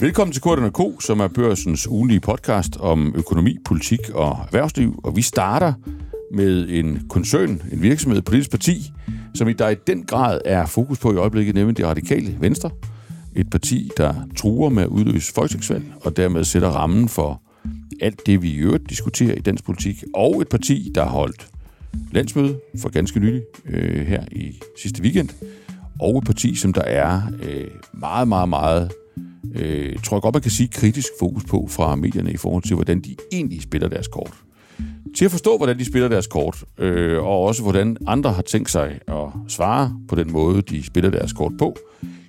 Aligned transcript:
Velkommen 0.00 0.32
til 0.32 0.42
Korten 0.42 0.72
K, 0.72 1.02
som 1.02 1.20
er 1.20 1.28
børsens 1.28 1.88
ugenlige 1.88 2.20
podcast 2.20 2.76
om 2.76 3.14
økonomi, 3.16 3.56
politik 3.64 4.10
og 4.14 4.38
erhvervsliv. 4.46 5.00
Og 5.04 5.16
vi 5.16 5.22
starter 5.22 5.72
med 6.34 6.68
en 6.68 7.06
koncern, 7.08 7.62
en 7.72 7.82
virksomhed, 7.82 8.18
et 8.18 8.24
politisk 8.24 8.50
parti, 8.50 8.92
som 9.34 9.48
i 9.48 9.52
der 9.52 9.68
i 9.68 9.74
den 9.86 10.04
grad 10.04 10.40
er 10.44 10.66
fokus 10.66 10.98
på 10.98 11.12
i 11.12 11.16
øjeblikket, 11.16 11.54
nemlig 11.54 11.76
det 11.76 11.86
radikale 11.86 12.36
Venstre. 12.40 12.70
Et 13.36 13.50
parti, 13.50 13.90
der 13.96 14.14
truer 14.36 14.70
med 14.70 14.82
at 14.82 14.88
udløse 14.88 15.32
folketingsvalg, 15.32 15.84
og 16.00 16.16
dermed 16.16 16.44
sætter 16.44 16.68
rammen 16.68 17.08
for 17.08 17.42
alt 18.00 18.26
det, 18.26 18.42
vi 18.42 18.50
i 18.50 18.56
øvrigt 18.56 18.90
diskuterer 18.90 19.34
i 19.34 19.40
dansk 19.40 19.64
politik. 19.64 20.04
Og 20.14 20.40
et 20.40 20.48
parti, 20.48 20.92
der 20.94 21.02
har 21.02 21.10
holdt 21.10 21.48
landsmøde 22.12 22.60
for 22.78 22.88
ganske 22.88 23.20
nylig 23.20 23.42
øh, 23.66 24.06
her 24.06 24.24
i 24.32 24.60
sidste 24.82 25.02
weekend. 25.02 25.28
Og 26.00 26.18
et 26.18 26.24
parti, 26.24 26.54
som 26.54 26.72
der 26.72 26.82
er 26.82 27.22
øh, 27.42 27.68
meget, 27.92 28.28
meget, 28.28 28.48
meget 28.48 28.90
øh, 29.54 29.98
tror 30.02 30.16
jeg 30.16 30.22
godt, 30.22 30.34
man 30.34 30.42
kan 30.42 30.50
sige, 30.50 30.68
kritisk 30.68 31.08
fokus 31.18 31.44
på 31.44 31.66
fra 31.70 31.96
medierne 31.96 32.32
i 32.32 32.36
forhold 32.36 32.62
til, 32.62 32.74
hvordan 32.74 33.00
de 33.00 33.16
egentlig 33.32 33.62
spiller 33.62 33.88
deres 33.88 34.08
kort. 34.08 34.34
Til 35.16 35.24
at 35.24 35.30
forstå, 35.30 35.56
hvordan 35.56 35.78
de 35.78 35.84
spiller 35.84 36.08
deres 36.08 36.26
kort, 36.26 36.64
øh, 36.78 37.18
og 37.22 37.44
også 37.44 37.62
hvordan 37.62 37.96
andre 38.06 38.32
har 38.32 38.42
tænkt 38.42 38.70
sig 38.70 39.00
at 39.08 39.26
svare 39.48 39.96
på 40.08 40.14
den 40.14 40.32
måde, 40.32 40.62
de 40.62 40.86
spiller 40.86 41.10
deres 41.10 41.32
kort 41.32 41.52
på, 41.58 41.76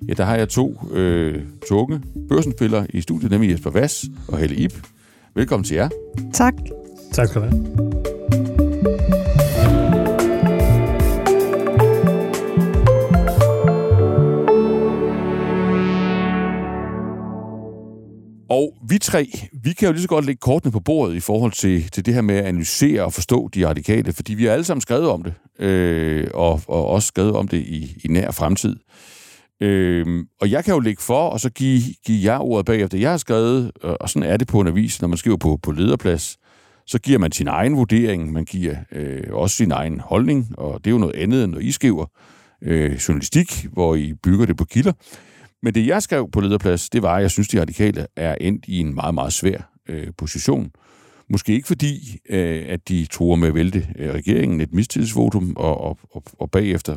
ja, 0.08 0.12
der 0.14 0.24
har 0.24 0.36
jeg 0.36 0.48
to 0.48 0.80
øh, 0.92 1.42
tunge 1.68 2.00
børsenspillere 2.28 2.86
i 2.90 3.00
studiet, 3.00 3.30
nemlig 3.30 3.50
Jesper 3.50 3.70
Vass 3.70 4.04
og 4.28 4.38
Helle 4.38 4.56
Ip. 4.56 4.86
Velkommen 5.34 5.64
til 5.64 5.74
jer. 5.74 5.88
Tak. 6.34 6.54
Tak 7.12 7.28
skal 7.28 7.42
du 7.42 7.46
have. 7.46 8.11
Og 18.52 18.74
vi 18.88 18.98
tre, 18.98 19.32
vi 19.52 19.72
kan 19.72 19.86
jo 19.86 19.92
lige 19.92 20.02
så 20.02 20.08
godt 20.08 20.26
lægge 20.26 20.40
kortene 20.40 20.72
på 20.72 20.80
bordet 20.80 21.14
i 21.14 21.20
forhold 21.20 21.52
til, 21.52 21.90
til 21.90 22.06
det 22.06 22.14
her 22.14 22.20
med 22.20 22.34
at 22.34 22.44
analysere 22.44 23.04
og 23.04 23.12
forstå 23.12 23.48
de 23.54 23.68
radikale, 23.68 24.12
fordi 24.12 24.34
vi 24.34 24.44
har 24.44 24.52
alle 24.52 24.64
sammen 24.64 24.80
skrevet 24.80 25.08
om 25.08 25.22
det, 25.22 25.34
øh, 25.58 26.26
og, 26.34 26.60
og 26.66 26.86
også 26.86 27.08
skrevet 27.08 27.32
om 27.32 27.48
det 27.48 27.58
i, 27.58 27.96
i 28.04 28.08
nær 28.08 28.30
fremtid. 28.30 28.76
Øh, 29.60 30.24
og 30.40 30.50
jeg 30.50 30.64
kan 30.64 30.74
jo 30.74 30.80
lægge 30.80 31.02
for, 31.02 31.28
og 31.28 31.40
så 31.40 31.50
give, 31.50 31.82
give 32.06 32.32
jer 32.32 32.38
ordet 32.38 32.66
bagefter. 32.66 32.98
Jeg 32.98 33.10
har 33.10 33.16
skrevet, 33.16 33.72
øh, 33.84 33.94
og 34.00 34.08
sådan 34.08 34.28
er 34.28 34.36
det 34.36 34.48
på 34.48 34.60
en 34.60 34.68
avis, 34.68 35.00
når 35.00 35.08
man 35.08 35.18
skriver 35.18 35.36
på, 35.36 35.58
på 35.62 35.72
lederplads, 35.72 36.38
så 36.86 36.98
giver 36.98 37.18
man 37.18 37.32
sin 37.32 37.48
egen 37.48 37.76
vurdering, 37.76 38.32
man 38.32 38.44
giver 38.44 38.76
øh, 38.92 39.22
også 39.32 39.56
sin 39.56 39.72
egen 39.72 40.00
holdning, 40.00 40.58
og 40.58 40.78
det 40.78 40.86
er 40.86 40.92
jo 40.92 40.98
noget 40.98 41.14
andet, 41.14 41.44
end 41.44 41.52
når 41.52 41.58
I 41.58 41.70
skriver 41.70 42.06
øh, 42.62 42.92
journalistik, 43.08 43.66
hvor 43.72 43.94
I 43.94 44.12
bygger 44.22 44.46
det 44.46 44.56
på 44.56 44.64
kilder. 44.64 44.92
Men 45.62 45.74
det, 45.74 45.86
jeg 45.86 46.02
skrev 46.02 46.30
på 46.30 46.40
lederplads, 46.40 46.90
det 46.90 47.02
var, 47.02 47.16
at 47.16 47.22
jeg 47.22 47.30
synes, 47.30 47.48
de 47.48 47.60
radikale 47.60 48.06
er 48.16 48.34
endt 48.40 48.64
i 48.68 48.78
en 48.78 48.94
meget, 48.94 49.14
meget 49.14 49.32
svær 49.32 49.72
øh, 49.88 50.08
position. 50.18 50.70
Måske 51.28 51.52
ikke 51.52 51.68
fordi, 51.68 52.18
øh, 52.28 52.64
at 52.68 52.88
de 52.88 53.06
tror 53.06 53.34
med 53.34 53.48
at 53.48 53.54
vælte 53.54 53.88
øh, 53.98 54.14
regeringen 54.14 54.60
et 54.60 54.74
mistillidsvotum, 54.74 55.56
og, 55.56 55.80
og, 55.80 55.98
og, 56.10 56.22
og 56.38 56.50
bagefter 56.50 56.96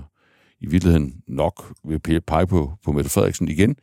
i 0.62 0.68
virkeligheden 0.68 1.14
nok 1.28 1.74
vil 1.88 2.22
pege 2.28 2.48
på, 2.48 2.74
på 2.86 2.92
Mette 2.92 3.10
Frederiksen 3.10 3.48
igen, 3.48 3.76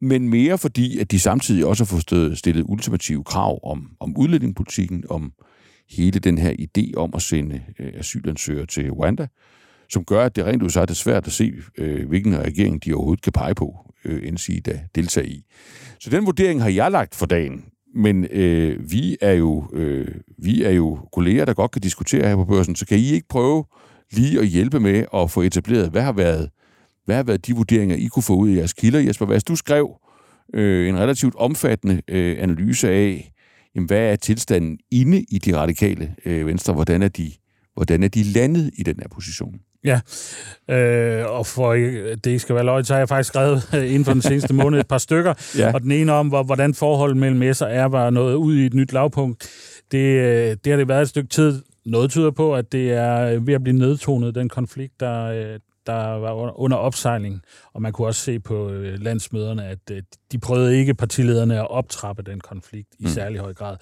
men 0.00 0.28
mere 0.28 0.58
fordi, 0.58 0.98
at 0.98 1.10
de 1.10 1.20
samtidig 1.20 1.66
også 1.66 1.84
har 1.84 1.86
fået 1.86 2.38
stillet 2.38 2.64
ultimative 2.68 3.24
krav 3.24 3.70
om, 3.70 3.90
om 4.00 4.16
udlændingepolitikken, 4.16 5.04
om 5.10 5.32
hele 5.90 6.18
den 6.18 6.38
her 6.38 6.52
idé 6.52 6.92
om 6.96 7.10
at 7.14 7.22
sende 7.22 7.62
øh, 7.78 7.92
asylansøgere 7.94 8.66
til 8.66 8.90
Rwanda, 8.92 9.26
som 9.90 10.04
gør, 10.04 10.24
at 10.24 10.36
det 10.36 10.44
rent 10.44 10.62
ud 10.62 10.70
sagt 10.70 10.90
er 10.90 10.94
svært 10.94 11.26
at 11.26 11.32
se, 11.32 11.52
øh, 11.78 12.08
hvilken 12.08 12.38
regering 12.38 12.84
de 12.84 12.94
overhovedet 12.94 13.22
kan 13.22 13.32
pege 13.32 13.54
på, 13.54 13.87
øh, 14.08 14.62
da 14.66 14.80
deltage 14.94 15.28
i. 15.28 15.44
Så 16.00 16.10
den 16.10 16.26
vurdering 16.26 16.62
har 16.62 16.68
jeg 16.68 16.90
lagt 16.90 17.14
for 17.14 17.26
dagen, 17.26 17.64
men 17.94 18.24
øh, 18.24 18.90
vi, 18.90 19.16
er 19.20 19.32
jo, 19.32 19.70
øh, 19.72 20.08
vi 20.38 20.62
er 20.62 20.70
jo 20.70 20.98
kolleger, 21.12 21.44
der 21.44 21.54
godt 21.54 21.70
kan 21.70 21.82
diskutere 21.82 22.28
her 22.28 22.36
på 22.36 22.44
børsen, 22.44 22.76
så 22.76 22.86
kan 22.86 22.98
I 22.98 23.12
ikke 23.12 23.28
prøve 23.28 23.64
lige 24.12 24.40
at 24.40 24.46
hjælpe 24.46 24.80
med 24.80 25.04
at 25.14 25.30
få 25.30 25.42
etableret, 25.42 25.90
hvad 25.90 26.02
har 26.02 26.12
været, 26.12 26.50
hvad 27.04 27.16
har 27.16 27.22
været 27.22 27.46
de 27.46 27.54
vurderinger, 27.54 27.96
I 27.96 28.06
kunne 28.06 28.22
få 28.22 28.34
ud 28.34 28.50
af 28.50 28.56
jeres 28.56 28.72
kilder? 28.72 29.00
Jesper 29.00 29.26
Hvad 29.26 29.40
du 29.40 29.56
skrev 29.56 29.96
øh, 30.54 30.88
en 30.88 30.98
relativt 30.98 31.34
omfattende 31.34 32.02
øh, 32.08 32.36
analyse 32.40 32.88
af, 32.88 33.32
jamen, 33.74 33.86
hvad 33.86 34.12
er 34.12 34.16
tilstanden 34.16 34.78
inde 34.90 35.24
i 35.28 35.38
de 35.38 35.56
radikale 35.56 36.14
øh, 36.24 36.46
venstre? 36.46 36.72
Hvordan 36.72 37.02
er, 37.02 37.08
de, 37.08 37.32
hvordan 37.74 38.02
er 38.02 38.08
de 38.08 38.22
landet 38.22 38.70
i 38.78 38.82
den 38.82 38.94
her 39.00 39.08
position? 39.08 39.60
Ja, 39.84 40.00
øh, 40.74 41.26
og 41.26 41.46
for 41.46 41.72
det 41.72 42.26
ikke 42.26 42.38
skal 42.38 42.54
være 42.54 42.64
løgn, 42.64 42.84
så 42.84 42.92
har 42.94 42.98
jeg 42.98 43.08
faktisk 43.08 43.28
skrevet 43.28 43.62
inden 43.72 44.04
for 44.04 44.12
den 44.12 44.22
seneste 44.22 44.54
måned 44.54 44.80
et 44.80 44.88
par 44.88 44.98
stykker, 44.98 45.34
ja. 45.58 45.72
og 45.74 45.82
den 45.82 45.92
ene 45.92 46.12
om, 46.12 46.28
hvordan 46.28 46.74
forholdet 46.74 47.16
mellem 47.16 47.54
S 47.54 47.62
og 47.62 47.68
R 47.70 47.88
var 47.88 48.10
noget 48.10 48.34
ud 48.34 48.56
i 48.56 48.66
et 48.66 48.74
nyt 48.74 48.92
lavpunkt. 48.92 49.50
Det, 49.92 49.98
øh, 49.98 50.56
det 50.64 50.72
har 50.72 50.76
det 50.76 50.88
været 50.88 51.02
et 51.02 51.08
stykke 51.08 51.28
tid. 51.28 51.62
Noget 51.86 52.10
tyder 52.10 52.30
på, 52.30 52.54
at 52.54 52.72
det 52.72 52.92
er 52.92 53.38
ved 53.38 53.54
at 53.54 53.62
blive 53.62 53.78
nedtonet, 53.78 54.34
den 54.34 54.48
konflikt, 54.48 55.00
der, 55.00 55.24
øh, 55.24 55.58
der 55.88 56.18
var 56.18 56.60
under 56.60 56.76
opsejling, 56.76 57.42
og 57.72 57.82
man 57.82 57.92
kunne 57.92 58.06
også 58.06 58.20
se 58.20 58.40
på 58.40 58.70
øh, 58.70 58.98
landsmøderne, 59.00 59.66
at 59.66 59.78
øh, 59.90 60.02
de 60.32 60.38
prøvede 60.38 60.78
ikke 60.78 60.94
partilederne 60.94 61.58
at 61.58 61.70
optrappe 61.70 62.22
den 62.22 62.40
konflikt 62.40 62.88
i 62.98 63.04
mm. 63.04 63.08
særlig 63.08 63.40
høj 63.40 63.54
grad. 63.54 63.76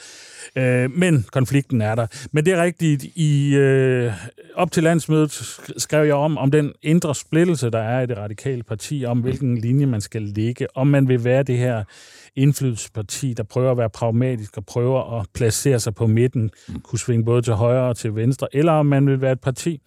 Øh, 0.57 0.91
men 0.91 1.27
konflikten 1.33 1.81
er 1.81 1.95
der. 1.95 2.07
Men 2.33 2.47
det 2.47 2.53
er 2.53 2.63
rigtigt, 2.63 3.05
i 3.05 3.57
op 4.55 4.73
til 4.73 4.83
landsmødet 4.83 5.33
skrev 5.77 6.07
jeg 6.07 6.15
om, 6.15 6.39
om 6.39 6.51
den 6.51 6.73
indre 6.83 7.15
splittelse, 7.15 7.71
der 7.71 7.79
er 7.79 8.01
i 8.01 8.07
det 8.07 8.19
radikale 8.19 8.63
parti, 8.63 9.05
om 9.05 9.21
hvilken 9.21 9.59
linje 9.59 9.87
man 9.87 10.01
skal 10.01 10.23
ligge, 10.23 10.67
om 10.77 10.87
man 10.87 11.09
vil 11.09 11.25
være 11.25 11.43
det 11.43 11.59
her 11.59 11.85
indflydelsesparti, 12.37 13.35
der 13.37 13.43
prøver 13.43 13.71
at 13.71 13.79
være 13.79 13.91
pragmatisk 13.91 14.57
og 14.57 14.67
prøver 14.67 15.21
at 15.21 15.27
placere 15.35 15.81
sig 15.81 15.95
på 15.95 16.07
midten, 16.07 16.51
mm. 16.69 16.81
kunne 16.81 16.99
svinge 16.99 17.25
både 17.25 17.43
til 17.43 17.53
højre 17.53 17.89
og 17.89 17.97
til 17.97 18.15
venstre, 18.15 18.49
eller 18.53 18.73
om 18.73 18.87
man 18.87 19.07
vil 19.07 19.21
være 19.21 19.33
et 19.33 19.41
parti, 19.41 19.81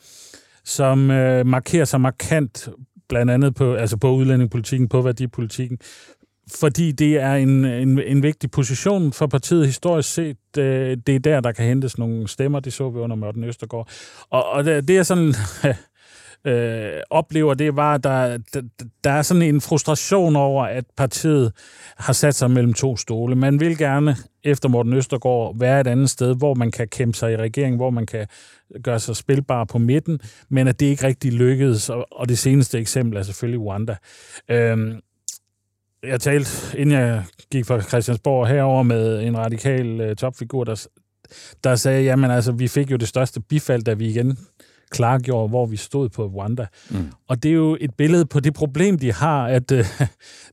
som 0.70 1.12
øh, 1.12 1.46
markerer 1.46 1.86
sig 1.86 2.02
markant, 2.02 2.70
blandt 3.10 3.32
andet 3.32 3.56
på, 3.56 3.74
altså 3.74 3.98
på 3.98 4.12
udlændingepolitikken, 4.12 4.90
på 4.90 5.02
værdipolitikken, 5.02 5.78
fordi 6.56 6.92
det 6.92 7.18
er 7.18 7.34
en, 7.34 7.66
en, 7.66 8.00
en 8.00 8.24
vigtig 8.24 8.52
position 8.52 9.14
for 9.14 9.28
partiet 9.28 9.66
historisk 9.66 10.14
set. 10.14 10.38
Øh, 10.58 10.98
det 11.08 11.16
er 11.16 11.20
der, 11.20 11.40
der 11.40 11.52
kan 11.52 11.66
hentes 11.66 11.98
nogle 11.98 12.28
stemmer, 12.28 12.60
det 12.60 12.74
så 12.74 12.90
vi 12.90 13.00
under 13.00 13.16
Mørten 13.16 13.44
Østergaard. 13.44 13.90
Og, 14.30 14.46
og 14.46 14.66
det, 14.66 14.88
det 14.88 14.98
er 14.98 15.04
sådan... 15.04 15.34
øh, 16.46 17.02
oplever, 17.10 17.54
det 17.54 17.76
var, 17.76 17.94
at 17.94 18.04
der, 18.04 18.38
der, 18.54 18.62
der 19.04 19.12
er 19.12 19.22
sådan 19.22 19.42
en 19.42 19.62
frustration 19.62 20.36
over, 20.36 20.64
at 20.64 20.86
partiet 20.98 21.52
har 21.98 22.14
sat 22.14 22.36
sig 22.36 22.52
mellem 22.52 22.74
to 22.74 22.98
stole. 22.98 23.36
Man 23.36 23.60
vil 23.60 23.78
gerne, 23.78 24.16
efter 24.44 24.70
Morten 24.70 24.94
Østergaard, 24.94 25.60
være 25.60 25.82
et 25.82 25.88
andet 25.88 26.10
sted, 26.10 26.36
hvor 26.36 26.54
man 26.54 26.72
kan 26.72 26.88
kæmpe 26.88 27.18
sig 27.18 27.34
i 27.34 27.38
regeringen, 27.38 27.78
hvor 27.78 27.90
man 27.90 28.06
kan 28.06 28.28
gøre 28.84 29.00
sig 29.00 29.16
spilbar 29.16 29.64
på 29.64 29.78
midten, 29.78 30.20
men 30.50 30.68
at 30.68 30.80
det 30.80 30.86
ikke 30.86 31.08
rigtig 31.08 31.34
lykkedes, 31.34 31.90
og, 31.90 32.08
og 32.12 32.30
det 32.30 32.38
seneste 32.38 32.80
eksempel 32.80 33.18
er 33.18 33.24
selvfølgelig 33.24 33.62
Rwanda. 33.62 33.96
Øhm, 34.50 35.00
jeg 36.04 36.22
talte, 36.22 36.78
inden 36.78 37.00
jeg 37.00 37.24
gik 37.52 37.66
fra 37.66 37.82
Christiansborg 37.82 38.48
herover 38.48 38.84
med 38.84 39.22
en 39.24 39.38
radikal 39.38 40.02
øh, 40.02 40.16
topfigur, 40.16 40.64
der, 40.64 40.88
der 41.64 41.76
sagde, 41.76 42.04
jamen 42.04 42.32
altså, 42.32 42.52
vi 42.52 42.68
fik 42.68 42.92
jo 42.92 42.98
det 42.98 43.08
største 43.08 43.42
bifald, 43.42 43.84
da 43.84 43.94
vi 43.94 44.08
igen 44.08 44.38
klargjorde, 44.92 45.50
hvor 45.50 45.66
vi 45.66 45.78
stod 45.78 46.10
på 46.10 46.26
Rwanda. 46.26 46.66
Mm. 46.90 47.12
Og 47.28 47.44
det 47.44 47.50
er 47.50 47.56
jo 47.56 47.78
et 47.82 47.96
billede 47.96 48.26
på 48.26 48.40
det 48.40 48.54
problem, 48.54 49.00
de 49.00 49.14
har, 49.14 49.46
at 49.48 49.72
uh, 49.72 49.80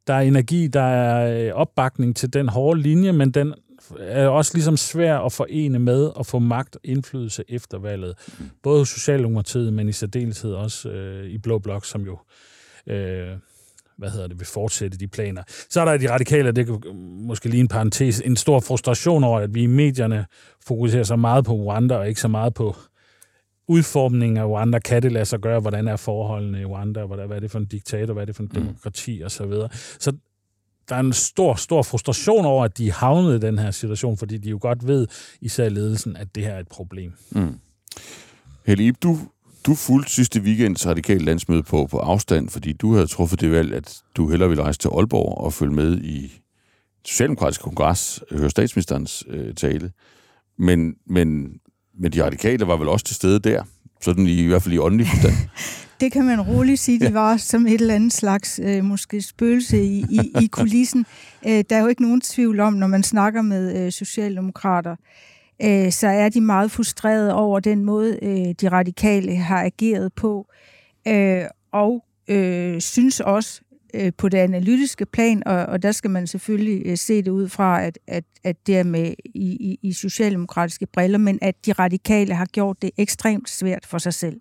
der 0.07 0.15
er 0.15 0.21
energi, 0.21 0.67
der 0.67 0.83
er 0.83 1.53
opbakning 1.53 2.17
til 2.17 2.33
den 2.33 2.49
hårde 2.49 2.81
linje, 2.81 3.13
men 3.13 3.31
den 3.31 3.55
er 3.99 4.29
også 4.29 4.51
ligesom 4.55 4.77
svær 4.77 5.19
at 5.19 5.33
forene 5.33 5.79
med 5.79 6.11
at 6.21 6.27
få 6.27 6.39
magt 6.39 6.77
og 6.77 6.81
indflydelse 6.85 7.45
efter 7.49 7.79
valget. 7.79 8.15
Mm. 8.39 8.51
Både 8.63 8.79
hos 8.79 8.89
Socialdemokratiet, 8.89 9.73
men 9.73 9.89
i 9.89 9.93
særdeleshed 9.93 10.53
også 10.53 10.89
uh, 10.89 11.31
i 11.31 11.39
Blå 11.39 11.59
Blok, 11.59 11.85
som 11.85 12.03
jo 12.03 12.19
Uh, 12.91 12.95
hvad 13.99 14.11
hedder 14.11 14.27
det, 14.27 14.39
vil 14.39 14.47
fortsætte 14.47 14.99
de 14.99 15.07
planer. 15.07 15.43
Så 15.71 15.81
er 15.81 15.85
der 15.85 15.97
de 15.97 16.13
radikale, 16.13 16.53
det 16.53 16.67
kan 16.67 16.81
måske 17.27 17.49
lige 17.49 17.61
en 17.61 17.69
parentes, 17.69 18.21
en 18.21 18.37
stor 18.37 18.61
frustration 18.61 19.25
over, 19.25 19.41
at 19.41 19.55
vi 19.55 19.63
i 19.63 19.67
medierne 19.67 20.27
fokuserer 20.67 21.03
så 21.03 21.17
meget 21.17 21.45
på 21.45 21.53
Rwanda, 21.53 21.97
og 21.97 22.09
ikke 22.09 22.21
så 22.21 22.29
meget 22.29 22.55
på 22.55 22.77
udformningen 23.69 24.37
af 24.37 24.45
Rwanda. 24.45 24.79
Kan 24.79 25.03
det 25.03 25.13
lade 25.13 25.25
sig 25.25 25.41
gøre? 25.41 25.61
Hvordan 25.61 25.89
er 25.89 25.97
forholdene 25.97 26.61
i 26.61 26.65
Rwanda? 26.65 27.05
Hvad 27.05 27.37
er 27.37 27.41
det 27.41 27.51
for 27.51 27.59
en 27.59 27.67
diktator? 27.67 28.13
Hvad 28.13 28.23
er 28.23 28.27
det 28.27 28.37
for 28.37 28.43
en 28.43 28.51
mm. 28.55 28.61
demokrati? 28.61 29.23
Og 29.25 29.31
så 29.31 29.47
videre. 29.47 29.69
Så 29.99 30.13
der 30.89 30.97
er 30.97 31.01
en 31.01 31.13
stor, 31.13 31.55
stor 31.55 31.83
frustration 31.83 32.45
over, 32.45 32.65
at 32.65 32.79
de 32.79 32.93
havnet 32.93 33.37
i 33.37 33.47
den 33.47 33.59
her 33.59 33.71
situation, 33.71 34.17
fordi 34.17 34.39
de 34.39 34.49
jo 34.49 34.59
godt 34.61 34.87
ved, 34.87 35.07
især 35.41 35.69
ledelsen, 35.69 36.17
at 36.17 36.35
det 36.35 36.43
her 36.43 36.53
er 36.53 36.61
et 36.61 36.69
problem. 36.69 37.13
Mm. 37.31 37.55
Helle 38.67 38.93
du 38.93 39.19
du 39.67 39.75
fulgte 39.75 40.13
sidste 40.13 40.41
weekends 40.41 40.87
radikale 40.87 41.25
landsmøde 41.25 41.63
på, 41.63 41.87
på 41.91 41.99
afstand, 41.99 42.49
fordi 42.49 42.73
du 42.73 42.95
havde 42.95 43.07
truffet 43.07 43.41
det 43.41 43.51
valg, 43.51 43.73
at 43.73 44.03
du 44.17 44.31
hellere 44.31 44.49
ville 44.49 44.63
rejse 44.63 44.79
til 44.79 44.89
Aalborg 44.89 45.39
og 45.39 45.53
følge 45.53 45.75
med 45.75 45.99
i 45.99 46.33
Socialdemokratisk 47.05 47.61
Kongres, 47.61 48.23
høre 48.31 48.51
statsministerens 48.51 49.25
øh, 49.29 49.55
tale. 49.55 49.93
Men, 50.59 50.95
men, 51.07 51.61
men 51.99 52.13
de 52.13 52.25
radikale 52.25 52.67
var 52.67 52.77
vel 52.77 52.89
også 52.89 53.05
til 53.05 53.17
stede 53.17 53.39
der, 53.39 53.63
sådan 54.01 54.27
i, 54.27 54.45
i 54.45 54.47
hvert 54.47 54.63
fald 54.63 54.75
i 54.75 54.79
åndelig 54.79 55.07
forstand. 55.07 55.35
Det 56.01 56.13
kan 56.13 56.25
man 56.25 56.41
roligt 56.41 56.81
sige, 56.81 57.01
de 57.01 57.15
var 57.15 57.37
som 57.37 57.67
et 57.67 57.81
eller 57.81 57.95
andet 57.95 58.13
slags 58.13 58.61
øh, 58.63 58.85
måske 58.85 59.23
spøgelse 59.23 59.83
i, 59.85 60.05
i, 60.11 60.21
i 60.41 60.47
kulissen. 60.59 61.07
Øh, 61.47 61.65
der 61.71 61.77
er 61.77 61.81
jo 61.81 61.87
ikke 61.87 62.03
nogen 62.03 62.21
tvivl 62.21 62.61
om, 62.61 62.73
når 62.73 62.87
man 62.87 63.03
snakker 63.03 63.43
med 63.43 63.87
øh, 63.87 63.93
socialdemokrater, 63.93 64.97
øh, 65.63 65.93
så 65.93 66.09
er 66.09 66.29
de 66.29 66.41
meget 66.41 66.71
frustrerede 66.71 67.35
over 67.35 67.61
den 67.61 67.85
måde, 67.85 68.19
øh, 68.23 68.55
de 68.61 68.69
radikale 68.69 69.37
har 69.37 69.65
ageret 69.65 70.13
på, 70.13 70.47
øh, 71.09 71.45
og 71.73 72.05
øh, 72.29 72.81
synes 72.81 73.21
også, 73.21 73.61
øh, 73.97 74.13
på 74.19 74.29
det 74.29 74.39
analytiske 74.39 75.07
plan, 75.07 75.43
og, 75.47 75.67
og 75.67 75.83
der 75.83 75.93
skal 75.93 76.11
man 76.11 76.27
selvfølgelig 76.27 76.83
øh, 76.87 76.97
se 76.97 77.23
det 77.23 77.31
ud 77.31 77.49
fra, 77.49 77.83
at, 77.83 77.99
at, 78.07 78.25
at 78.45 78.57
det 78.67 78.79
er 78.79 78.83
med 78.83 79.15
i, 79.25 79.47
i, 79.51 79.79
i 79.83 79.93
socialdemokratiske 79.93 80.87
briller, 80.87 81.19
men 81.19 81.39
at 81.43 81.67
de 81.67 81.73
radikale 81.73 82.35
har 82.35 82.47
gjort 82.47 82.83
det 82.83 82.91
ekstremt 82.99 83.51
svært 83.51 83.87
for 83.87 83.99
sig 83.99 84.15
selv. 84.15 84.41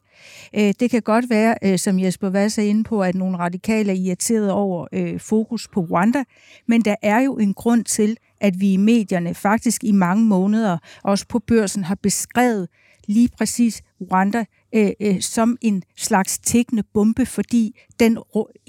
Øh, 0.55 0.73
det 0.79 0.91
kan 0.91 1.01
godt 1.01 1.29
være, 1.29 1.55
øh, 1.63 1.79
som 1.79 1.99
Jesper 1.99 2.29
Vass 2.29 2.57
er 2.57 2.63
inde 2.63 2.83
på, 2.83 3.03
at 3.03 3.15
nogle 3.15 3.37
radikale 3.37 3.91
er 3.91 3.95
irriteret 3.95 4.51
over 4.51 4.87
øh, 4.93 5.19
fokus 5.19 5.67
på 5.67 5.81
Rwanda, 5.81 6.23
men 6.67 6.81
der 6.81 6.95
er 7.01 7.19
jo 7.19 7.37
en 7.37 7.53
grund 7.53 7.83
til, 7.83 8.17
at 8.41 8.53
vi 8.59 8.73
i 8.73 8.77
medierne 8.77 9.33
faktisk 9.33 9.83
i 9.83 9.91
mange 9.91 10.25
måneder, 10.25 10.77
også 11.03 11.25
på 11.27 11.39
børsen, 11.39 11.83
har 11.83 11.95
beskrevet 11.95 12.67
lige 13.07 13.29
præcis 13.37 13.81
Rwanda 14.01 14.45
øh, 14.75 14.91
øh, 14.99 15.21
som 15.21 15.57
en 15.61 15.83
slags 15.97 16.39
tækkende 16.39 16.83
bombe, 16.93 17.25
fordi 17.25 17.79
den 17.99 18.17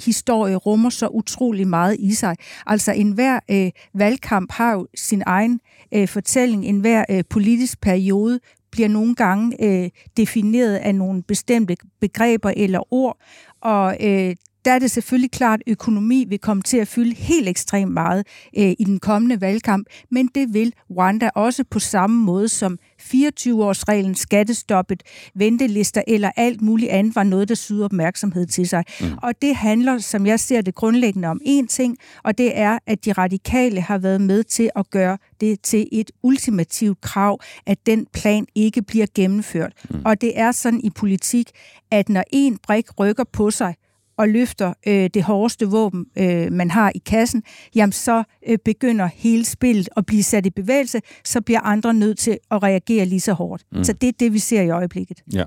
historie 0.05 0.56
rummer 0.56 0.91
så 0.91 1.08
utrolig 1.08 1.69
meget 1.69 1.97
i 1.99 2.14
sig. 2.14 2.37
Altså 2.67 2.93
enhver 2.93 3.41
øh, 3.50 3.70
valgkamp 3.94 4.53
har 4.53 4.73
jo 4.73 4.87
sin 4.94 5.23
egen 5.26 5.61
øh, 5.94 6.08
fortælling, 6.08 6.64
enhver 6.64 7.05
øh, 7.11 7.25
politisk 7.31 7.81
periode 7.81 8.41
bliver 8.70 8.88
nogle 8.88 9.14
gange 9.14 9.64
øh, 9.64 9.91
defineret 10.17 10.76
af 10.76 10.94
nogle 10.94 11.23
bestemte 11.23 11.76
begreber 12.00 12.53
eller 12.56 12.93
ord, 12.93 13.19
og 13.61 13.97
øh, 14.00 14.37
der 14.67 14.73
er 14.73 14.79
det 14.79 14.91
selvfølgelig 14.91 15.31
klart, 15.31 15.61
at 15.67 15.73
økonomi 15.73 16.25
vil 16.29 16.39
komme 16.39 16.63
til 16.63 16.77
at 16.77 16.89
fylde 16.89 17.15
helt 17.15 17.49
ekstremt 17.49 17.93
meget 17.93 18.27
øh, 18.59 18.75
i 18.79 18.85
den 18.85 18.99
kommende 18.99 19.41
valgkamp, 19.41 19.87
men 20.11 20.31
det 20.35 20.55
vil 20.55 20.73
Rwanda 20.91 21.31
også 21.35 21.65
på 21.71 21.79
samme 21.79 22.25
måde 22.25 22.49
som 22.49 22.79
24-årsreglen, 23.03 24.15
skattestoppet, 24.15 25.03
ventelister 25.35 26.03
eller 26.09 26.31
alt 26.37 26.63
muligt 26.63 26.91
andet 26.91 27.17
var 27.17 27.23
noget, 27.23 27.49
der 27.49 27.55
syder 27.55 27.85
opmærksomhed 27.85 28.47
til 28.47 28.69
sig. 28.69 28.85
Mm. 29.01 29.07
Og 29.23 29.33
det 29.43 29.57
handler, 29.57 29.99
som 29.99 30.27
jeg 30.27 30.41
ser 30.41 30.61
det 30.61 30.75
grundlæggende 30.75 31.29
om 31.29 31.41
én 31.45 31.67
ting, 31.67 31.97
og 32.25 32.39
det 32.39 32.59
er, 32.59 32.79
at 32.87 33.05
de 33.05 33.13
radikale 33.13 33.81
har 33.81 33.99
været 33.99 34.21
med 34.21 34.45
til 34.45 34.71
at 34.77 34.91
gøre 34.91 35.19
det 35.41 35.61
til 35.61 35.89
et 35.93 36.11
ultimativt 36.23 37.01
krav, 37.01 37.41
at 37.67 37.79
den 37.87 38.07
plan 38.13 38.47
ikke 38.55 38.83
bliver 38.83 39.07
gennemført. 39.15 39.73
Mm. 39.91 40.03
Og 40.05 40.21
det 40.21 40.39
er 40.41 40.53
sådan 40.53 40.81
i 40.85 40.91
politik, 40.91 41.51
at 41.91 42.09
når 42.09 42.25
en 42.33 42.59
brik 42.63 42.99
rykker 42.99 43.25
på 43.33 43.51
sig, 43.51 43.75
og 44.19 44.29
løfter 44.29 44.75
øh, 44.87 45.11
det 45.15 45.23
hårdeste 45.23 45.67
våben, 45.67 46.07
øh, 46.19 46.53
man 46.53 46.71
har 46.71 46.93
i 46.95 46.99
kassen, 47.07 47.43
jamen 47.75 47.93
så 47.93 48.25
øh, 48.49 48.59
begynder 48.65 49.09
hele 49.15 49.45
spillet 49.45 49.89
at 49.97 50.07
blive 50.07 50.23
sat 50.23 50.47
i 50.47 50.51
bevægelse, 50.51 51.01
så 51.25 51.41
bliver 51.41 51.61
andre 51.61 51.95
nødt 51.95 52.19
til 52.19 52.39
at 52.51 52.63
reagere 52.63 53.05
lige 53.05 53.21
så 53.21 53.33
hårdt. 53.33 53.65
Mm. 53.73 53.85
Så 53.85 53.93
det 53.93 54.09
er 54.09 54.13
det, 54.21 54.33
vi 54.33 54.39
ser 54.39 54.63
i 54.63 54.71
øjeblikket. 54.71 55.23
Ja, 55.33 55.45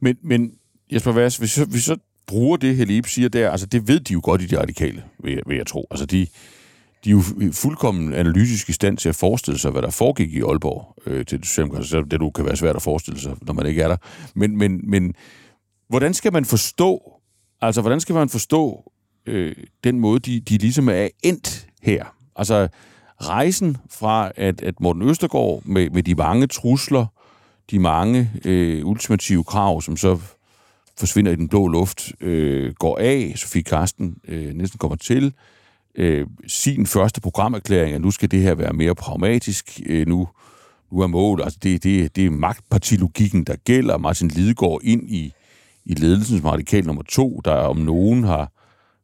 men, 0.00 0.16
men 0.22 0.52
Jesper 0.92 1.12
Vass, 1.12 1.36
hvis, 1.36 1.54
hvis 1.56 1.74
vi 1.74 1.78
så 1.78 1.96
bruger 2.26 2.56
det, 2.56 2.76
Helib 2.76 3.06
siger 3.06 3.28
der, 3.28 3.50
altså 3.50 3.66
det 3.66 3.88
ved 3.88 4.00
de 4.00 4.12
jo 4.12 4.20
godt 4.22 4.42
i 4.42 4.46
de 4.46 4.60
radikale, 4.60 5.04
vil 5.24 5.32
jeg, 5.32 5.42
vil 5.46 5.56
jeg 5.56 5.66
tro. 5.66 5.86
Altså 5.90 6.06
de, 6.06 6.26
de 7.04 7.10
er 7.10 7.14
jo 7.14 7.22
fuldkommen 7.52 8.14
analytisk 8.14 8.68
i 8.68 8.72
stand 8.72 8.96
til 8.96 9.08
at 9.08 9.14
forestille 9.16 9.58
sig, 9.58 9.70
hvad 9.70 9.82
der 9.82 9.90
foregik 9.90 10.32
i 10.32 10.40
Aalborg 10.40 11.02
øh, 11.06 11.26
til 11.26 11.44
Socialdemokratiet. 11.44 12.10
Det 12.10 12.20
du 12.20 12.30
kan 12.30 12.44
være 12.44 12.56
svært 12.56 12.76
at 12.76 12.82
forestille 12.82 13.20
sig, 13.20 13.34
når 13.42 13.52
man 13.52 13.66
ikke 13.66 13.82
er 13.82 13.88
der. 13.88 13.96
Men, 14.34 14.58
men, 14.58 14.80
men 14.90 15.14
hvordan 15.88 16.14
skal 16.14 16.32
man 16.32 16.44
forstå 16.44 17.17
Altså, 17.60 17.80
hvordan 17.80 18.00
skal 18.00 18.14
man 18.14 18.28
forstå 18.28 18.92
øh, 19.26 19.56
den 19.84 20.00
måde, 20.00 20.20
de, 20.20 20.40
de 20.40 20.58
ligesom 20.58 20.88
er 20.88 21.08
endt 21.22 21.66
her? 21.82 22.04
Altså, 22.36 22.68
rejsen 23.22 23.76
fra, 23.90 24.32
at, 24.36 24.62
at 24.62 24.80
Morten 24.80 25.02
Østergaard 25.02 25.62
med, 25.64 25.90
med 25.90 26.02
de 26.02 26.14
mange 26.14 26.46
trusler, 26.46 27.06
de 27.70 27.78
mange 27.78 28.30
øh, 28.44 28.86
ultimative 28.86 29.44
krav, 29.44 29.82
som 29.82 29.96
så 29.96 30.20
forsvinder 30.98 31.32
i 31.32 31.36
den 31.36 31.48
blå 31.48 31.68
luft, 31.68 32.12
øh, 32.20 32.74
går 32.74 32.98
af, 32.98 33.32
Sofie 33.36 33.62
Karsten 33.62 34.16
øh, 34.28 34.54
næsten 34.54 34.78
kommer 34.78 34.96
til, 34.96 35.34
øh, 35.94 36.26
sin 36.46 36.86
første 36.86 37.20
programerklæring, 37.20 37.94
at 37.94 38.00
nu 38.00 38.10
skal 38.10 38.30
det 38.30 38.40
her 38.40 38.54
være 38.54 38.72
mere 38.72 38.94
pragmatisk, 38.94 39.80
øh, 39.86 40.06
nu, 40.06 40.28
nu 40.92 41.00
er 41.00 41.06
målet, 41.06 41.44
altså 41.44 41.58
det, 41.62 41.82
det, 41.84 42.16
det 42.16 42.26
er 42.26 42.30
magtpartilogikken, 42.30 43.44
der 43.44 43.56
gælder, 43.56 43.98
Martin 43.98 44.28
Lidegaard 44.28 44.80
ind 44.84 45.10
i 45.10 45.32
i 45.88 45.94
ledelsen 45.94 46.38
som 46.38 46.48
radikal 46.48 46.86
nummer 46.86 47.02
to, 47.02 47.40
der 47.44 47.52
om 47.52 47.76
nogen 47.76 48.24
har, 48.24 48.52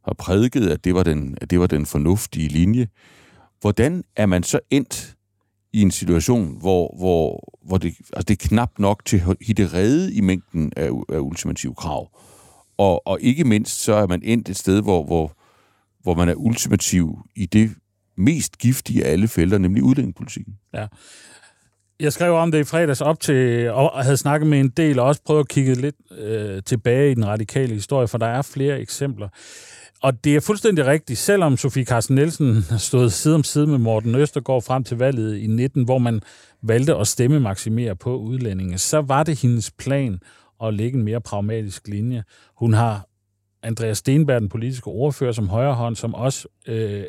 har 0.05 0.15
prædiket, 0.19 0.69
at 0.69 0.85
det, 0.85 0.95
var 0.95 1.03
den, 1.03 1.39
at 1.41 1.51
det 1.51 1.61
var 1.61 1.67
den 1.67 1.87
fornuftige 1.87 2.49
linje. 2.49 2.89
Hvordan 3.61 4.05
er 4.17 4.27
man 4.27 4.43
så 4.43 4.61
endt 4.71 5.17
i 5.73 5.83
en 5.83 5.91
situation, 5.91 6.59
hvor, 6.61 6.97
hvor, 6.99 7.55
hvor 7.67 7.79
det, 7.79 7.95
altså 8.13 8.25
det 8.29 8.43
er 8.43 8.49
knap 8.49 8.79
nok 8.79 9.05
til 9.05 9.17
at 9.17 9.75
redde 9.75 10.15
i 10.15 10.21
mængden 10.21 10.73
af, 10.77 10.91
af 11.09 11.19
ultimative 11.19 11.75
krav. 11.75 12.19
Og, 12.79 13.07
og 13.07 13.19
ikke 13.21 13.45
mindst 13.45 13.81
så 13.81 13.95
er 13.95 14.07
man 14.07 14.23
endt 14.25 14.49
et 14.49 14.57
sted, 14.57 14.83
hvor, 14.83 15.05
hvor, 15.05 15.37
hvor 16.03 16.15
man 16.15 16.29
er 16.29 16.35
ultimativ 16.35 17.19
i 17.37 17.47
det 17.47 17.71
mest 18.17 18.59
giftige 18.59 19.05
af 19.05 19.13
alle 19.13 19.29
felter, 19.29 19.59
nemlig 19.59 19.83
udlændingepolitikken. 19.83 20.55
Ja, 20.75 20.87
jeg 22.01 22.13
skrev 22.13 22.35
om 22.35 22.51
det 22.51 22.59
i 22.59 22.65
fredags 22.65 23.01
op 23.01 23.21
til, 23.21 23.71
og 23.71 24.05
havde 24.05 24.17
snakket 24.17 24.51
med 24.51 24.61
en 24.61 24.69
del, 24.69 24.99
og 24.99 25.07
også 25.07 25.21
prøvet 25.27 25.41
at 25.41 25.49
kigge 25.49 25.75
lidt 25.75 25.97
øh, 26.19 26.63
tilbage 26.63 27.11
i 27.11 27.15
den 27.15 27.27
radikale 27.27 27.75
historie, 27.75 28.09
for 28.09 28.19
der 28.19 28.27
er 28.27 28.43
flere 28.43 28.81
eksempler. 28.81 29.29
Og 30.03 30.25
det 30.25 30.37
er 30.37 30.41
fuldstændig 30.41 30.87
rigtigt, 30.87 31.19
selvom 31.19 31.57
Sofie 31.57 31.85
Carsten 31.85 32.15
Nielsen 32.15 32.63
stod 32.79 33.11
side 33.11 33.35
om 33.35 33.45
side 33.45 33.67
med 33.67 33.79
Morten 33.79 34.15
Østergaard 34.15 34.63
frem 34.63 34.85
til 34.85 34.97
valget 34.97 35.37
i 35.37 35.47
19, 35.47 35.85
hvor 35.85 35.99
man 35.99 36.21
valgte 36.63 36.97
at 36.97 37.07
stemme 37.07 37.41
maksimere 37.41 37.97
på 37.97 38.17
udlændinge, 38.17 38.79
så 38.79 39.01
var 39.01 39.23
det 39.23 39.41
hendes 39.41 39.71
plan 39.71 40.19
at 40.63 40.75
lægge 40.75 40.99
en 40.99 41.05
mere 41.05 41.21
pragmatisk 41.21 41.89
linje. 41.89 42.25
Hun 42.59 42.73
har 42.73 43.07
Andreas 43.63 43.99
Stenberg, 43.99 44.41
den 44.41 44.49
politiske 44.49 44.87
ordfører, 44.87 45.33
som 45.33 45.49
højrehånd, 45.49 45.97
som 45.97 46.15
også 46.15 46.49
øh, 46.67 47.05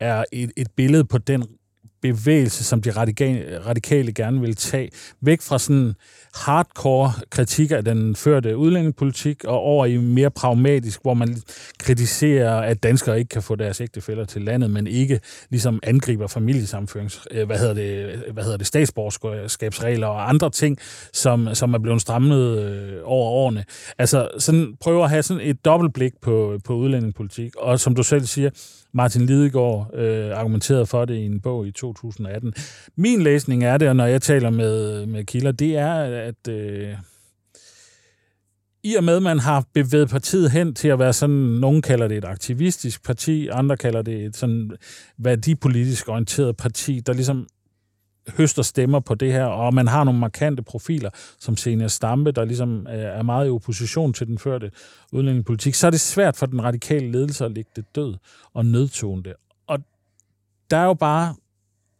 er 0.00 0.24
et, 0.32 0.52
et 0.56 0.68
billede 0.76 1.04
på 1.04 1.18
den 1.18 1.44
bevægelse, 2.12 2.64
som 2.64 2.82
de 2.82 2.90
radikale, 2.90 3.60
radikale 3.66 4.12
gerne 4.12 4.40
vil 4.40 4.56
tage, 4.56 4.90
væk 5.20 5.42
fra 5.42 5.58
sådan 5.58 5.94
hardcore 6.34 7.12
kritik 7.30 7.70
af 7.70 7.84
den 7.84 8.16
førte 8.16 8.56
udlændingepolitik, 8.56 9.44
og 9.44 9.58
over 9.58 9.86
i 9.86 9.96
mere 9.96 10.30
pragmatisk, 10.30 11.02
hvor 11.02 11.14
man 11.14 11.36
kritiserer, 11.78 12.60
at 12.60 12.82
danskere 12.82 13.18
ikke 13.18 13.28
kan 13.28 13.42
få 13.42 13.56
deres 13.56 13.80
ægtefælder 13.80 14.24
til 14.24 14.42
landet, 14.42 14.70
men 14.70 14.86
ikke 14.86 15.20
ligesom 15.50 15.80
angriber 15.82 16.26
familiesamførings, 16.26 17.26
øh, 17.30 17.46
hvad 17.46 17.58
hedder 17.58 17.74
det, 17.74 18.22
hvad 18.32 18.44
hedder 18.44 18.58
det 18.58 18.66
statsborgerskabsregler 18.66 20.06
og 20.06 20.28
andre 20.28 20.50
ting, 20.50 20.78
som, 21.12 21.54
som 21.54 21.74
er 21.74 21.78
blevet 21.78 22.00
strammet 22.00 22.58
øh, 22.58 23.00
over 23.04 23.30
årene. 23.30 23.64
Altså 23.98 24.28
sådan, 24.38 24.74
prøver 24.80 25.04
at 25.04 25.10
have 25.10 25.22
sådan 25.22 25.42
et 25.42 25.64
dobbeltblik 25.64 26.12
på, 26.22 26.58
på 26.64 26.74
udlændingepolitik, 26.74 27.56
og 27.56 27.80
som 27.80 27.94
du 27.94 28.02
selv 28.02 28.26
siger, 28.26 28.50
Martin 28.96 29.26
Lidegaard 29.26 29.90
øh, 29.94 30.38
argumenterede 30.38 30.86
for 30.86 31.04
det 31.04 31.14
i 31.14 31.26
en 31.26 31.40
bog 31.40 31.66
i 31.66 31.72
2018. 31.72 32.54
Min 32.96 33.22
læsning 33.22 33.64
er 33.64 33.78
det, 33.78 33.88
og 33.88 33.96
når 33.96 34.06
jeg 34.06 34.22
taler 34.22 34.50
med, 34.50 35.06
med 35.06 35.24
kilder, 35.24 35.52
det 35.52 35.76
er, 35.76 35.94
at 36.02 36.48
øh, 36.48 36.88
i 38.84 38.94
og 38.94 39.04
med, 39.04 39.16
at 39.16 39.22
man 39.22 39.38
har 39.38 39.64
bevæget 39.74 40.08
partiet 40.08 40.50
hen 40.50 40.74
til 40.74 40.88
at 40.88 40.98
være 40.98 41.12
sådan, 41.12 41.36
nogen 41.36 41.82
kalder 41.82 42.08
det 42.08 42.16
et 42.16 42.24
aktivistisk 42.24 43.04
parti, 43.04 43.48
andre 43.48 43.76
kalder 43.76 44.02
det 44.02 44.24
et 44.24 44.36
sådan 44.36 44.70
værdipolitisk 45.18 46.08
orienteret 46.08 46.56
parti, 46.56 47.00
der 47.00 47.12
ligesom 47.12 47.46
høster 48.30 48.62
stemmer 48.62 49.00
på 49.00 49.14
det 49.14 49.32
her, 49.32 49.44
og 49.44 49.74
man 49.74 49.86
har 49.86 50.04
nogle 50.04 50.20
markante 50.20 50.62
profiler, 50.62 51.10
som 51.38 51.56
Senior 51.56 51.88
Stampe, 51.88 52.32
der 52.32 52.44
ligesom 52.44 52.86
øh, 52.86 52.94
er 52.94 53.22
meget 53.22 53.46
i 53.46 53.50
opposition 53.50 54.12
til 54.12 54.26
den 54.26 54.38
førte 54.38 54.70
udlændingepolitik, 55.12 55.74
så 55.74 55.86
er 55.86 55.90
det 55.90 56.00
svært 56.00 56.36
for 56.36 56.46
den 56.46 56.64
radikale 56.64 57.12
ledelse 57.12 57.44
at 57.44 57.52
lægge 57.52 57.70
det 57.76 57.84
død 57.94 58.14
og 58.54 58.66
nødtone 58.66 59.22
det. 59.22 59.34
Og 59.66 59.78
der 60.70 60.76
er 60.76 60.84
jo 60.84 60.94
bare 60.94 61.34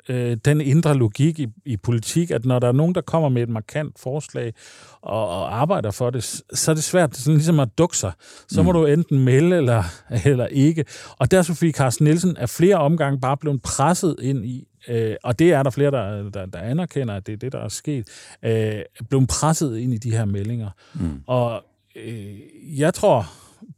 øh, 0.09 0.37
den 0.45 0.61
indre 0.61 0.95
logik 0.95 1.39
i, 1.39 1.47
i 1.65 1.77
politik, 1.77 2.31
at 2.31 2.45
når 2.45 2.59
der 2.59 2.69
er 2.69 2.73
nogen, 2.73 2.95
der 2.95 3.01
kommer 3.01 3.29
med 3.29 3.43
et 3.43 3.49
markant 3.49 3.99
forslag 3.99 4.55
og, 5.01 5.29
og 5.29 5.61
arbejder 5.61 5.91
for 5.91 6.11
det, 6.11 6.25
så 6.53 6.71
er 6.71 6.75
det 6.75 6.85
svært 6.85 7.17
sådan 7.17 7.35
ligesom 7.35 7.61
at 7.61 7.69
dukke 7.79 7.97
sig. 7.97 8.13
Så 8.49 8.63
må 8.63 8.73
mm. 8.73 8.79
du 8.79 8.87
enten 8.87 9.25
melde 9.25 9.57
eller, 9.57 9.85
eller 10.31 10.47
ikke. 10.47 10.85
Og 11.19 11.31
der 11.31 11.39
er 11.39 11.43
Sofie 11.43 11.73
Carsten 11.73 12.05
Nielsen 12.05 12.37
er 12.39 12.47
flere 12.47 12.77
omgange 12.77 13.21
bare 13.21 13.37
blevet 13.37 13.63
presset 13.63 14.17
ind 14.23 14.45
i, 14.45 14.69
øh, 14.89 15.17
og 15.25 15.39
det 15.39 15.53
er 15.53 15.63
der 15.63 15.71
flere, 15.71 15.91
der, 15.91 16.31
der, 16.31 16.47
der 16.47 16.59
anerkender, 16.59 17.15
at 17.15 17.27
det 17.27 17.33
er 17.33 17.37
det, 17.37 17.53
der 17.53 17.59
er 17.59 17.69
sket, 17.69 18.09
øh, 18.43 18.81
blevet 19.09 19.29
presset 19.29 19.79
ind 19.79 19.95
i 19.95 19.99
de 19.99 20.11
her 20.11 20.25
meldinger. 20.25 20.71
Mm. 20.95 21.23
Og 21.27 21.63
øh, 21.97 22.35
jeg 22.79 22.95
tror, 22.95 23.27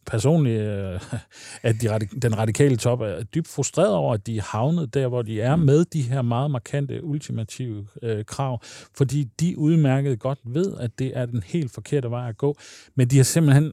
personligt, 0.08 0.60
øh, 0.60 1.00
at 1.68 1.82
de, 1.82 1.88
den 2.22 2.38
radikale 2.38 2.76
top 2.76 3.00
er 3.00 3.22
dybt 3.22 3.48
frustreret 3.48 3.94
over, 3.94 4.14
at 4.14 4.26
de 4.26 4.38
er 4.38 4.42
havnet 4.42 4.94
der, 4.94 5.08
hvor 5.08 5.22
de 5.22 5.40
er 5.40 5.56
mm. 5.56 5.62
med 5.62 5.84
de 5.84 6.02
her 6.02 6.22
meget 6.22 6.50
markante, 6.50 7.04
ultimative 7.04 7.86
øh, 8.02 8.24
krav, 8.24 8.60
fordi 8.96 9.24
de 9.40 9.58
udmærket 9.58 10.18
godt 10.18 10.38
ved, 10.44 10.76
at 10.80 10.98
det 10.98 11.12
er 11.14 11.26
den 11.26 11.42
helt 11.46 11.74
forkerte 11.74 12.10
vej 12.10 12.28
at 12.28 12.36
gå, 12.36 12.56
men 12.94 13.08
de 13.08 13.16
har 13.16 13.24
simpelthen 13.24 13.72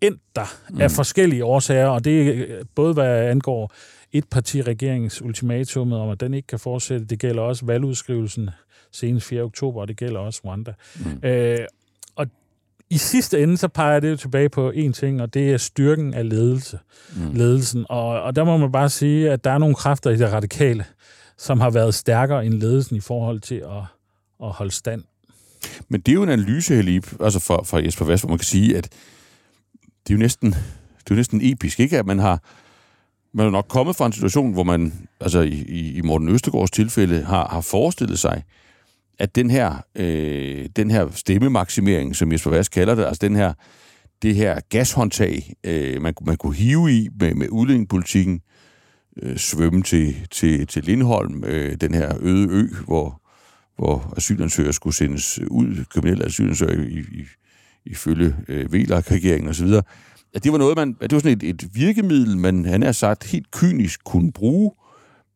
endt 0.00 0.20
der 0.36 0.56
mm. 0.70 0.80
af 0.80 0.90
forskellige 0.90 1.44
årsager, 1.44 1.86
og 1.86 2.04
det 2.04 2.28
er 2.50 2.64
både 2.74 2.94
hvad 2.94 3.28
angår 3.28 3.72
et 4.12 4.24
parti 4.30 4.62
regeringens 4.62 5.22
ultimatum 5.22 5.92
om, 5.92 6.10
at 6.10 6.20
den 6.20 6.34
ikke 6.34 6.46
kan 6.46 6.58
fortsætte. 6.58 7.06
Det 7.06 7.18
gælder 7.18 7.42
også 7.42 7.66
valgudskrivelsen 7.66 8.50
senest 8.92 9.26
4. 9.26 9.42
oktober, 9.42 9.80
og 9.80 9.88
det 9.88 9.96
gælder 9.96 10.20
også 10.20 10.40
Rwanda. 10.44 10.72
Mm. 10.96 11.28
Øh, 11.28 11.58
i 12.90 12.98
sidste 12.98 13.42
ende, 13.42 13.56
så 13.56 13.68
peger 13.68 14.00
det 14.00 14.10
jo 14.10 14.16
tilbage 14.16 14.48
på 14.48 14.70
én 14.70 14.92
ting, 14.92 15.22
og 15.22 15.34
det 15.34 15.52
er 15.52 15.56
styrken 15.56 16.14
af 16.14 16.28
ledelse. 16.28 16.78
Mm. 17.16 17.34
ledelsen. 17.34 17.86
Og, 17.88 18.22
og 18.22 18.36
der 18.36 18.44
må 18.44 18.56
man 18.56 18.72
bare 18.72 18.90
sige, 18.90 19.30
at 19.30 19.44
der 19.44 19.50
er 19.50 19.58
nogle 19.58 19.74
kræfter 19.74 20.10
i 20.10 20.16
det 20.16 20.32
radikale, 20.32 20.84
som 21.38 21.60
har 21.60 21.70
været 21.70 21.94
stærkere 21.94 22.46
end 22.46 22.54
ledelsen 22.54 22.96
i 22.96 23.00
forhold 23.00 23.40
til 23.40 23.54
at, 23.54 23.82
at 24.42 24.50
holde 24.50 24.72
stand. 24.72 25.02
Men 25.88 26.00
det 26.00 26.12
er 26.12 26.14
jo 26.14 26.22
en 26.22 26.28
analyse, 26.28 26.74
Helib, 26.74 27.06
altså 27.20 27.40
for, 27.40 27.62
for 27.64 27.78
Jesper 27.78 28.04
Vest, 28.04 28.22
hvor 28.22 28.28
man 28.28 28.38
kan 28.38 28.44
sige, 28.44 28.76
at 28.76 28.84
det 30.06 30.12
er 30.12 30.14
jo 30.14 30.18
næsten, 30.18 30.50
det 30.50 31.10
er 31.10 31.14
jo 31.14 31.16
næsten 31.16 31.40
episk, 31.42 31.80
ikke? 31.80 31.98
At 31.98 32.06
man 32.06 32.18
har, 32.18 32.42
man 33.32 33.46
er 33.46 33.50
nok 33.50 33.66
kommet 33.68 33.96
fra 33.96 34.06
en 34.06 34.12
situation, 34.12 34.52
hvor 34.52 34.64
man, 34.64 35.08
altså 35.20 35.40
i, 35.40 35.92
i 35.92 36.00
Morten 36.00 36.28
Østergaards 36.28 36.70
tilfælde, 36.70 37.22
har, 37.22 37.48
har 37.48 37.60
forestillet 37.60 38.18
sig, 38.18 38.42
at 39.18 39.36
den 39.36 39.50
her, 39.50 39.84
øh, 39.94 40.68
den 40.76 40.90
her 40.90 41.08
stemmemaksimering, 41.10 42.16
som 42.16 42.32
Jesper 42.32 42.50
Vask 42.50 42.72
kalder 42.72 42.94
det, 42.94 43.04
altså 43.04 43.20
den 43.20 43.36
her, 43.36 43.52
det 44.22 44.34
her 44.34 44.60
gashåndtag, 44.68 45.54
øh, 45.64 46.02
man, 46.02 46.14
man 46.26 46.36
kunne 46.36 46.54
hive 46.54 46.92
i 46.92 47.08
med, 47.20 47.34
med 47.34 47.48
udlændingepolitikken, 47.50 48.40
øh, 49.22 49.36
svømme 49.36 49.82
til, 49.82 50.28
til, 50.30 50.66
til 50.66 50.84
Lindholm, 50.84 51.44
øh, 51.44 51.76
den 51.80 51.94
her 51.94 52.16
øde 52.20 52.48
ø, 52.50 52.68
hvor, 52.84 53.22
hvor 53.76 54.14
asylansøgere 54.16 54.72
skulle 54.72 54.96
sendes 54.96 55.38
ud, 55.50 55.84
kriminelle 55.90 56.24
asylansøgere 56.24 56.88
i, 56.88 56.98
i, 56.98 57.24
ifølge 57.84 58.36
øh, 58.48 58.72
VLAG-regeringen 58.72 59.50
osv., 59.50 59.68
at 60.34 60.44
det 60.44 60.52
var 60.52 60.58
noget, 60.58 60.76
man, 60.76 60.96
at 61.00 61.10
det 61.10 61.16
var 61.16 61.20
sådan 61.20 61.36
et, 61.36 61.42
et 61.42 61.68
virkemiddel, 61.74 62.38
man, 62.38 62.64
han 62.64 62.82
har 62.82 62.92
sagt, 62.92 63.24
helt 63.24 63.50
kynisk 63.50 64.04
kunne 64.04 64.32
bruge, 64.32 64.72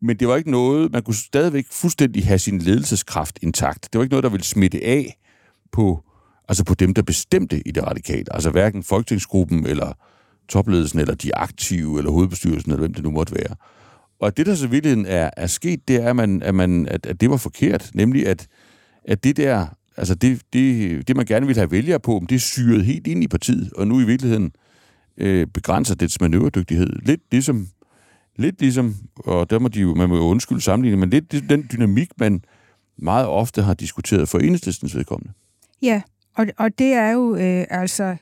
men 0.02 0.16
det 0.16 0.28
var 0.28 0.36
ikke 0.36 0.50
noget, 0.50 0.92
man 0.92 1.02
kunne 1.02 1.14
stadigvæk 1.14 1.66
fuldstændig 1.70 2.26
have 2.26 2.38
sin 2.38 2.58
ledelseskraft 2.58 3.38
intakt. 3.42 3.88
Det 3.92 3.98
var 3.98 4.02
ikke 4.02 4.12
noget, 4.12 4.24
der 4.24 4.30
ville 4.30 4.44
smitte 4.44 4.84
af 4.84 5.18
på, 5.72 6.04
altså 6.48 6.64
på 6.64 6.74
dem, 6.74 6.94
der 6.94 7.02
bestemte 7.02 7.68
i 7.68 7.70
det 7.70 7.86
radikale. 7.86 8.24
Altså 8.30 8.50
hverken 8.50 8.82
folketingsgruppen, 8.82 9.66
eller 9.66 9.92
topledelsen, 10.48 10.98
eller 10.98 11.14
de 11.14 11.36
aktive, 11.36 11.98
eller 11.98 12.10
hovedbestyrelsen, 12.10 12.70
eller 12.70 12.80
hvem 12.80 12.94
det 12.94 13.04
nu 13.04 13.10
måtte 13.10 13.34
være. 13.34 13.56
Og 14.20 14.36
det, 14.36 14.46
der 14.46 14.54
så 14.54 14.66
virkelig 14.66 15.04
er, 15.08 15.30
er 15.36 15.46
sket, 15.46 15.88
det 15.88 15.96
er, 15.96 16.08
at, 16.08 16.16
man, 16.16 16.42
at, 16.42 16.54
man, 16.54 16.88
at, 16.88 17.06
at 17.06 17.20
det 17.20 17.30
var 17.30 17.36
forkert. 17.36 17.90
Nemlig, 17.94 18.26
at, 18.26 18.46
at 19.04 19.24
det 19.24 19.36
der, 19.36 19.66
altså 19.96 20.14
det, 20.14 20.42
det, 20.52 21.08
det, 21.08 21.16
man 21.16 21.26
gerne 21.26 21.46
ville 21.46 21.60
have 21.60 21.70
vælgere 21.70 22.00
på, 22.00 22.24
det 22.28 22.34
er 22.34 22.38
syret 22.38 22.84
helt 22.84 23.06
ind 23.06 23.24
i 23.24 23.28
partiet, 23.28 23.72
og 23.72 23.86
nu 23.86 24.00
i 24.00 24.04
virkeligheden 24.04 24.52
øh, 25.16 25.46
begrænser 25.46 25.94
dets 25.94 26.20
manøvredygtighed. 26.20 26.90
Lidt 27.02 27.20
ligesom, 27.30 27.68
lidt 28.40 28.60
ligesom, 28.60 28.94
og 29.16 29.50
der 29.50 29.58
må 29.58 29.68
de 29.68 29.80
jo, 29.80 29.94
man 29.94 30.08
må 30.08 30.16
jo 30.16 30.22
undskylde 30.22 30.60
sammenligning, 30.60 31.00
men 31.00 31.10
lidt 31.10 31.50
den 31.50 31.68
dynamik, 31.72 32.10
man 32.18 32.44
meget 32.96 33.26
ofte 33.26 33.62
har 33.62 33.74
diskuteret 33.74 34.28
for 34.28 34.38
enhedslistens 34.38 34.96
vedkommende. 34.96 35.32
Ja, 35.82 36.02
og, 36.36 36.46
og 36.58 36.78
det 36.78 36.92
er 36.92 37.10
jo 37.10 37.36
øh, 37.36 37.66
altså 37.70 38.16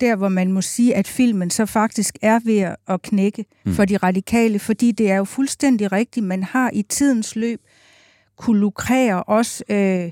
der, 0.00 0.16
hvor 0.16 0.28
man 0.28 0.52
må 0.52 0.60
sige, 0.60 0.96
at 0.96 1.08
filmen 1.08 1.50
så 1.50 1.66
faktisk 1.66 2.18
er 2.22 2.40
ved 2.44 2.74
at 2.88 3.02
knække 3.02 3.44
mm. 3.64 3.74
for 3.74 3.84
de 3.84 3.96
radikale, 3.96 4.58
fordi 4.58 4.92
det 4.92 5.10
er 5.10 5.16
jo 5.16 5.24
fuldstændig 5.24 5.92
rigtigt, 5.92 6.26
man 6.26 6.42
har 6.42 6.70
i 6.72 6.82
tidens 6.82 7.36
løb 7.36 7.60
kunne 8.38 8.60
lukrere 8.60 9.22
også 9.22 9.64
øh, 9.68 10.10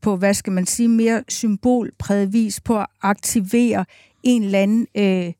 på, 0.00 0.16
hvad 0.16 0.34
skal 0.34 0.52
man 0.52 0.66
sige, 0.66 0.88
mere 0.88 1.24
symbolpræget 1.28 2.32
vis 2.32 2.60
på 2.60 2.80
at 2.80 2.86
aktivere 3.02 3.84
en 4.22 4.42
eller 4.42 4.58
anden 4.58 4.86
øh, 4.94 5.32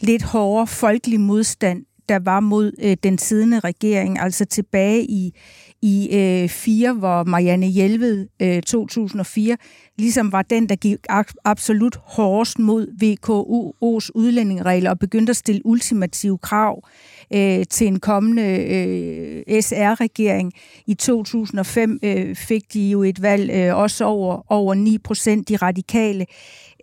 lidt 0.00 0.22
hårdere 0.22 0.66
folkelig 0.66 1.20
modstand, 1.20 1.84
der 2.08 2.18
var 2.18 2.40
mod 2.40 2.72
øh, 2.82 2.96
den 3.02 3.18
siddende 3.18 3.60
regering, 3.60 4.18
altså 4.20 4.44
tilbage 4.44 5.04
i, 5.04 5.34
i 5.82 6.16
øh, 6.16 6.48
4, 6.48 6.92
hvor 6.92 7.24
Marianne 7.24 7.66
Hjelved 7.66 8.28
øh, 8.42 8.62
2004 8.62 9.56
ligesom 9.98 10.32
var 10.32 10.42
den, 10.42 10.68
der 10.68 10.76
gik 10.76 10.98
absolut 11.44 11.96
hårdest 12.02 12.58
mod 12.58 12.86
VKU's 13.02 14.10
udlændingeregler 14.14 14.90
og 14.90 14.98
begyndte 14.98 15.30
at 15.30 15.36
stille 15.36 15.66
ultimative 15.66 16.38
krav 16.38 16.88
øh, 17.34 17.64
til 17.70 17.86
en 17.86 18.00
kommende 18.00 18.42
øh, 18.42 19.62
SR-regering. 19.62 20.52
I 20.86 20.94
2005 20.94 21.98
øh, 22.02 22.36
fik 22.36 22.72
de 22.72 22.90
jo 22.90 23.02
et 23.02 23.22
valg 23.22 23.50
øh, 23.50 23.76
også 23.76 24.04
over, 24.04 24.52
over 24.52 24.74
9 24.74 24.98
procent, 24.98 25.48
de 25.48 25.56
radikale. 25.56 26.26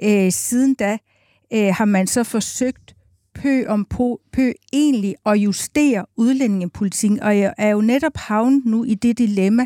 Øh, 0.04 0.32
siden 0.32 0.74
da 0.74 0.98
øh, 1.54 1.74
har 1.76 1.86
man 1.86 2.08
så 2.08 2.24
forsøgt 2.24 2.97
pø 3.38 3.66
om 3.68 3.86
på, 3.86 4.22
pø 4.32 4.52
egentlig 4.74 5.16
at 5.26 5.34
justere 5.34 6.06
udlændingepolitikken, 6.16 7.20
og 7.20 7.40
jeg 7.40 7.54
er 7.58 7.70
jo 7.70 7.82
netop 7.82 8.18
havnet 8.18 8.66
nu 8.66 8.84
i 8.84 8.94
det 8.94 9.18
dilemma, 9.18 9.66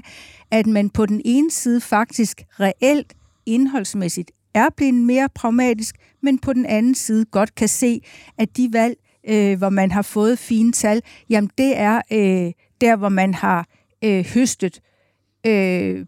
at 0.52 0.68
man 0.68 0.90
på 0.90 1.06
den 1.06 1.22
ene 1.26 1.52
side 1.52 1.82
faktisk 1.82 2.42
reelt 2.60 3.14
indholdsmæssigt 3.46 4.32
er 4.54 4.70
blevet 4.78 4.94
mere 4.94 5.30
pragmatisk, 5.36 5.96
men 6.22 6.40
på 6.40 6.54
den 6.54 6.66
anden 6.66 6.96
side 6.96 7.26
godt 7.26 7.56
kan 7.56 7.68
se, 7.68 8.02
at 8.38 8.58
de 8.58 8.70
valg, 8.74 8.98
øh, 9.30 9.58
hvor 9.58 9.70
man 9.70 9.92
har 9.92 10.02
fået 10.02 10.40
fine 10.40 10.72
tal, 10.72 11.02
jamen 11.30 11.50
det 11.58 11.78
er 11.78 12.02
øh, 12.12 12.52
der, 12.82 12.96
hvor 12.96 13.10
man 13.10 13.34
har 13.34 13.68
øh, 14.04 14.26
høstet 14.26 14.82
øh, 15.48 16.06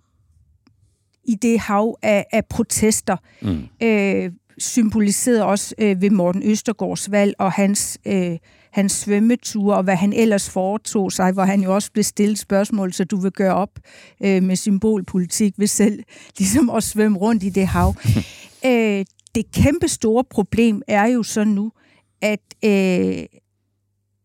i 1.26 1.36
det 1.36 1.60
hav 1.60 1.98
af, 2.02 2.26
af 2.32 2.46
protester. 2.46 3.18
Mm. 3.42 3.64
Øh, 3.84 4.32
symboliseret 4.64 5.44
også 5.44 5.76
øh, 5.78 6.02
ved 6.02 6.10
Morten 6.10 6.44
Østergaards 6.44 7.12
valg 7.12 7.36
og 7.40 7.52
hans, 7.52 8.00
øh, 8.08 8.38
hans 8.72 8.92
svømmeture, 8.92 9.78
og 9.78 9.84
hvad 9.84 9.96
han 9.96 10.14
ellers 10.14 10.50
foretog 10.50 11.12
sig, 11.12 11.32
hvor 11.32 11.44
han 11.44 11.62
jo 11.62 11.76
også 11.76 11.92
blev 11.92 12.04
stillet 12.04 12.40
spørgsmål, 12.40 12.94
så 12.94 13.04
du 13.04 13.18
vil 13.18 13.32
gøre 13.32 13.56
op 13.56 13.80
øh, 14.24 14.44
med 14.44 14.56
symbolpolitik 14.56 15.54
ved 15.58 15.68
selv 15.68 16.04
ligesom 16.38 16.70
at 16.70 16.84
svømme 16.84 17.18
rundt 17.18 17.44
i 17.44 17.50
det 17.50 17.68
hav. 17.68 17.96
øh, 18.66 19.06
det 19.36 19.52
kæmpe 19.52 19.88
store 19.88 20.24
problem 20.24 20.82
er 20.88 21.06
jo 21.06 21.24
så 21.24 21.44
nu, 21.44 21.72
at, 22.22 22.42
øh, 22.66 23.26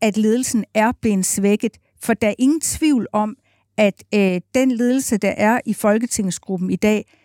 at 0.01 0.17
ledelsen 0.17 0.65
er 0.75 0.93
blevet 1.01 1.27
svækket, 1.27 1.77
for 2.03 2.15
der 2.15 2.29
er 2.29 2.35
ingen 2.39 2.61
tvivl 2.61 3.07
om, 3.13 3.37
at 3.77 4.05
øh, 4.15 4.41
den 4.55 4.71
ledelse, 4.73 5.17
der 5.17 5.35
er 5.37 5.61
i 5.67 5.75
Folketingsgruppen 5.75 6.71
i 6.71 6.77
dag, 6.77 7.18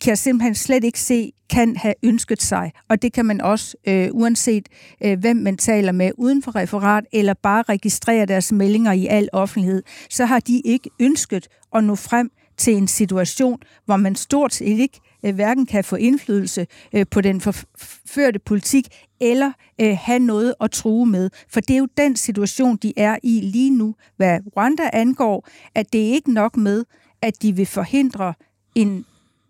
kan 0.00 0.10
jeg 0.10 0.18
simpelthen 0.18 0.54
slet 0.54 0.84
ikke 0.84 1.00
se, 1.00 1.32
kan 1.50 1.76
have 1.76 1.94
ønsket 2.02 2.42
sig. 2.42 2.72
Og 2.88 3.02
det 3.02 3.12
kan 3.12 3.26
man 3.26 3.40
også, 3.40 3.76
øh, 3.88 4.08
uanset 4.12 4.68
øh, 5.04 5.18
hvem 5.18 5.36
man 5.36 5.56
taler 5.56 5.92
med 5.92 6.10
uden 6.18 6.42
for 6.42 6.56
referat, 6.56 7.04
eller 7.12 7.34
bare 7.34 7.62
registrere 7.62 8.26
deres 8.26 8.52
meldinger 8.52 8.92
i 8.92 9.06
al 9.06 9.28
offentlighed, 9.32 9.82
så 10.10 10.24
har 10.24 10.40
de 10.40 10.60
ikke 10.60 10.90
ønsket 11.00 11.48
at 11.74 11.84
nå 11.84 11.94
frem 11.94 12.30
til 12.56 12.76
en 12.76 12.88
situation, 12.88 13.58
hvor 13.84 13.96
man 13.96 14.16
stort 14.16 14.54
set 14.54 14.78
ikke 14.78 15.00
øh, 15.24 15.34
hverken 15.34 15.66
kan 15.66 15.84
få 15.84 15.96
indflydelse 15.96 16.66
øh, 16.92 17.06
på 17.10 17.20
den 17.20 17.40
forførte 17.40 18.38
politik, 18.38 18.86
eller 19.20 19.52
øh, 19.80 19.96
have 20.00 20.18
noget 20.18 20.54
at 20.60 20.70
true 20.70 21.06
med. 21.06 21.30
For 21.48 21.60
det 21.60 21.74
er 21.74 21.78
jo 21.78 21.88
den 21.96 22.16
situation, 22.16 22.76
de 22.76 22.92
er 22.96 23.16
i 23.22 23.40
lige 23.40 23.70
nu, 23.70 23.94
hvad 24.16 24.40
Rwanda 24.56 24.90
angår, 24.92 25.48
at 25.74 25.92
det 25.92 26.08
er 26.08 26.12
ikke 26.12 26.32
nok 26.32 26.56
med, 26.56 26.84
at 27.22 27.42
de 27.42 27.56
vil 27.56 27.66
forhindre 27.66 28.34
en 28.74 29.04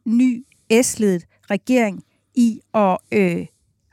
ny 0.07 0.45
S-ledet 0.83 1.25
regering 1.51 2.03
i 2.35 2.61
at 2.75 2.99
øh, 3.13 3.47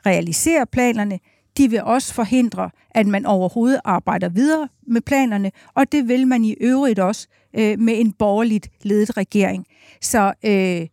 realisere 0.06 0.66
planerne. 0.66 1.20
De 1.58 1.70
vil 1.70 1.84
også 1.84 2.14
forhindre, 2.14 2.70
at 2.92 3.08
man 3.08 3.26
overhovedet 3.26 3.80
arbejder 3.84 4.30
videre 4.30 4.70
med 4.88 5.02
planerne, 5.02 5.52
og 5.74 5.92
det 5.92 6.08
vil 6.08 6.28
man 6.28 6.46
i 6.46 6.56
øvrigt 6.62 7.00
også 7.00 7.28
øh, 7.54 7.80
med 7.80 8.00
en 8.00 8.12
borgerligt 8.12 8.70
ledet 8.82 9.18
regering. 9.18 9.66
Så 10.02 10.34
øh, 10.46 10.88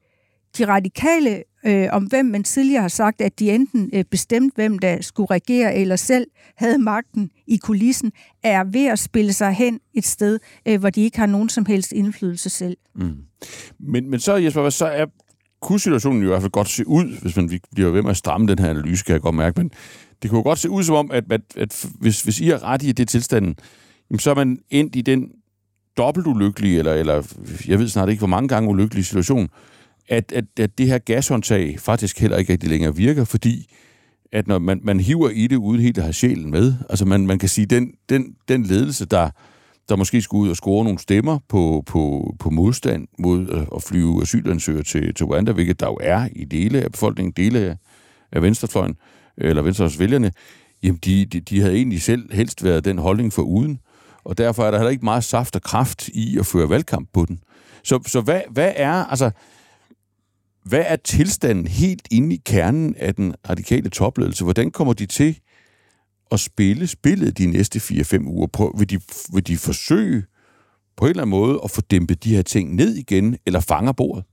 de 0.59 0.67
radikale, 0.67 1.43
øh, 1.67 1.88
om 1.93 2.05
hvem 2.05 2.26
man 2.26 2.45
tidligere 2.45 2.83
har 2.83 2.88
sagt, 2.88 3.21
at 3.21 3.38
de 3.38 3.50
enten 3.50 3.90
øh, 3.93 4.05
bestemte, 4.05 4.55
hvem 4.55 4.79
der 4.79 5.00
skulle 5.00 5.26
regere, 5.31 5.75
eller 5.75 5.97
selv 5.97 6.26
havde 6.57 6.79
magten 6.79 7.31
i 7.47 7.57
kulissen, 7.57 8.12
er 8.43 8.64
ved 8.64 8.87
at 8.87 8.99
spille 8.99 9.33
sig 9.33 9.52
hen 9.52 9.81
et 9.95 10.07
sted, 10.07 10.38
øh, 10.67 10.81
hvor 10.81 10.90
de 10.90 11.00
ikke 11.00 11.19
har 11.19 11.26
nogen 11.26 11.49
som 11.49 11.67
helst 11.67 11.93
indflydelse 11.93 12.50
selv. 12.50 12.76
Mm. 12.95 13.17
Men, 13.79 14.11
men 14.11 14.21
så, 14.21 14.37
Jesper, 14.37 14.71
så 14.71 14.87
er, 14.87 15.07
kunne 15.61 15.81
situationen 15.81 16.23
i 16.23 16.26
hvert 16.26 16.43
fald 16.43 16.52
godt 16.52 16.69
se 16.69 16.88
ud, 16.88 17.21
hvis 17.23 17.37
man 17.37 17.61
bliver 17.75 17.90
ved 17.90 18.02
med 18.02 18.11
at 18.11 18.17
stramme 18.17 18.47
den 18.47 18.59
her 18.59 18.71
analyse, 18.71 19.05
kan 19.05 19.12
jeg 19.12 19.21
godt 19.21 19.35
mærke, 19.35 19.61
men 19.61 19.71
det 20.23 20.31
kunne 20.31 20.43
godt 20.43 20.59
se 20.59 20.71
ud 20.71 20.83
som 20.83 20.95
om, 20.95 21.11
at, 21.11 21.25
at, 21.33 21.40
at 21.57 21.87
hvis, 22.00 22.23
hvis 22.23 22.40
I 22.40 22.50
er 22.50 22.64
ret 22.64 22.83
i 22.83 22.93
det 22.93 23.09
tilstanden, 23.09 23.57
så 24.19 24.31
er 24.31 24.35
man 24.35 24.59
endt 24.71 24.97
i 24.97 25.00
den 25.00 25.31
dobbelt 25.97 26.26
ulykkelige, 26.26 26.79
eller, 26.79 26.93
eller 26.93 27.35
jeg 27.69 27.79
ved 27.79 27.88
snart 27.88 28.09
ikke, 28.09 28.21
hvor 28.21 28.29
mange 28.29 28.49
gange 28.49 28.71
ulykkelige 28.71 29.05
situation, 29.05 29.49
at, 30.11 30.33
at, 30.33 30.45
at 30.61 30.79
det 30.79 30.87
her 30.87 30.99
gashåndtag 30.99 31.81
faktisk 31.81 32.21
heller 32.21 32.37
ikke 32.37 32.52
rigtig 32.52 32.69
længere 32.69 32.97
virker, 32.97 33.25
fordi 33.25 33.75
at 34.33 34.47
når 34.47 34.59
man, 34.59 34.81
man 34.83 35.00
hiver 35.00 35.31
i 35.31 35.47
det 35.47 35.57
uden 35.57 35.81
helt 35.81 35.99
at 35.99 36.05
have 36.05 36.12
sjælen 36.12 36.50
med, 36.50 36.75
altså 36.90 37.05
man, 37.05 37.26
man 37.26 37.38
kan 37.38 37.49
sige, 37.49 37.67
den, 37.67 37.93
den, 38.09 38.35
den 38.49 38.62
ledelse, 38.62 39.07
der, 39.07 39.31
der 39.88 39.97
måske 39.97 40.23
skulle 40.23 40.43
ud 40.43 40.50
og 40.50 40.57
score 40.57 40.85
nogle 40.85 40.99
stemmer 40.99 41.38
på, 41.49 41.83
på, 41.87 42.35
på 42.38 42.50
modstand 42.50 43.09
mod 43.19 43.49
øh, 43.49 43.67
at 43.76 43.83
flyve 43.83 44.23
asylansøgere 44.23 44.83
til, 44.83 45.14
til 45.14 45.26
Rwanda, 45.26 45.52
hvilket 45.52 45.81
der 45.81 45.87
jo 45.87 45.99
er 46.00 46.29
i 46.33 46.45
dele 46.45 46.83
af 46.83 46.93
befolkningen, 46.93 47.33
dele 47.37 47.59
af, 47.59 47.76
af 48.33 48.43
venstrefløjen, 48.43 48.97
eller 49.37 49.62
Venstres 49.62 49.99
vælgerne, 49.99 50.33
jamen 50.83 50.99
de, 51.05 51.25
de, 51.25 51.40
de 51.40 51.61
havde 51.61 51.75
egentlig 51.75 52.02
selv 52.02 52.35
helst 52.35 52.64
været 52.64 52.85
den 52.85 52.99
holdning 52.99 53.33
for 53.33 53.43
uden, 53.43 53.79
og 54.25 54.38
derfor 54.38 54.64
er 54.64 54.71
der 54.71 54.79
heller 54.79 54.90
ikke 54.90 55.05
meget 55.05 55.25
saft 55.25 55.57
og 55.57 55.62
kraft 55.62 56.09
i 56.09 56.38
at 56.38 56.47
føre 56.47 56.71
valgkamp 56.71 57.09
på 57.12 57.25
den. 57.29 57.40
Så, 57.85 58.00
så 58.07 58.21
hvad, 58.21 58.40
hvad 58.50 58.73
er, 58.76 58.93
altså, 58.93 59.31
hvad 60.64 60.85
er 60.87 60.97
tilstanden 60.97 61.67
helt 61.67 62.09
inde 62.11 62.35
i 62.35 62.43
kernen 62.45 62.95
af 62.97 63.14
den 63.14 63.35
radikale 63.49 63.90
topledelse? 63.90 64.45
Hvordan 64.45 64.71
kommer 64.71 64.93
de 64.93 65.07
til 65.07 65.40
at 66.31 66.40
spille 66.40 66.87
spillet 66.87 67.38
de 67.38 67.47
næste 67.47 67.79
4-5 67.79 68.26
uger? 68.26 68.47
På, 68.47 68.75
vil, 68.79 68.90
de, 68.90 69.00
vil 69.33 69.47
de 69.47 69.57
forsøge 69.57 70.25
på 70.97 71.05
en 71.05 71.11
eller 71.11 71.23
anden 71.23 71.31
måde 71.31 71.61
at 71.64 71.71
få 71.71 71.81
dæmpet 71.81 72.25
de 72.25 72.35
her 72.35 72.43
ting 72.43 72.75
ned 72.75 72.95
igen, 72.95 73.37
eller 73.47 73.61
fanger 73.61 73.93
bordet? 73.93 74.25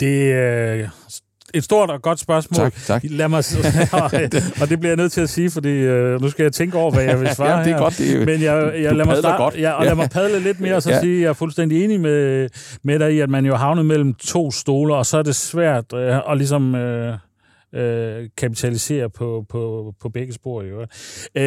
Det 0.00 0.32
er 0.32 0.88
et 1.56 1.64
stort 1.64 1.90
og 1.90 2.02
godt 2.02 2.18
spørgsmål. 2.18 2.64
Tak, 2.64 2.74
tak. 2.86 3.02
Lad 3.04 3.28
mig, 3.28 3.38
og 4.62 4.68
det 4.68 4.80
bliver 4.80 4.90
jeg 4.90 4.96
nødt 4.96 5.12
til 5.12 5.20
at 5.20 5.28
sige, 5.28 5.50
fordi 5.50 5.88
uh, 5.88 6.22
nu 6.22 6.30
skal 6.30 6.42
jeg 6.42 6.52
tænke 6.52 6.78
over, 6.78 6.90
hvad 6.90 7.04
jeg 7.04 7.20
vil 7.20 7.28
svare 7.36 7.58
ja, 7.58 7.64
det 7.64 7.72
er 7.72 7.78
godt. 7.78 7.98
Det 7.98 8.14
er, 8.14 8.24
Men 8.24 8.42
jeg, 8.42 8.82
jeg 8.82 8.96
lad 8.96 9.04
mig 9.04 9.16
starte, 9.16 9.42
godt. 9.42 9.58
Ja, 9.58 9.70
og 9.70 9.84
lad 9.84 9.94
mig 9.94 10.10
padle 10.10 10.40
lidt 10.40 10.60
mere, 10.60 10.76
og 10.76 10.82
så 10.82 10.90
ja. 10.90 11.00
sige, 11.00 11.16
at 11.16 11.22
jeg 11.22 11.28
er 11.28 11.32
fuldstændig 11.32 11.84
enig 11.84 12.00
med, 12.00 12.48
med 12.82 12.98
dig 12.98 13.14
i, 13.14 13.20
at 13.20 13.30
man 13.30 13.46
jo 13.46 13.54
havnet 13.54 13.86
mellem 13.86 14.14
to 14.14 14.50
stoler, 14.50 14.94
og 14.94 15.06
så 15.06 15.18
er 15.18 15.22
det 15.22 15.36
svært 15.36 15.92
uh, 15.92 16.30
at 16.32 16.36
ligesom 16.36 16.74
uh, 16.74 17.08
uh, 17.72 18.26
kapitalisere 18.36 19.10
på, 19.10 19.44
på, 19.48 19.92
på 20.00 20.08
begge 20.08 20.32
spor. 20.32 20.62
Jo. 20.62 20.80
Uh, 20.80 21.42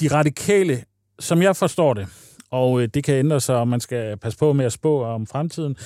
de 0.00 0.08
radikale, 0.08 0.84
som 1.18 1.42
jeg 1.42 1.56
forstår 1.56 1.94
det, 1.94 2.06
og 2.50 2.82
øh, 2.82 2.88
det 2.94 3.04
kan 3.04 3.14
ændre 3.14 3.40
sig, 3.40 3.56
og 3.56 3.68
man 3.68 3.80
skal 3.80 4.16
passe 4.16 4.38
på 4.38 4.52
med 4.52 4.64
at 4.64 4.72
spå 4.72 5.04
om 5.04 5.26
fremtiden, 5.26 5.76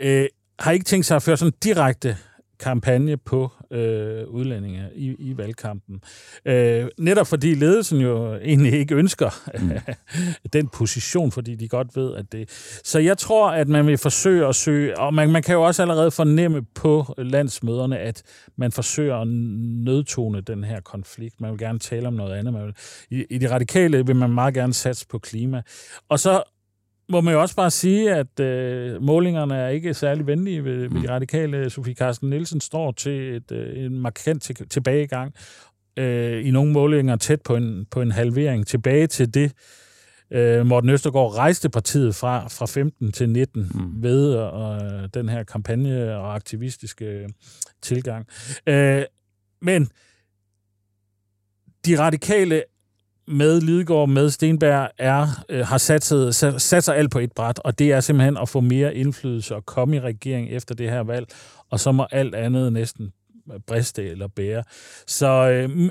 øh, 0.00 0.26
har 0.58 0.72
ikke 0.72 0.84
tænkt 0.84 1.06
sig 1.06 1.16
at 1.16 1.22
føre 1.22 1.36
sådan 1.36 1.52
direkte 1.64 2.16
kampagne 2.60 3.16
på 3.16 3.52
øh, 3.70 4.28
udlændinge 4.28 4.88
i, 4.94 5.14
i 5.18 5.36
valgkampen. 5.36 6.00
Øh, 6.44 6.86
netop 6.98 7.26
fordi 7.26 7.54
ledelsen 7.54 8.00
jo 8.00 8.34
egentlig 8.34 8.72
ikke 8.72 8.94
ønsker 8.94 9.30
mm. 9.60 9.70
den 10.52 10.68
position, 10.68 11.32
fordi 11.32 11.54
de 11.54 11.68
godt 11.68 11.96
ved, 11.96 12.14
at 12.14 12.32
det... 12.32 12.50
Så 12.84 12.98
jeg 12.98 13.18
tror, 13.18 13.50
at 13.50 13.68
man 13.68 13.86
vil 13.86 13.98
forsøge 13.98 14.46
at 14.46 14.54
søge, 14.54 14.98
og 14.98 15.14
man, 15.14 15.30
man 15.30 15.42
kan 15.42 15.54
jo 15.54 15.62
også 15.62 15.82
allerede 15.82 16.10
fornemme 16.10 16.62
på 16.74 17.14
landsmøderne, 17.18 17.98
at 17.98 18.22
man 18.56 18.72
forsøger 18.72 19.16
at 19.16 19.28
nødtone 19.28 20.40
den 20.40 20.64
her 20.64 20.80
konflikt. 20.80 21.40
Man 21.40 21.50
vil 21.50 21.58
gerne 21.58 21.78
tale 21.78 22.08
om 22.08 22.14
noget 22.14 22.34
andet. 22.34 22.52
Man 22.52 22.64
vil, 22.64 22.74
i, 23.10 23.24
I 23.30 23.38
de 23.38 23.50
radikale 23.50 24.06
vil 24.06 24.16
man 24.16 24.30
meget 24.30 24.54
gerne 24.54 24.74
satse 24.74 25.06
på 25.06 25.18
klima. 25.18 25.62
Og 26.08 26.20
så 26.20 26.42
må 27.08 27.20
man 27.20 27.34
jo 27.34 27.40
også 27.40 27.56
bare 27.56 27.70
sige, 27.70 28.14
at 28.14 28.40
øh, 28.40 29.02
målingerne 29.02 29.56
er 29.56 29.68
ikke 29.68 29.94
særlig 29.94 30.26
venlige 30.26 30.64
ved, 30.64 30.76
ved 30.76 30.88
de 30.88 31.06
mm. 31.06 31.06
radikale. 31.08 31.70
Sofie 31.70 31.94
Carsten 31.94 32.30
Nielsen 32.30 32.60
står 32.60 32.92
til 32.92 33.36
et, 33.36 33.52
øh, 33.52 33.84
en 33.84 33.98
markant 33.98 34.42
til, 34.42 34.68
tilbagegang. 34.68 35.34
Øh, 35.96 36.46
I 36.46 36.50
nogle 36.50 36.72
målinger 36.72 37.16
tæt 37.16 37.42
på 37.42 37.56
en, 37.56 37.86
på 37.90 38.00
en 38.00 38.12
halvering. 38.12 38.66
Tilbage 38.66 39.06
til 39.06 39.34
det, 39.34 39.52
øh, 40.30 40.66
Morten 40.66 40.90
Østergaard 40.90 41.34
rejste 41.36 41.68
partiet 41.68 42.14
fra, 42.14 42.48
fra 42.48 42.66
15 42.66 43.12
til 43.12 43.28
19 43.28 43.70
mm. 43.74 44.02
ved 44.02 44.36
øh, 44.36 45.08
den 45.14 45.28
her 45.28 45.42
kampagne 45.42 46.16
og 46.16 46.34
aktivistiske 46.34 47.28
tilgang. 47.82 48.26
Øh, 48.66 49.02
men 49.62 49.88
de 51.86 51.98
radikale 51.98 52.62
med 53.28 53.60
Lidegaard, 53.60 54.08
med 54.08 54.30
Stenberg, 54.30 54.90
er, 54.98 55.44
øh, 55.48 55.66
har 55.66 55.78
sat, 55.78 56.04
sat, 56.04 56.62
sat 56.62 56.84
sig 56.84 56.96
alt 56.96 57.10
på 57.10 57.18
et 57.18 57.32
bræt, 57.32 57.58
og 57.58 57.78
det 57.78 57.92
er 57.92 58.00
simpelthen 58.00 58.36
at 58.36 58.48
få 58.48 58.60
mere 58.60 58.94
indflydelse 58.94 59.54
og 59.56 59.66
komme 59.66 59.96
i 59.96 60.00
regering 60.00 60.50
efter 60.50 60.74
det 60.74 60.90
her 60.90 61.00
valg, 61.00 61.26
og 61.70 61.80
så 61.80 61.92
må 61.92 62.06
alt 62.10 62.34
andet 62.34 62.72
næsten 62.72 63.12
briste 63.66 64.08
eller 64.08 64.28
bære. 64.28 64.64
Så 65.06 65.26
øh, 65.48 65.90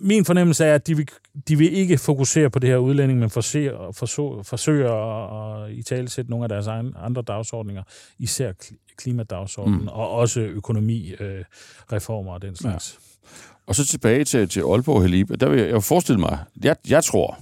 min 0.00 0.24
fornemmelse 0.24 0.64
er, 0.64 0.74
at 0.74 0.86
de 0.86 0.96
vil, 0.96 1.08
de 1.48 1.58
vil 1.58 1.72
ikke 1.72 1.98
fokusere 1.98 2.50
på 2.50 2.58
det 2.58 2.70
her 2.70 2.76
udlænding, 2.76 3.18
men 3.18 3.30
forsøger, 3.30 3.92
forsøger, 3.92 4.42
forsøger 4.42 4.92
at, 4.92 5.64
at 5.64 5.72
i 5.72 5.82
tale 5.82 6.08
sætte 6.08 6.30
nogle 6.30 6.44
af 6.44 6.48
deres 6.48 6.66
egen, 6.66 6.94
andre 6.96 7.22
dagsordninger, 7.22 7.82
især 8.18 8.52
klimadagsordenen, 8.96 9.80
mm. 9.80 9.88
og 9.88 10.10
også 10.10 10.40
økonomi, 10.40 11.14
øh, 11.20 11.44
og 11.90 12.42
den 12.42 12.56
slags. 12.56 12.98
Ja. 13.00 13.55
Og 13.66 13.74
så 13.74 13.86
tilbage 13.86 14.24
til, 14.24 14.48
til 14.48 14.60
Aalborg 14.60 15.02
Helib. 15.02 15.30
Der 15.40 15.48
vil 15.48 15.60
jeg, 15.60 15.70
jeg 15.70 15.82
forestille 15.82 16.20
mig, 16.20 16.38
jeg, 16.64 16.76
jeg 16.88 17.04
tror, 17.04 17.38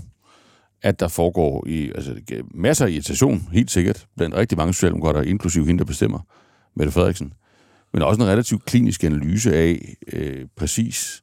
at 0.82 1.00
der 1.00 1.08
foregår 1.08 1.66
i, 1.66 1.92
altså, 1.94 2.14
masser 2.54 2.86
af 2.86 2.90
irritation, 2.90 3.48
helt 3.52 3.70
sikkert, 3.70 4.06
blandt 4.16 4.36
rigtig 4.36 4.58
mange 4.58 4.74
socialdemokrater, 4.74 5.22
inklusive 5.22 5.66
hende, 5.66 5.78
der 5.78 5.84
bestemmer, 5.84 6.18
Mette 6.76 6.92
Frederiksen. 6.92 7.32
Men 7.92 8.02
også 8.02 8.22
en 8.22 8.28
relativt 8.28 8.64
klinisk 8.64 9.04
analyse 9.04 9.56
af 9.56 9.96
øh, 10.12 10.46
præcis, 10.56 11.22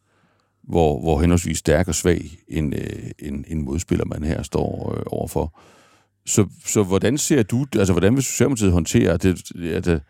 hvor, 0.63 0.99
hvor 0.99 1.19
henholdsvis 1.19 1.57
stærk 1.57 1.87
og 1.87 1.95
svag 1.95 2.29
en, 2.47 2.73
øh, 2.73 3.11
en, 3.19 3.45
en 3.47 3.61
modspiller, 3.61 4.05
man 4.05 4.23
her 4.23 4.43
står 4.43 4.95
øh, 4.97 5.03
overfor. 5.05 5.59
Så, 6.25 6.47
så 6.65 6.83
hvordan 6.83 7.17
ser 7.17 7.43
du, 7.43 7.65
altså 7.75 7.93
hvordan 7.93 8.15
vil 8.15 8.23
Socialdemokratiet 8.23 8.71
håndtere 8.71 9.17
det? 9.17 9.51
At, 9.55 9.87
at, 9.87 10.01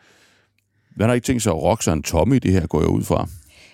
man 0.95 1.07
har 1.07 1.13
ikke 1.13 1.25
tænkt 1.25 1.43
sig 1.43 1.51
at 1.51 1.61
rokke 1.61 1.83
sig 1.83 1.93
en 1.93 2.03
tomme 2.03 2.35
i 2.35 2.39
det 2.39 2.51
her, 2.51 2.67
går 2.67 2.79
jeg 2.79 2.89
ud 2.89 3.03
fra. 3.03 3.27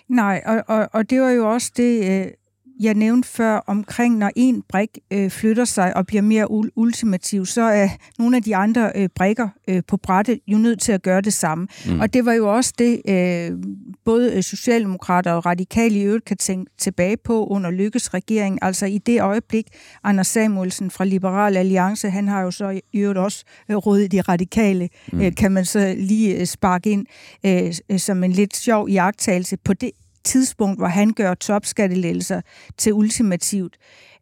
Nej, 0.08 0.42
og, 0.46 0.64
og, 0.66 0.88
og 0.92 1.10
det 1.10 1.20
var 1.20 1.30
jo 1.30 1.52
også 1.52 1.72
det, 1.76 2.24
øh, 2.26 2.32
jeg 2.80 2.94
nævnte 2.94 3.28
før 3.28 3.56
omkring, 3.66 4.18
når 4.18 4.30
en 4.36 4.62
brik 4.68 4.98
øh, 5.12 5.30
flytter 5.30 5.64
sig 5.64 5.96
og 5.96 6.06
bliver 6.06 6.22
mere 6.22 6.50
ultimativ, 6.76 7.46
så 7.46 7.62
er 7.62 7.88
nogle 8.18 8.36
af 8.36 8.42
de 8.42 8.56
andre 8.56 8.92
øh, 8.94 9.08
brikker 9.14 9.48
øh, 9.68 9.82
på 9.88 9.96
brættet 9.96 10.40
jo 10.46 10.58
nødt 10.58 10.80
til 10.80 10.92
at 10.92 11.02
gøre 11.02 11.20
det 11.20 11.32
samme. 11.32 11.68
Mm. 11.86 12.00
Og 12.00 12.14
det 12.14 12.24
var 12.24 12.32
jo 12.32 12.54
også 12.54 12.72
det, 12.78 13.02
øh, 13.08 13.58
både 14.04 14.36
øh, 14.36 14.42
Socialdemokrater 14.42 15.32
og 15.32 15.46
Radikale 15.46 15.98
i 15.98 16.02
øvrigt 16.02 16.24
kan 16.24 16.36
tænke 16.36 16.70
tilbage 16.78 17.16
på 17.16 17.46
under 17.46 17.70
Lykkes 17.70 18.14
regering. 18.14 18.58
Altså 18.62 18.86
i 18.86 18.98
det 18.98 19.20
øjeblik, 19.20 19.66
Anders 20.04 20.26
Samuelsen 20.26 20.90
fra 20.90 21.04
Liberal 21.04 21.56
Alliance, 21.56 22.10
han 22.10 22.28
har 22.28 22.42
jo 22.42 22.50
så 22.50 22.80
i 22.92 22.98
øvrigt 22.98 23.18
også 23.18 23.44
øh, 23.68 23.76
rådet 23.76 24.12
de 24.12 24.20
radikale, 24.20 24.88
mm. 25.12 25.20
øh, 25.20 25.34
kan 25.34 25.52
man 25.52 25.64
så 25.64 25.94
lige 25.98 26.40
øh, 26.40 26.46
sparke 26.46 26.90
ind 26.90 27.06
øh, 27.46 27.98
som 27.98 28.24
en 28.24 28.32
lidt 28.32 28.56
sjov 28.56 28.88
iagttagelse 28.88 29.56
på 29.56 29.72
det 29.72 29.90
tidspunkt, 30.28 30.78
hvor 30.78 30.86
han 30.86 31.10
gør 31.12 31.34
topskattelettelser 31.34 32.40
til 32.76 32.92
ultimativt. 32.92 33.76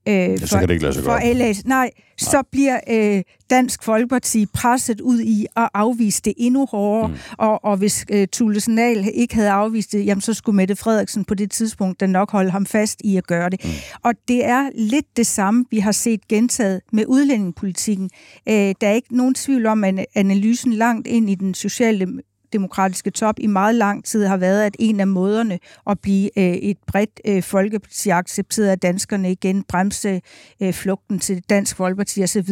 Øh, 0.08 0.14
ja, 0.14 0.36
for, 0.40 0.46
så 0.46 0.58
kan 0.58 0.68
det 0.68 0.74
ikke 0.74 0.84
lade 0.84 0.94
sig 0.94 1.04
for 1.04 1.18
LA, 1.34 1.44
nej, 1.44 1.54
nej, 1.64 1.90
så 2.18 2.42
bliver 2.52 2.80
øh, 2.90 3.22
Dansk 3.50 3.82
Folkeparti 3.82 4.46
presset 4.46 5.00
ud 5.00 5.20
i 5.20 5.46
at 5.56 5.68
afvise 5.74 6.22
det 6.24 6.34
endnu 6.36 6.66
hårdere, 6.66 7.08
mm. 7.08 7.14
og, 7.38 7.64
og 7.64 7.76
hvis 7.76 8.06
øh, 8.10 8.28
Tullesenal 8.28 9.10
ikke 9.14 9.34
havde 9.34 9.50
afvist 9.50 9.92
det, 9.92 10.06
jamen 10.06 10.20
så 10.20 10.34
skulle 10.34 10.56
Mette 10.56 10.76
Frederiksen 10.76 11.24
på 11.24 11.34
det 11.34 11.50
tidspunkt 11.50 12.00
da 12.00 12.06
nok 12.06 12.30
holde 12.30 12.50
ham 12.50 12.66
fast 12.66 13.00
i 13.04 13.16
at 13.16 13.26
gøre 13.26 13.50
det. 13.50 13.64
Mm. 13.64 13.70
Og 14.02 14.14
det 14.28 14.44
er 14.44 14.70
lidt 14.74 15.16
det 15.16 15.26
samme, 15.26 15.64
vi 15.70 15.78
har 15.78 15.92
set 15.92 16.28
gentaget 16.28 16.80
med 16.92 17.04
udlændingepolitikken. 17.06 18.10
Øh, 18.48 18.54
der 18.54 18.88
er 18.88 18.92
ikke 18.92 19.16
nogen 19.16 19.34
tvivl 19.34 19.66
om, 19.66 19.84
at 19.84 20.06
analysen 20.14 20.72
langt 20.72 21.06
ind 21.06 21.30
i 21.30 21.34
den 21.34 21.54
sociale 21.54 22.06
demokratiske 22.52 23.10
top 23.10 23.34
i 23.38 23.46
meget 23.46 23.74
lang 23.74 24.04
tid 24.04 24.26
har 24.26 24.36
været, 24.36 24.62
at 24.62 24.76
en 24.78 25.00
af 25.00 25.06
måderne 25.06 25.58
at 25.86 26.00
blive 26.00 26.38
øh, 26.38 26.44
et 26.44 26.76
bredt 26.86 27.20
øh, 27.26 27.42
folkeparti 27.42 28.08
accepteret 28.08 28.68
af 28.68 28.78
danskerne 28.78 29.32
igen, 29.32 29.62
bremse 29.62 30.20
øh, 30.62 30.72
flugten 30.72 31.18
til 31.18 31.42
Dansk 31.50 31.76
Folkeparti 31.76 32.22
osv., 32.22 32.48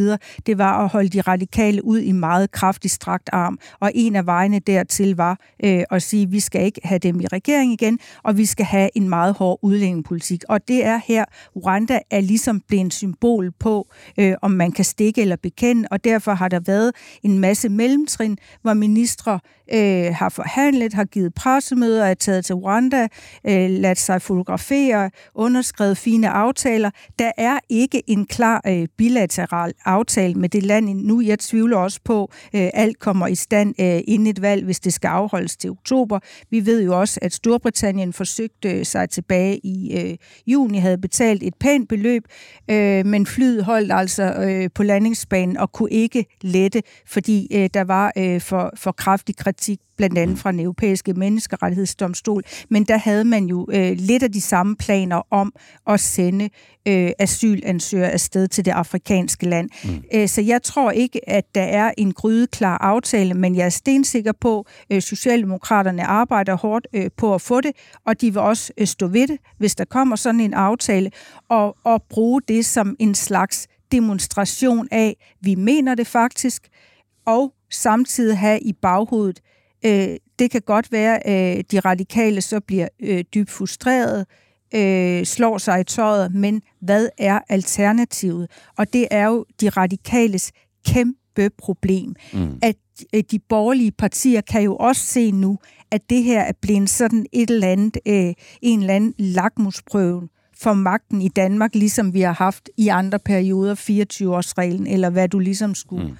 det 0.46 0.59
var 0.59 0.85
at 0.85 0.88
holde 0.88 1.09
de 1.09 1.20
radikale 1.20 1.85
ud 1.85 1.98
i 1.98 2.12
meget 2.12 2.50
kraftig 2.50 2.90
strakt 2.90 3.30
arm. 3.33 3.59
Og 3.80 3.90
en 3.94 4.16
af 4.16 4.26
vejene 4.26 4.59
dertil 4.59 5.16
var 5.16 5.38
øh, 5.64 5.83
at 5.90 6.02
sige, 6.02 6.22
at 6.22 6.33
vi 6.33 6.40
skal 6.40 6.64
ikke 6.64 6.80
have 6.85 6.98
dem 6.98 7.20
i 7.20 7.26
regering 7.26 7.72
igen, 7.72 7.98
og 8.22 8.37
vi 8.37 8.46
skal 8.46 8.66
have 8.66 8.90
en 8.94 9.09
meget 9.09 9.35
hård 9.35 9.59
udlændingepolitik. 9.62 10.42
Og 10.48 10.68
det 10.68 10.85
er 10.85 11.00
her, 11.07 11.24
Rwanda 11.57 11.98
er 12.11 12.20
ligesom 12.20 12.61
blevet 12.68 12.85
en 12.85 12.90
symbol 12.90 13.52
på, 13.52 13.88
øh, 14.18 14.35
om 14.42 14.50
man 14.50 14.72
kan 14.72 14.85
stikke 14.85 15.20
eller 15.20 15.37
bekende, 15.37 15.88
og 15.90 16.04
derfor 16.04 16.33
har 16.33 16.48
der 16.48 16.61
været 16.61 16.92
en 17.22 17.38
masse 17.38 17.68
mellemtrin, 17.68 18.38
hvor 18.62 18.74
ministre 18.74 19.40
øh, 19.72 20.14
har 20.14 20.29
forhandlet, 20.29 20.94
har 20.94 21.05
givet 21.05 21.35
pressemøder, 21.35 22.05
er 22.05 22.14
taget 22.14 22.44
til 22.44 22.55
Rwanda, 22.55 23.09
øh, 23.46 23.70
ladt 23.70 23.98
sig 23.98 24.22
fotografere, 24.22 25.11
underskrevet 25.35 25.98
fine 25.98 26.29
aftaler. 26.29 26.90
Der 27.18 27.33
er 27.38 27.59
ikke 27.68 28.03
en 28.07 28.27
klar 28.27 28.62
øh, 28.66 28.88
bilateral 28.98 29.72
aftale 29.85 30.35
med 30.35 30.48
det 30.48 30.62
land 30.62 30.88
nu. 30.94 31.20
Jeg 31.20 31.38
tvivler 31.38 31.77
også 31.77 32.00
på, 32.05 32.31
øh, 32.55 32.70
alt 32.74 32.98
kommer 32.98 33.27
i 33.27 33.35
stand 33.35 33.74
øh, 33.81 34.00
inden 34.07 34.27
et 34.27 34.42
valg, 34.42 34.64
hvis 34.64 34.81
det 34.81 34.92
skal 34.92 35.09
afholdes 35.09 35.57
til 35.57 35.70
oktober. 35.70 36.18
Vi 36.50 36.66
ved 36.66 36.83
jo 36.83 37.00
også, 37.00 37.18
at 37.22 37.33
Storbritannien 37.35 38.12
forsøgte 38.12 38.70
øh, 38.70 38.87
sig 38.87 39.11
tilbage 39.11 39.59
i 39.59 39.98
øh, 39.98 40.16
juni, 40.46 40.79
havde 40.79 40.98
betalt 40.98 41.42
et 41.42 41.55
pænt 41.61 41.88
beløb, 41.88 42.24
øh, 42.70 43.07
men 43.07 43.27
flyet 43.27 43.64
holdt 43.64 43.92
altså 43.92 44.22
øh, 44.22 44.70
på 44.74 44.83
landingsbanen 44.83 45.57
og 45.57 45.72
kunne 45.72 45.90
ikke 45.90 46.24
lette, 46.40 46.83
fordi 47.07 47.48
øh, 47.53 47.70
der 47.74 47.85
var 47.85 48.12
øh, 48.18 48.40
for, 48.40 48.72
for 48.77 48.92
kraftig 48.92 49.37
kritik 49.37 49.53
kritik, 49.54 49.80
blandt 49.96 50.18
andet 50.18 50.38
fra 50.38 50.52
den 50.52 50.60
europæiske 50.60 51.12
menneskerettighedsdomstol, 51.12 52.42
men 52.70 52.84
der 52.84 52.96
havde 52.96 53.24
man 53.24 53.46
jo 53.46 53.66
øh, 53.72 53.96
lidt 53.98 54.22
af 54.22 54.32
de 54.32 54.40
samme 54.40 54.76
planer 54.76 55.22
om 55.30 55.52
at 55.86 56.00
sende 56.00 56.48
øh, 56.88 57.10
asylansøgere 57.18 58.10
afsted 58.10 58.48
til 58.48 58.64
det 58.64 58.70
afrikanske 58.70 59.46
land. 59.48 59.70
Mm. 59.84 60.02
Æ, 60.12 60.26
så 60.26 60.40
jeg 60.40 60.62
tror 60.62 60.90
ikke, 60.90 61.28
at 61.28 61.44
der 61.54 61.62
er 61.62 61.92
en 61.98 62.12
grydeklar 62.12 62.78
aftale, 62.78 63.34
men 63.34 63.56
jeg 63.56 63.64
er 63.64 63.70
stensikker 63.70 64.32
på, 64.40 64.66
at 64.90 64.96
øh, 64.96 65.02
Socialdemokraterne 65.02 66.04
arbejder 66.04 66.56
hårdt 66.56 66.86
øh, 66.94 67.10
på 67.16 67.34
at 67.34 67.40
få 67.40 67.60
det, 67.60 67.72
og 68.06 68.20
de 68.20 68.32
vil 68.32 68.42
også 68.42 68.72
øh, 68.78 68.86
stå 68.86 69.06
ved 69.06 69.28
det, 69.28 69.38
hvis 69.58 69.74
der 69.74 69.84
kommer 69.84 70.16
sådan 70.16 70.40
en 70.40 70.54
aftale, 70.54 71.10
og, 71.48 71.76
og 71.84 72.02
bruge 72.10 72.40
det 72.48 72.66
som 72.66 72.96
en 72.98 73.14
slags 73.14 73.66
demonstration 73.92 74.88
af, 74.90 75.16
vi 75.40 75.54
mener 75.54 75.94
det 75.94 76.06
faktisk, 76.06 76.68
og 77.26 77.53
samtidig 77.70 78.38
have 78.38 78.61
i 78.61 78.72
baghovedet, 78.72 79.40
øh, 79.85 80.16
det 80.38 80.50
kan 80.50 80.62
godt 80.66 80.92
være, 80.92 81.27
at 81.27 81.59
øh, 81.59 81.64
de 81.70 81.81
radikale 81.81 82.40
så 82.40 82.61
bliver 82.61 82.88
øh, 83.00 83.24
dybt 83.35 83.50
frustreret, 83.50 84.27
øh, 84.74 85.24
slår 85.24 85.59
sig 85.59 85.81
i 85.81 85.85
tøjet, 85.85 86.35
men 86.35 86.62
hvad 86.81 87.09
er 87.18 87.38
alternativet? 87.48 88.50
Og 88.79 88.92
det 88.92 89.09
er 89.11 89.27
jo 89.27 89.44
de 89.61 89.68
radikales 89.68 90.53
kæmpe 90.87 91.50
problem, 91.59 92.14
mm. 92.33 92.59
at 92.62 92.77
øh, 93.14 93.22
de 93.31 93.38
borgerlige 93.38 93.92
partier 93.92 94.40
kan 94.40 94.62
jo 94.62 94.77
også 94.77 95.07
se 95.07 95.33
nu, 95.33 95.59
at 95.90 96.11
det 96.11 96.22
her 96.22 96.40
er 96.40 96.53
blevet 96.62 96.90
sådan 96.90 97.27
et 97.33 97.50
eller 97.50 97.68
andet, 97.68 97.96
øh, 98.07 98.35
en 98.62 98.81
eller 98.81 98.94
anden 98.94 99.14
lakmusprøve 99.18 100.29
for 100.59 100.72
magten 100.72 101.22
i 101.22 101.29
Danmark, 101.29 101.74
ligesom 101.74 102.14
vi 102.14 102.20
har 102.20 102.33
haft 102.33 102.70
i 102.77 102.88
andre 102.88 103.18
perioder, 103.18 103.74
24-årsreglen, 103.74 104.92
eller 104.92 105.11
hvad 105.11 105.29
du 105.29 105.38
ligesom 105.38 105.74
skulle 105.74 106.09
mm 106.09 106.16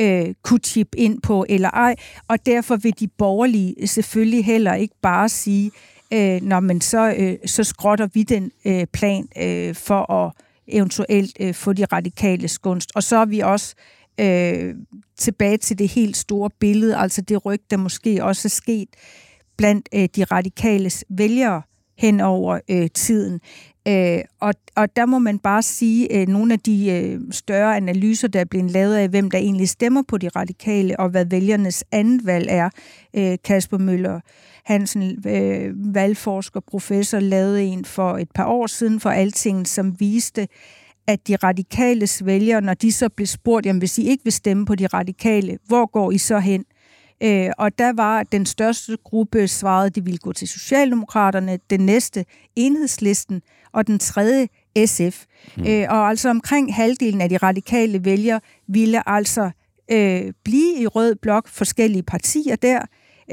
øh, 0.00 0.34
kunne 0.42 0.60
tippe 0.60 0.98
ind 0.98 1.20
på, 1.22 1.46
eller 1.48 1.70
ej. 1.70 1.94
Og 2.28 2.46
derfor 2.46 2.76
vil 2.76 3.00
de 3.00 3.08
borgerlige 3.08 3.86
selvfølgelig 3.86 4.44
heller 4.44 4.74
ikke 4.74 4.94
bare 5.02 5.28
sige, 5.28 5.70
øh, 6.12 6.42
når 6.42 6.60
man 6.60 6.80
så, 6.80 7.14
øh, 7.18 7.36
så 7.46 7.64
skrotter 7.64 8.08
vi 8.14 8.22
den 8.22 8.50
øh, 8.64 8.86
plan 8.92 9.28
øh, 9.38 9.74
for 9.74 10.12
at 10.12 10.32
eventuelt 10.68 11.36
øh, 11.40 11.54
få 11.54 11.72
de 11.72 11.84
radikale 11.84 12.48
skunst. 12.48 12.92
Og 12.94 13.02
så 13.02 13.16
er 13.16 13.24
vi 13.24 13.40
også 13.40 13.74
øh, 14.20 14.74
tilbage 15.16 15.56
til 15.56 15.78
det 15.78 15.88
helt 15.88 16.16
store 16.16 16.50
billede, 16.60 16.96
altså 16.96 17.20
det 17.20 17.46
ryg, 17.46 17.60
der 17.70 17.76
måske 17.76 18.24
også 18.24 18.48
er 18.48 18.50
sket 18.50 18.88
blandt 19.56 19.88
øh, 19.94 20.08
de 20.16 20.24
radikales 20.24 21.04
vælgere 21.10 21.62
hen 21.98 22.20
over 22.20 22.60
øh, 22.70 22.90
tiden. 22.90 23.40
Øh, 23.88 24.20
og, 24.40 24.54
og 24.76 24.96
der 24.96 25.06
må 25.06 25.18
man 25.18 25.38
bare 25.38 25.62
sige, 25.62 26.20
øh, 26.20 26.28
nogle 26.28 26.52
af 26.52 26.60
de 26.60 26.90
øh, 26.90 27.20
større 27.30 27.76
analyser, 27.76 28.28
der 28.28 28.40
er 28.40 28.44
blevet 28.44 28.70
lavet 28.70 28.94
af, 28.94 29.08
hvem 29.08 29.30
der 29.30 29.38
egentlig 29.38 29.68
stemmer 29.68 30.02
på 30.08 30.18
de 30.18 30.28
radikale, 30.28 31.00
og 31.00 31.08
hvad 31.08 31.24
vælgernes 31.24 31.84
andet 31.92 32.26
valg 32.26 32.46
er. 32.50 32.70
Øh, 33.14 33.38
Kasper 33.44 33.78
Møller 33.78 34.20
Hansen, 34.64 35.28
øh, 35.28 35.94
valgforsker, 35.94 36.60
professor, 36.60 37.20
lavede 37.20 37.62
en 37.62 37.84
for 37.84 38.18
et 38.18 38.30
par 38.34 38.46
år 38.46 38.66
siden 38.66 39.00
for 39.00 39.10
Alting, 39.10 39.68
som 39.68 40.00
viste, 40.00 40.48
at 41.06 41.28
de 41.28 41.36
radikale 41.36 42.08
vælgere, 42.22 42.60
når 42.60 42.74
de 42.74 42.92
så 42.92 43.08
blev 43.08 43.26
spurgt, 43.26 43.66
jamen 43.66 43.78
hvis 43.78 43.98
I 43.98 44.08
ikke 44.08 44.24
vil 44.24 44.32
stemme 44.32 44.66
på 44.66 44.74
de 44.74 44.86
radikale, 44.86 45.58
hvor 45.66 45.86
går 45.86 46.12
I 46.12 46.18
så 46.18 46.38
hen? 46.38 46.64
Øh, 47.22 47.50
og 47.58 47.78
der 47.78 47.92
var 47.92 48.22
den 48.22 48.46
største 48.46 48.96
gruppe 49.04 49.48
svarede, 49.48 49.86
at 49.86 49.94
de 49.94 50.04
ville 50.04 50.18
gå 50.18 50.32
til 50.32 50.48
Socialdemokraterne, 50.48 51.58
den 51.70 51.80
næste 51.80 52.24
enhedslisten, 52.56 53.42
og 53.72 53.86
den 53.86 53.98
tredje 53.98 54.48
SF. 54.86 55.24
Mm. 55.56 55.66
Øh, 55.66 55.86
og 55.88 56.08
altså 56.08 56.28
omkring 56.28 56.74
halvdelen 56.74 57.20
af 57.20 57.28
de 57.28 57.36
radikale 57.36 58.04
vælgere 58.04 58.40
ville 58.68 59.08
altså 59.08 59.50
øh, 59.90 60.32
blive 60.44 60.78
i 60.78 60.86
rød 60.86 61.14
blok, 61.14 61.48
forskellige 61.48 62.02
partier 62.02 62.56
der, 62.56 62.80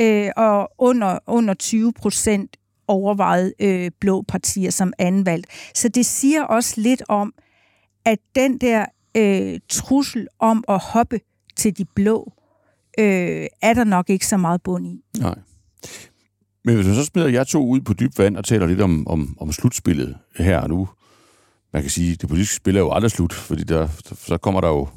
øh, 0.01 0.31
og 0.37 0.71
under, 0.77 1.19
under 1.27 1.53
20 1.53 1.93
procent 1.93 2.57
overvejede 2.87 3.53
øh, 3.59 3.91
blå 3.99 4.21
partier 4.21 4.71
som 4.71 4.93
anvalgt. 4.97 5.47
Så 5.75 5.89
det 5.89 6.05
siger 6.05 6.43
også 6.43 6.81
lidt 6.81 7.03
om, 7.09 7.33
at 8.05 8.19
den 8.35 8.57
der 8.57 8.85
øh, 9.17 9.59
trussel 9.69 10.27
om 10.39 10.63
at 10.67 10.79
hoppe 10.79 11.19
til 11.55 11.77
de 11.77 11.85
blå, 11.85 12.33
øh, 12.99 13.47
er 13.61 13.73
der 13.73 13.83
nok 13.83 14.09
ikke 14.09 14.27
så 14.27 14.37
meget 14.37 14.61
bund 14.61 14.87
i. 14.87 15.03
Nej. 15.19 15.35
Men 16.65 16.75
hvis 16.75 16.87
man 16.87 16.95
så 16.95 17.05
smider 17.05 17.27
jeg 17.27 17.47
to 17.47 17.67
ud 17.67 17.81
på 17.81 17.93
dyb 17.93 18.17
vand 18.17 18.37
og 18.37 18.45
taler 18.45 18.65
lidt 18.65 18.81
om, 18.81 19.07
om, 19.07 19.37
om 19.39 19.51
slutspillet 19.51 20.17
her 20.35 20.59
og 20.59 20.69
nu, 20.69 20.89
man 21.73 21.81
kan 21.81 21.91
sige, 21.91 22.13
at 22.13 22.21
det 22.21 22.29
politiske 22.29 22.55
spil 22.55 22.75
er 22.75 22.79
jo 22.79 22.91
aldrig 22.91 23.11
slut, 23.11 23.33
fordi 23.33 23.63
der, 23.63 23.87
så 24.15 24.37
kommer 24.37 24.61
der 24.61 24.67
jo 24.67 24.87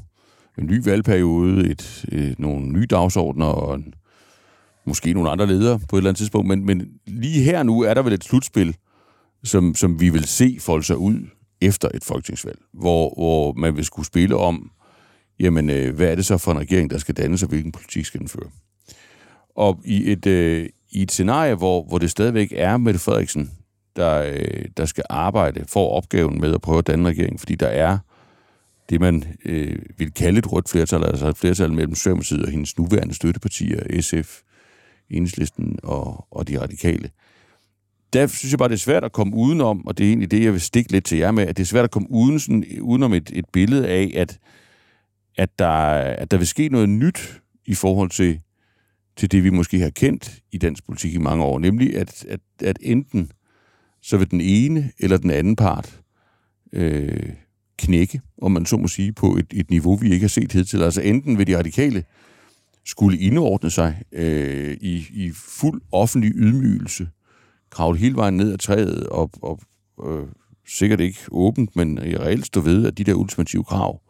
en 0.59 0.67
ny 0.67 0.85
valgperiode, 0.85 1.71
et, 1.71 2.05
et, 2.13 2.39
nogle 2.39 2.67
nye 2.67 2.87
dagsordner 2.87 3.47
og 3.47 3.75
en, 3.75 3.95
måske 4.87 5.13
nogle 5.13 5.31
andre 5.31 5.47
ledere 5.47 5.79
på 5.89 5.97
et 5.97 6.01
eller 6.01 6.11
andet 6.11 6.19
tidspunkt, 6.19 6.49
men, 6.49 6.67
men 6.67 6.89
lige 7.07 7.43
her 7.43 7.63
nu 7.63 7.81
er 7.81 7.95
der 7.95 8.03
vel 8.03 8.13
et 8.13 8.25
slutspil, 8.25 8.77
som, 9.45 9.75
som 9.75 10.01
vi 10.01 10.09
vil 10.09 10.25
se 10.25 10.57
folde 10.61 10.85
sig 10.85 10.97
ud 10.97 11.27
efter 11.61 11.89
et 11.95 12.05
folketingsvalg, 12.05 12.59
hvor, 12.73 13.15
hvor 13.15 13.53
man 13.53 13.77
vil 13.77 13.85
skulle 13.85 14.07
spille 14.07 14.37
om, 14.37 14.71
jamen, 15.41 15.71
øh, 15.71 15.95
hvad 15.95 16.11
er 16.11 16.15
det 16.15 16.27
så 16.27 16.39
for 16.39 16.53
en 16.53 16.59
regering, 16.59 16.91
der 16.91 16.99
skal 16.99 17.17
dannes, 17.17 17.43
og 17.43 17.49
hvilken 17.49 17.73
politik 17.73 18.05
skal 18.05 18.21
den 18.21 18.29
føre? 18.29 18.51
Og 19.57 19.81
i 19.85 20.13
et, 20.13 20.27
øh, 20.27 20.69
i 20.93 21.03
et 21.03 21.13
scenarie, 21.13 21.55
hvor, 21.55 21.83
hvor 21.83 21.99
det 21.99 22.11
stadigvæk 22.11 22.53
er 22.57 22.77
Mette 22.77 23.01
Frederiksen, 23.01 23.51
der, 23.97 24.23
øh, 24.23 24.65
der 24.77 24.85
skal 24.85 25.05
arbejde 25.11 25.65
for 25.69 25.89
opgaven 25.89 26.41
med 26.41 26.55
at 26.55 26.61
prøve 26.61 26.79
at 26.79 26.87
danne 26.87 27.09
regering, 27.09 27.41
fordi 27.41 27.55
der 27.55 27.67
er 27.67 27.99
det, 28.91 29.01
man 29.01 29.25
øh, 29.45 29.79
vil 29.99 30.13
kalde 30.13 30.39
et 30.39 30.53
rødt 30.53 30.69
flertal, 30.69 31.05
altså 31.05 31.29
et 31.29 31.37
flertal 31.37 31.73
mellem 31.73 31.95
Socialdemokratiet 31.95 32.43
og 32.43 32.51
hendes 32.51 32.79
nuværende 32.79 33.15
støttepartier, 33.15 34.01
SF, 34.01 34.41
Enhedslisten 35.11 35.79
og, 35.83 36.27
og 36.31 36.49
de 36.49 36.61
radikale. 36.61 37.11
Der 38.13 38.27
synes 38.27 38.53
jeg 38.53 38.59
bare, 38.59 38.69
det 38.69 38.75
er 38.75 38.79
svært 38.79 39.05
at 39.05 39.13
komme 39.13 39.37
udenom, 39.37 39.87
og 39.87 39.99
det 39.99 40.05
er 40.05 40.09
egentlig 40.09 40.31
det, 40.31 40.45
jeg 40.45 40.53
vil 40.53 40.61
stikke 40.61 40.93
lidt 40.93 41.05
til 41.05 41.19
jer 41.19 41.31
med, 41.31 41.47
at 41.47 41.57
det 41.57 41.63
er 41.63 41.67
svært 41.67 41.85
at 41.85 41.91
komme 41.91 42.11
uden 42.11 42.41
sådan, 42.41 42.65
udenom 42.81 43.13
et, 43.13 43.31
et 43.35 43.45
billede 43.53 43.89
af, 43.89 44.13
at, 44.15 44.39
at, 45.37 45.59
der, 45.59 45.69
at 45.95 46.31
der 46.31 46.37
vil 46.37 46.47
ske 46.47 46.69
noget 46.69 46.89
nyt 46.89 47.41
i 47.67 47.75
forhold 47.75 48.11
til 48.11 48.41
til 49.17 49.33
det, 49.33 49.45
vi 49.45 49.51
måske 49.51 49.79
har 49.79 49.91
kendt 49.91 50.43
i 50.53 50.59
dansk 50.59 50.87
politik 50.87 51.15
i 51.15 51.19
mange 51.19 51.45
år, 51.45 51.59
nemlig 51.59 51.97
at, 51.97 52.25
at, 52.29 52.41
at 52.63 52.79
enten 52.81 53.31
så 54.03 54.17
vil 54.17 54.31
den 54.31 54.41
ene 54.41 54.91
eller 54.99 55.17
den 55.17 55.31
anden 55.31 55.57
part 55.57 56.01
øh, 56.73 57.33
knække, 57.79 58.21
om 58.43 58.53
man 58.53 58.67
så 58.67 58.77
må 58.77 58.89
sige, 58.89 59.13
på 59.13 59.37
et, 59.37 59.47
et 59.53 59.71
niveau, 59.71 59.97
vi 59.97 60.13
ikke 60.13 60.25
har 60.25 60.29
set 60.29 60.53
hidtil. 60.53 60.83
Altså 60.83 61.01
enten 61.01 61.39
vil 61.39 61.47
de 61.47 61.59
radikale 61.59 62.05
skulle 62.85 63.19
indordne 63.19 63.71
sig 63.71 64.03
øh, 64.13 64.77
i, 64.81 65.07
i 65.11 65.31
fuld 65.35 65.83
offentlig 65.93 66.33
ydmygelse, 66.35 67.09
kravle 67.71 67.99
hele 67.99 68.17
vejen 68.17 68.37
ned 68.37 68.53
ad 68.53 68.59
træet 68.59 69.07
og, 69.07 69.31
og 69.43 69.61
øh, 70.07 70.27
sikkert 70.67 71.01
ikke 71.01 71.19
åbent, 71.31 71.77
men 71.77 71.99
i 71.99 72.17
reelt 72.17 72.47
stå 72.47 72.61
ved, 72.61 72.87
at 72.87 72.99
de 72.99 73.05
der 73.05 73.15
ultimative 73.15 73.65
krav, 73.65 74.01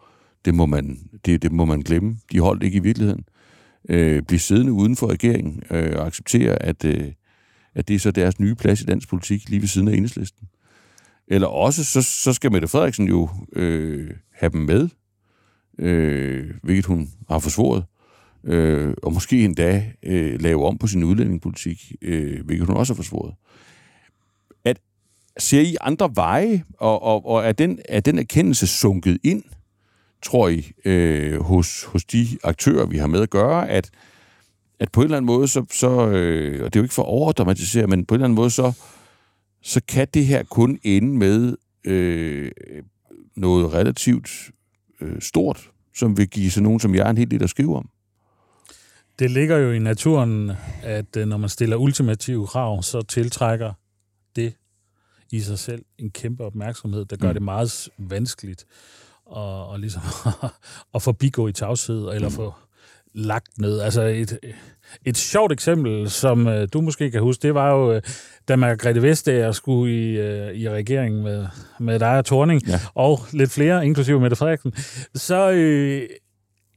det 0.45 0.55
må 0.55 0.67
man, 0.67 0.99
det, 1.27 1.43
det 1.43 1.53
må 1.53 1.65
man 1.65 1.81
glemme. 1.81 2.17
De 2.33 2.41
holdt 2.41 2.63
ikke 2.63 2.77
i 2.77 2.83
virkeligheden 2.83 3.25
øh, 3.29 3.42
Øh, 3.89 4.23
blive 4.23 4.39
siddende 4.39 4.73
uden 4.73 4.97
for 4.97 5.07
regeringen 5.07 5.63
øh, 5.71 5.99
og 5.99 6.07
acceptere, 6.07 6.63
at, 6.63 6.85
øh, 6.85 7.13
at 7.75 7.89
det 7.89 7.95
er 7.95 7.99
så 7.99 8.11
deres 8.11 8.41
nye 8.41 8.55
plads 8.55 8.81
i 8.81 8.85
dansk 8.85 9.09
politik 9.09 9.49
lige 9.49 9.61
ved 9.61 9.69
siden 9.69 9.89
af 9.89 9.93
enhedslisten. 9.93 10.49
Eller 11.29 11.47
også, 11.47 11.85
så, 11.85 12.03
så 12.03 12.33
skal 12.33 12.53
Mette 12.53 12.69
Frederiksen 12.69 13.09
jo 13.09 13.29
øh, 13.53 14.11
have 14.35 14.51
dem 14.51 14.61
med, 14.61 14.89
øh, 15.79 16.51
hvilket 16.63 16.87
hun 16.87 17.11
har 17.29 17.39
forsvoret, 17.39 17.85
øh, 18.45 18.95
og 19.03 19.13
måske 19.13 19.45
endda 19.45 19.93
øh, 20.03 20.41
lave 20.41 20.67
om 20.67 20.79
på 20.79 20.87
sin 20.87 21.05
udlændingepolitik, 21.05 21.93
øh, 22.03 22.45
hvilket 22.45 22.67
hun 22.67 22.77
også 22.77 22.93
har 22.93 22.97
forsvoret. 22.97 23.35
At, 24.65 24.81
ser 25.39 25.61
I 25.61 25.77
andre 25.81 26.11
veje, 26.15 26.65
og, 26.79 27.03
og, 27.03 27.27
og 27.27 27.45
er, 27.45 27.53
den, 27.53 27.79
er 27.89 28.01
den 28.01 28.19
erkendelse 28.19 28.67
sunket 28.67 29.19
ind– 29.25 29.43
tror 30.23 30.49
I, 30.49 30.73
øh, 30.85 31.41
hos, 31.41 31.85
hos 31.85 32.05
de 32.05 32.27
aktører, 32.45 32.87
vi 32.87 32.99
har 32.99 33.07
med 33.07 33.21
at 33.21 33.31
gøre, 33.31 33.69
at, 33.69 33.91
at 34.79 34.93
på 34.93 35.01
en 35.01 35.05
eller 35.05 35.17
anden 35.17 35.27
måde, 35.27 35.49
så, 35.49 35.65
så 35.71 36.09
øh, 36.09 36.65
og 36.65 36.73
det 36.73 36.79
er 36.79 36.81
jo 36.81 36.85
ikke 36.85 36.95
for 36.95 37.03
at 37.03 37.09
overdramatisere, 37.09 37.87
men 37.87 38.05
på 38.05 38.15
en 38.15 38.17
eller 38.17 38.25
anden 38.25 38.37
måde, 38.37 38.51
så, 38.51 38.73
så 39.63 39.81
kan 39.89 40.09
det 40.15 40.27
her 40.27 40.43
kun 40.43 40.79
ende 40.83 41.19
med 41.19 41.57
øh, 41.85 42.51
noget 43.37 43.73
relativt 43.73 44.31
øh, 45.01 45.21
stort, 45.21 45.71
som 45.95 46.17
vil 46.17 46.29
give 46.29 46.51
sig 46.51 46.63
nogen 46.63 46.81
som 46.81 46.95
jeg 46.95 47.11
en 47.11 47.19
helt 47.19 47.31
del 47.31 47.43
at 47.43 47.51
skrive 47.51 47.77
om. 47.77 47.89
Det 49.19 49.31
ligger 49.31 49.57
jo 49.57 49.73
i 49.73 49.79
naturen, 49.79 50.53
at 50.83 51.17
øh, 51.17 51.27
når 51.27 51.37
man 51.37 51.49
stiller 51.49 51.77
ultimative 51.77 52.47
krav, 52.47 52.83
så 52.83 53.03
tiltrækker 53.03 53.73
det 54.37 54.55
i 55.33 55.41
sig 55.41 55.59
selv 55.59 55.85
en 55.99 56.11
kæmpe 56.11 56.45
opmærksomhed, 56.45 57.05
der 57.05 57.17
gør 57.17 57.29
mm. 57.29 57.35
det 57.35 57.43
meget 57.43 57.89
vanskeligt 57.99 58.67
og, 59.33 59.69
og 59.69 59.81
ligesom 59.81 60.03
at 60.95 61.03
forbigå 61.03 61.49
i 61.49 61.53
tavshed, 61.53 62.09
eller 62.15 62.29
mm. 62.29 62.35
få 62.35 62.55
lagt 63.15 63.59
ned. 63.59 63.81
Altså 63.81 64.03
et, 64.03 64.39
et 65.05 65.17
sjovt 65.17 65.53
eksempel, 65.53 66.11
som 66.11 66.47
uh, 66.47 66.55
du 66.73 66.81
måske 66.81 67.11
kan 67.11 67.21
huske, 67.21 67.43
det 67.43 67.55
var 67.55 67.71
jo, 67.71 67.97
uh, 67.97 68.01
da 68.49 68.57
Margrethe 68.57 69.03
Vestager 69.03 69.53
skulle 69.53 69.95
i, 69.95 70.21
uh, 70.21 70.57
i 70.57 70.69
regeringen 70.69 71.23
med, 71.23 71.47
med 71.81 71.99
dig 71.99 72.19
og 72.19 72.25
Torning, 72.25 72.69
ja. 72.69 72.81
og 72.95 73.21
lidt 73.33 73.51
flere, 73.51 73.87
inklusive 73.87 74.21
Mette 74.21 74.37
Frederiksen, 74.37 74.73
så 75.15 75.51
uh, 75.51 76.17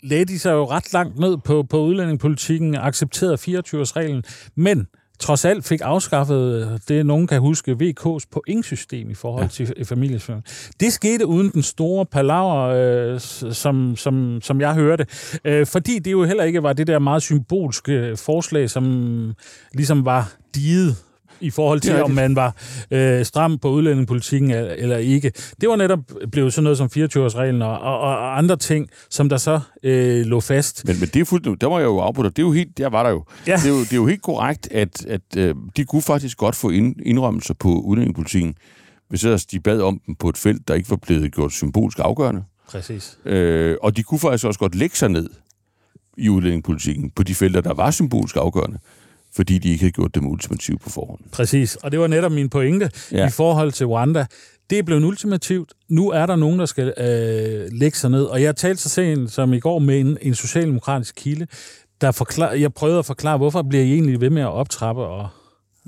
lagde 0.10 0.26
de 0.26 0.39
sig 0.39 0.52
jo 0.52 0.65
ret 0.65 0.94
langt 0.94 1.20
ned 1.20 1.38
på, 1.38 1.63
på 1.63 1.80
udlændingepolitikken, 1.80 2.76
accepterede 2.76 3.60
24-årsreglen, 3.60 4.52
men 4.56 4.88
trods 5.19 5.45
alt 5.45 5.65
fik 5.65 5.82
afskaffet 5.84 6.82
det, 6.88 7.06
nogen 7.06 7.28
kan 7.28 7.41
huske, 7.41 7.71
VK's 7.82 8.25
pointsystem 8.32 9.10
i 9.10 9.13
forhold 9.13 9.43
ja. 9.43 9.47
til 9.47 9.86
familieføring. 9.86 10.43
Det 10.80 10.93
skete 10.93 11.25
uden 11.25 11.49
den 11.49 11.63
store 11.63 12.06
palaver, 12.06 12.62
øh, 12.63 13.19
som, 13.54 13.95
som, 13.95 14.39
som 14.41 14.62
jeg 14.62 14.73
hørte, 14.73 15.06
øh, 15.45 15.67
fordi 15.67 15.99
det 15.99 16.12
jo 16.12 16.23
heller 16.23 16.43
ikke 16.43 16.63
var 16.63 16.73
det 16.73 16.88
der 16.88 16.99
meget 16.99 17.21
symbolske 17.21 18.17
forslag, 18.17 18.69
som 18.69 19.34
ligesom 19.73 20.06
var 20.06 20.34
diget 20.56 20.95
i 21.39 21.50
forhold 21.50 21.80
til, 21.80 22.04
om 22.04 22.12
man 22.12 22.36
var 22.36 22.56
øh, 22.91 23.26
stram 23.26 23.58
på 23.58 23.69
udlændingepolitikken 23.69 24.52
eller 24.52 24.98
ikke. 24.98 25.32
Det 25.62 25.69
var 25.69 25.76
netop 25.76 26.00
blevet 26.32 26.54
sådan 26.54 26.63
noget 26.63 26.78
som 26.78 26.89
24-årsreglen 26.98 27.62
og, 27.62 27.80
og, 27.80 28.00
og 28.00 28.38
andre 28.38 28.58
ting, 28.58 28.89
som 29.10 29.30
der 29.30 29.38
så 29.38 29.60
øh, 29.84 30.26
lå 30.26 30.39
fast. 30.39 30.86
Men, 30.88 31.00
men 31.00 31.10
det 31.13 31.21
er 31.21 31.26
fuldt, 31.26 31.62
der 31.62 31.67
var 31.67 31.80
jeg 31.80 31.86
jo 31.86 32.00
afbrudt, 32.00 32.38
det 32.38 32.41
er 32.41 32.45
jo 32.48 32.52
helt, 32.52 32.78
der 32.78 32.89
var 32.89 33.04
der 33.04 33.10
jo. 33.10 33.24
Ja. 33.48 33.56
Det, 33.56 33.65
er 33.65 33.69
jo 33.69 33.80
det 33.80 33.91
er 33.93 33.98
jo 33.98 34.06
helt 34.06 34.21
korrekt, 34.21 34.67
at, 34.71 35.06
at 35.06 35.21
øh, 35.38 35.56
de 35.78 35.86
kunne 35.86 36.02
faktisk 36.02 36.38
godt 36.38 36.56
få 36.56 36.69
ind, 36.69 36.95
indrømmelser 37.06 37.54
på 37.54 37.69
udlændingepolitikken, 37.69 38.56
hvis 39.10 39.24
ellers 39.24 39.45
de 39.45 39.60
bad 39.60 39.82
om 39.82 40.02
dem 40.06 40.15
på 40.15 40.30
et 40.30 40.38
felt, 40.38 40.67
der 40.67 40.74
ikke 40.74 40.89
var 40.89 40.95
blevet 40.95 41.34
gjort 41.34 41.52
symbolsk 41.52 42.00
afgørende. 42.00 42.43
Præcis. 42.67 43.17
Øh, 43.26 43.78
og 43.82 43.98
de 43.98 44.04
kunne 44.04 44.19
faktisk 44.19 44.45
også 44.45 44.60
godt 44.60 44.76
lægge 44.76 44.95
sig 44.95 45.10
ned 45.10 45.30
i 46.17 46.30
udlændingepolitikken 46.30 47.12
på 47.15 47.24
de 47.24 47.36
felter, 47.36 47.62
der 47.62 47.74
var 47.74 47.91
symbolsk 47.91 48.36
afgørende 48.36 48.80
fordi 49.36 49.58
de 49.58 49.69
ikke 49.69 49.82
havde 49.82 49.91
gjort 49.91 50.15
dem 50.15 50.28
ultimativt 50.28 50.82
på 50.82 50.89
forhånd. 50.89 51.19
Præcis, 51.32 51.76
og 51.76 51.91
det 51.91 52.00
var 52.00 52.08
netop 52.08 52.32
min 52.32 52.50
pointe 52.50 52.89
ja. 53.12 53.28
i 53.28 53.30
forhold 53.30 53.71
til 53.71 53.86
Rwanda. 53.86 54.26
Det 54.69 54.80
er 54.80 54.84
blevet 54.84 55.04
ultimativt. 55.04 55.74
Nu 55.89 56.10
er 56.10 56.26
der 56.26 56.36
nogen, 56.36 56.60
der 56.60 56.65
skal 56.65 56.93
øh, 56.98 57.67
lægge 57.71 57.98
sig 57.98 58.10
ned. 58.10 58.24
Og 58.24 58.41
jeg 58.41 58.56
talte 58.56 58.82
så 58.82 58.89
sent 58.89 59.32
som 59.32 59.54
i 59.54 59.60
går 59.60 59.80
med 59.80 60.00
en, 60.00 60.17
en 60.21 60.36
socialdemokratisk 60.36 61.15
kilde, 61.17 61.48
der 62.02 62.12
forklar, 62.12 62.52
jeg 62.52 62.74
prøvede 62.74 63.00
at 63.00 63.06
forklare, 63.06 63.38
hvorfor 63.38 63.62
bliver 63.62 63.84
I 63.84 63.93
egentlig 63.93 64.21
ved 64.21 64.30
med 64.30 64.41
at 64.41 64.52
optrappe 64.52 65.02
og 65.02 65.28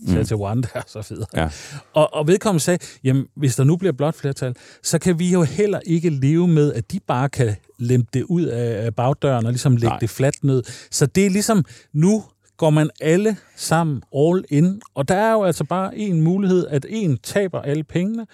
tage 0.07 0.19
mm. 0.19 0.25
til 0.25 0.36
Rwanda 0.36 0.67
og 0.75 0.83
så 0.88 1.05
videre. 1.10 1.27
Ja. 1.36 1.49
Og, 1.93 2.13
og 2.13 2.27
vedkommende 2.27 2.63
sagde, 2.63 2.86
jamen 3.03 3.25
hvis 3.36 3.55
der 3.55 3.63
nu 3.63 3.75
bliver 3.75 3.91
blot 3.91 4.15
flertal, 4.15 4.55
så 4.83 4.99
kan 4.99 5.19
vi 5.19 5.31
jo 5.31 5.43
heller 5.43 5.79
ikke 5.86 6.10
leve 6.10 6.47
med, 6.47 6.73
at 6.73 6.91
de 6.91 6.99
bare 7.07 7.29
kan 7.29 7.55
lempe 7.79 8.10
det 8.13 8.23
ud 8.23 8.43
af 8.43 8.95
bagdøren 8.95 9.45
og 9.45 9.51
ligesom 9.51 9.75
lægge 9.75 9.88
Nej. 9.88 9.99
det 9.99 10.10
fladt 10.10 10.43
ned. 10.43 10.63
Så 10.91 11.05
det 11.05 11.25
er 11.25 11.29
ligesom, 11.29 11.65
nu 11.93 12.23
går 12.57 12.69
man 12.69 12.89
alle 13.01 13.37
sammen 13.55 14.01
all 14.15 14.45
in, 14.49 14.81
og 14.95 15.07
der 15.07 15.15
er 15.15 15.31
jo 15.31 15.43
altså 15.43 15.63
bare 15.63 15.97
en 15.97 16.21
mulighed, 16.21 16.67
at 16.67 16.85
en 16.89 17.17
taber 17.17 17.61
alle 17.61 17.83
pengene, 17.83 18.27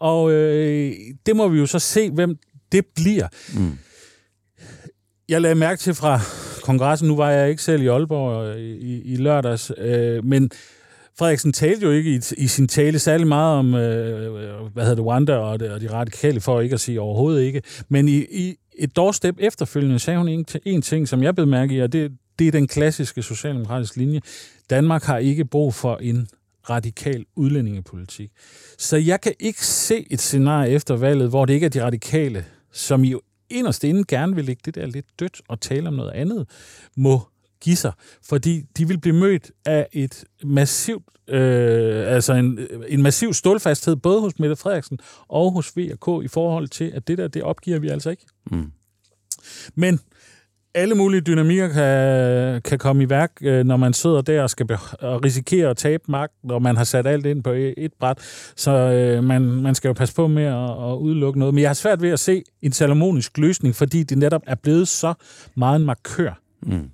og 0.00 0.32
øh, 0.32 0.92
det 1.26 1.36
må 1.36 1.48
vi 1.48 1.58
jo 1.58 1.66
så 1.66 1.78
se, 1.78 2.10
hvem 2.10 2.38
det 2.72 2.86
bliver. 2.94 3.28
Mm. 3.54 3.78
Jeg 5.28 5.40
lagde 5.40 5.54
mærke 5.54 5.80
til 5.80 5.94
fra 5.94 6.20
kongressen, 6.62 7.08
nu 7.08 7.16
var 7.16 7.30
jeg 7.30 7.50
ikke 7.50 7.62
selv 7.62 7.82
i 7.82 7.86
Aalborg 7.86 8.58
i, 8.58 8.76
i, 8.76 9.02
i 9.02 9.16
lørdags, 9.16 9.72
øh, 9.78 10.24
men 10.24 10.50
Frederiksen 11.18 11.52
talte 11.52 11.86
jo 11.86 11.92
ikke 11.92 12.14
i, 12.14 12.20
i 12.36 12.46
sin 12.46 12.68
tale 12.68 12.98
særlig 12.98 13.26
meget 13.26 13.58
om, 13.58 13.74
øh, 13.74 14.72
hvad 14.72 14.84
hedder 14.84 14.94
det, 14.94 15.04
Rwanda 15.04 15.36
og, 15.36 15.48
og 15.50 15.80
de 15.80 15.92
radikale, 15.92 16.40
for 16.40 16.60
ikke 16.60 16.74
at 16.74 16.80
sige 16.80 17.00
overhovedet 17.00 17.42
ikke. 17.42 17.62
Men 17.88 18.08
i, 18.08 18.18
i 18.30 18.56
et 18.78 18.96
doorstep 18.96 19.36
efterfølgende 19.38 19.98
sagde 19.98 20.18
hun 20.18 20.28
en, 20.28 20.46
en 20.64 20.82
ting, 20.82 21.08
som 21.08 21.22
jeg 21.22 21.34
blev 21.34 21.46
mærke 21.46 21.74
i, 21.74 21.80
og 21.80 21.92
det, 21.92 22.12
det 22.38 22.46
er 22.46 22.52
den 22.52 22.66
klassiske 22.66 23.22
socialdemokratiske 23.22 23.96
linje. 23.96 24.20
Danmark 24.70 25.02
har 25.02 25.18
ikke 25.18 25.44
brug 25.44 25.74
for 25.74 25.96
en 25.96 26.28
radikal 26.70 27.26
udlændingepolitik. 27.36 28.30
Så 28.78 28.96
jeg 28.96 29.20
kan 29.20 29.32
ikke 29.40 29.66
se 29.66 30.06
et 30.10 30.20
scenarie 30.20 30.70
efter 30.70 30.96
valget, 30.96 31.28
hvor 31.28 31.44
det 31.44 31.54
ikke 31.54 31.66
er 31.66 31.70
de 31.70 31.84
radikale, 31.84 32.44
som 32.72 33.04
jo 33.04 33.20
inderst 33.50 33.84
inden 33.84 34.06
gerne 34.06 34.34
vil 34.34 34.44
lægge 34.44 34.62
det 34.64 34.74
der 34.74 34.86
lidt 34.86 35.06
dødt 35.20 35.42
og 35.48 35.60
tale 35.60 35.88
om 35.88 35.94
noget 35.94 36.10
andet, 36.10 36.46
må 36.96 37.20
give 37.60 37.76
sig. 37.76 37.92
Fordi 38.22 38.62
de 38.76 38.88
vil 38.88 39.00
blive 39.00 39.16
mødt 39.16 39.50
af 39.64 39.88
et 39.92 40.24
massivt, 40.44 41.04
øh, 41.28 42.14
altså 42.14 42.32
en, 42.32 42.58
en 42.88 43.02
massiv 43.02 43.34
stålfasthed, 43.34 43.96
både 43.96 44.20
hos 44.20 44.38
Mette 44.38 44.56
Frederiksen 44.56 44.98
og 45.28 45.52
hos 45.52 45.76
VK 45.76 46.24
i 46.24 46.28
forhold 46.28 46.68
til, 46.68 46.84
at 46.84 47.08
det 47.08 47.18
der, 47.18 47.28
det 47.28 47.42
opgiver 47.42 47.78
vi 47.78 47.88
altså 47.88 48.10
ikke. 48.10 48.26
Mm. 48.50 48.72
Men 49.74 50.00
alle 50.78 50.94
mulige 50.94 51.20
dynamikker 51.20 51.68
kan, 51.68 52.62
kan 52.62 52.78
komme 52.78 53.02
i 53.02 53.08
værk, 53.08 53.32
øh, 53.40 53.64
når 53.64 53.76
man 53.76 53.92
sidder 53.92 54.20
der 54.20 54.42
og 54.42 54.50
skal 54.50 54.78
og 55.00 55.24
risikere 55.24 55.70
at 55.70 55.76
tabe 55.76 56.04
magt, 56.08 56.32
når 56.44 56.58
man 56.58 56.76
har 56.76 56.84
sat 56.84 57.06
alt 57.06 57.26
ind 57.26 57.42
på 57.42 57.50
et 57.76 57.92
bræt. 58.00 58.18
Så 58.56 58.70
øh, 58.70 59.24
man, 59.24 59.42
man 59.42 59.74
skal 59.74 59.88
jo 59.88 59.92
passe 59.92 60.14
på 60.14 60.26
med 60.26 60.44
at, 60.44 60.90
at 60.90 60.96
udelukke 60.96 61.38
noget. 61.38 61.54
Men 61.54 61.62
jeg 61.62 61.68
har 61.68 61.74
svært 61.74 62.02
ved 62.02 62.10
at 62.10 62.20
se 62.20 62.42
en 62.62 62.72
salomonisk 62.72 63.38
løsning, 63.38 63.74
fordi 63.74 64.02
det 64.02 64.18
netop 64.18 64.42
er 64.46 64.54
blevet 64.54 64.88
så 64.88 65.14
meget 65.54 65.80
en 65.80 65.86
markør. 65.86 66.40
Mm. 66.62 66.90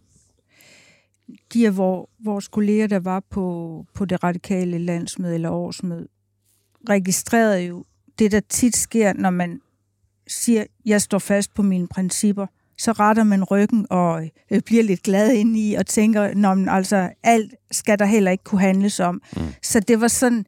De 1.52 1.66
af 1.66 1.76
vor, 1.76 2.10
vores 2.24 2.48
kolleger, 2.48 2.86
der 2.86 3.00
var 3.00 3.22
på, 3.30 3.86
på 3.94 4.04
det 4.04 4.24
radikale 4.24 4.78
landsmøde 4.78 5.34
eller 5.34 5.50
årsmøde, 5.50 6.08
registrerede 6.88 7.60
jo 7.60 7.84
det, 8.18 8.32
der 8.32 8.40
tit 8.48 8.76
sker, 8.76 9.12
når 9.12 9.30
man 9.30 9.60
siger, 10.28 10.64
jeg 10.86 11.02
står 11.02 11.18
fast 11.18 11.54
på 11.54 11.62
mine 11.62 11.88
principper– 11.88 12.46
så 12.78 12.92
retter 12.92 13.24
man 13.24 13.44
ryggen 13.44 13.87
og 13.90 14.30
øh, 14.50 14.60
bliver 14.66 14.82
lidt 14.82 15.02
glad 15.02 15.32
indeni 15.32 15.74
og 15.74 15.87
tænker, 15.87 16.34
Nå, 16.34 16.54
men 16.54 16.68
altså 16.68 17.10
alt 17.22 17.54
skal 17.70 17.98
der 17.98 18.04
heller 18.04 18.30
ikke 18.30 18.44
kunne 18.44 18.60
handles 18.60 19.00
om. 19.00 19.22
Mm. 19.37 19.42
Så 19.62 19.80
det 19.80 20.00
var 20.00 20.08
sådan 20.08 20.46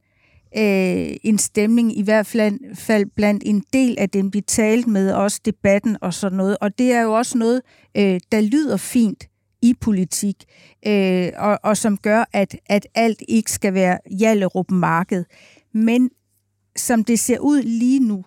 øh, 0.56 1.16
en 1.22 1.38
stemning, 1.38 1.98
i 1.98 2.02
hvert 2.02 2.26
fald 2.74 3.06
blandt 3.16 3.42
en 3.46 3.64
del 3.72 3.96
af 3.98 4.10
dem, 4.10 4.34
vi 4.34 4.40
talte 4.40 4.90
med, 4.90 5.12
også 5.12 5.40
debatten 5.44 5.96
og 6.00 6.14
sådan 6.14 6.36
noget. 6.36 6.56
Og 6.60 6.78
det 6.78 6.92
er 6.92 7.02
jo 7.02 7.12
også 7.12 7.38
noget, 7.38 7.62
øh, 7.96 8.20
der 8.32 8.40
lyder 8.40 8.76
fint 8.76 9.24
i 9.62 9.74
politik, 9.80 10.44
øh, 10.86 11.28
og, 11.36 11.58
og 11.62 11.76
som 11.76 11.96
gør, 11.96 12.24
at, 12.32 12.56
at 12.66 12.86
alt 12.94 13.22
ikke 13.28 13.52
skal 13.52 13.74
være 13.74 13.98
Jallerup 14.20 14.70
marked. 14.70 15.24
Men 15.74 16.10
som 16.76 17.04
det 17.04 17.18
ser 17.18 17.38
ud 17.38 17.62
lige 17.62 18.00
nu, 18.00 18.24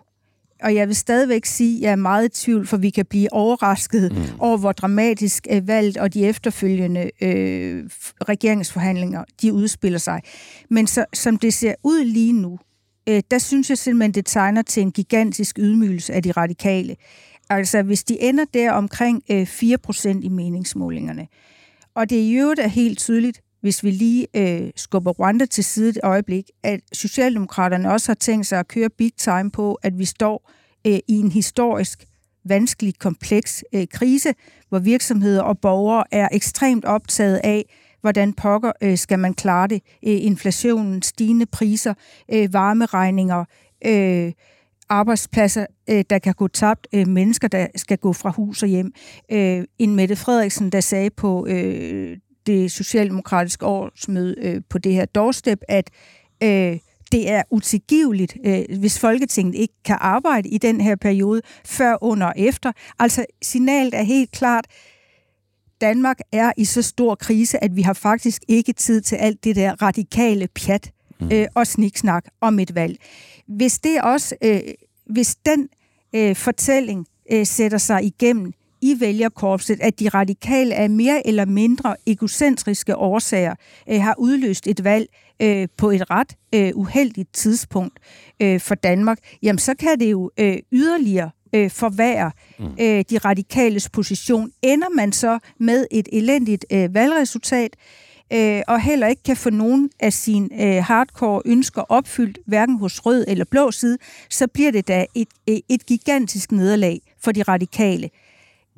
og 0.62 0.74
jeg 0.74 0.88
vil 0.88 0.96
stadigvæk 0.96 1.44
sige, 1.44 1.76
at 1.76 1.82
jeg 1.82 1.92
er 1.92 1.96
meget 1.96 2.24
i 2.24 2.44
tvivl, 2.44 2.66
for 2.66 2.76
vi 2.76 2.90
kan 2.90 3.06
blive 3.06 3.32
overrasket 3.32 4.12
mm. 4.12 4.22
over, 4.38 4.56
hvor 4.56 4.72
dramatisk 4.72 5.46
øh, 5.50 5.68
valget 5.68 5.96
og 5.96 6.14
de 6.14 6.26
efterfølgende 6.26 7.10
øh, 7.22 7.84
regeringsforhandlinger, 8.28 9.24
de 9.42 9.52
udspiller 9.52 9.98
sig. 9.98 10.22
Men 10.70 10.86
så, 10.86 11.04
som 11.14 11.36
det 11.36 11.54
ser 11.54 11.74
ud 11.82 12.04
lige 12.04 12.32
nu, 12.32 12.58
øh, 13.08 13.22
der 13.30 13.38
synes 13.38 13.70
jeg 13.70 13.78
simpelthen, 13.78 14.14
det 14.14 14.26
tegner 14.26 14.62
til 14.62 14.82
en 14.82 14.92
gigantisk 14.92 15.58
ydmygelse 15.58 16.12
af 16.12 16.22
de 16.22 16.32
radikale. 16.32 16.96
Altså, 17.50 17.82
hvis 17.82 18.04
de 18.04 18.22
ender 18.22 18.44
der 18.54 18.72
omkring 18.72 19.22
øh, 19.30 19.42
4% 19.42 20.08
i 20.22 20.28
meningsmålingerne, 20.28 21.26
og 21.94 22.10
det 22.10 22.16
i 22.16 22.34
øvrigt 22.34 22.60
er 22.60 22.68
helt 22.68 22.98
tydeligt, 22.98 23.40
hvis 23.60 23.84
vi 23.84 23.90
lige 23.90 24.26
øh, 24.36 24.70
skubber 24.76 25.12
Rwanda 25.12 25.46
til 25.46 25.64
side 25.64 25.88
et 25.88 25.98
øjeblik, 26.02 26.44
at 26.62 26.80
Socialdemokraterne 26.92 27.92
også 27.92 28.08
har 28.08 28.14
tænkt 28.14 28.46
sig 28.46 28.58
at 28.58 28.68
køre 28.68 28.90
big 28.90 29.12
time 29.16 29.50
på, 29.50 29.74
at 29.74 29.98
vi 29.98 30.04
står 30.04 30.50
øh, 30.86 30.98
i 31.08 31.14
en 31.14 31.32
historisk 31.32 32.04
vanskelig, 32.44 32.98
kompleks 32.98 33.64
øh, 33.74 33.86
krise, 33.92 34.34
hvor 34.68 34.78
virksomheder 34.78 35.42
og 35.42 35.58
borgere 35.58 36.04
er 36.10 36.28
ekstremt 36.32 36.84
optaget 36.84 37.40
af, 37.44 37.64
hvordan 38.00 38.32
pokker 38.32 38.72
øh, 38.82 38.98
skal 38.98 39.18
man 39.18 39.34
klare 39.34 39.66
det. 39.66 39.82
Øh, 40.06 40.24
inflationen, 40.24 41.02
stigende 41.02 41.46
priser, 41.46 41.94
øh, 42.32 42.52
varmeregninger, 42.52 43.44
øh, 43.86 44.32
arbejdspladser, 44.88 45.66
øh, 45.90 46.04
der 46.10 46.18
kan 46.18 46.34
gå 46.34 46.48
tabt, 46.48 46.86
øh, 46.92 47.08
mennesker, 47.08 47.48
der 47.48 47.66
skal 47.76 47.98
gå 47.98 48.12
fra 48.12 48.30
hus 48.30 48.62
og 48.62 48.68
hjem. 48.68 48.92
Øh, 49.32 49.64
en 49.78 49.96
Mette 49.96 50.16
Frederiksen, 50.16 50.70
der 50.70 50.80
sagde 50.80 51.10
på 51.10 51.46
øh, 51.46 52.16
det 52.50 52.72
socialdemokratiske 52.72 53.66
årsmøde 53.66 54.34
øh, 54.38 54.62
på 54.68 54.78
det 54.78 54.92
her 54.92 55.04
doorstep, 55.04 55.60
at 55.68 55.90
øh, 56.42 56.78
det 57.12 57.30
er 57.30 57.42
utilgiveligt, 57.50 58.36
øh, 58.46 58.78
hvis 58.78 58.98
Folketinget 58.98 59.54
ikke 59.54 59.74
kan 59.84 59.96
arbejde 60.00 60.48
i 60.48 60.58
den 60.58 60.80
her 60.80 60.96
periode, 60.96 61.42
før, 61.64 61.96
under 62.00 62.26
og 62.26 62.34
efter. 62.36 62.72
Altså, 62.98 63.26
signalet 63.42 63.94
er 63.94 64.02
helt 64.02 64.30
klart, 64.30 64.66
Danmark 65.80 66.18
er 66.32 66.52
i 66.56 66.64
så 66.64 66.82
stor 66.82 67.14
krise, 67.14 67.64
at 67.64 67.76
vi 67.76 67.82
har 67.82 67.92
faktisk 67.92 68.42
ikke 68.48 68.72
tid 68.72 69.00
til 69.00 69.16
alt 69.16 69.44
det 69.44 69.56
der 69.56 69.82
radikale 69.82 70.48
pjat 70.48 70.92
mm. 71.20 71.28
øh, 71.32 71.46
og 71.54 71.66
sniksnak 71.66 72.24
om 72.40 72.58
et 72.58 72.74
valg. 72.74 72.96
Hvis 73.46 73.78
det 73.78 74.02
også, 74.02 74.36
øh, 74.44 74.60
hvis 75.06 75.36
den 75.46 75.68
øh, 76.14 76.36
fortælling 76.36 77.06
øh, 77.32 77.46
sætter 77.46 77.78
sig 77.78 78.04
igennem 78.04 78.52
i 78.82 79.00
vælgerkorpset, 79.00 79.80
at 79.80 80.00
de 80.00 80.08
radikale 80.08 80.74
af 80.74 80.90
mere 80.90 81.26
eller 81.26 81.44
mindre 81.44 81.96
egocentriske 82.06 82.96
årsager 82.96 83.54
øh, 83.88 84.02
har 84.02 84.14
udløst 84.18 84.66
et 84.66 84.84
valg 84.84 85.08
øh, 85.42 85.68
på 85.76 85.90
et 85.90 86.10
ret 86.10 86.36
øh, 86.54 86.70
uheldigt 86.74 87.32
tidspunkt 87.32 87.98
øh, 88.42 88.60
for 88.60 88.74
Danmark, 88.74 89.18
jamen 89.42 89.58
så 89.58 89.74
kan 89.74 90.00
det 90.00 90.10
jo 90.10 90.30
øh, 90.38 90.58
yderligere 90.72 91.30
øh, 91.54 91.70
forværre 91.70 92.32
mm. 92.58 92.64
øh, 92.80 93.04
de 93.10 93.18
radikales 93.18 93.88
position. 93.88 94.50
Ender 94.62 94.88
man 94.88 95.12
så 95.12 95.38
med 95.58 95.86
et 95.90 96.08
elendigt 96.12 96.66
øh, 96.72 96.94
valgresultat, 96.94 97.76
øh, 98.32 98.62
og 98.68 98.80
heller 98.80 99.06
ikke 99.06 99.22
kan 99.22 99.36
få 99.36 99.50
nogen 99.50 99.90
af 100.00 100.12
sine 100.12 100.48
øh, 100.62 100.84
hardcore 100.84 101.42
ønsker 101.44 101.82
opfyldt, 101.82 102.38
hverken 102.46 102.78
hos 102.78 103.06
rød 103.06 103.24
eller 103.28 103.44
blå 103.50 103.70
side, 103.70 103.98
så 104.30 104.46
bliver 104.46 104.70
det 104.70 104.88
da 104.88 105.06
et, 105.14 105.28
et 105.46 105.86
gigantisk 105.86 106.52
nederlag 106.52 107.00
for 107.20 107.32
de 107.32 107.42
radikale 107.42 108.10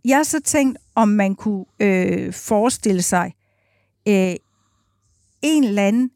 jeg 0.05 0.17
har 0.17 0.23
så 0.23 0.41
tænkt, 0.41 0.79
om 0.95 1.09
man 1.09 1.35
kunne 1.35 1.65
øh, 1.81 2.33
forestille 2.33 3.03
sig 3.03 3.33
øh, 4.09 4.35
en 5.43 5.65
eller 5.65 5.87
anden 5.87 6.11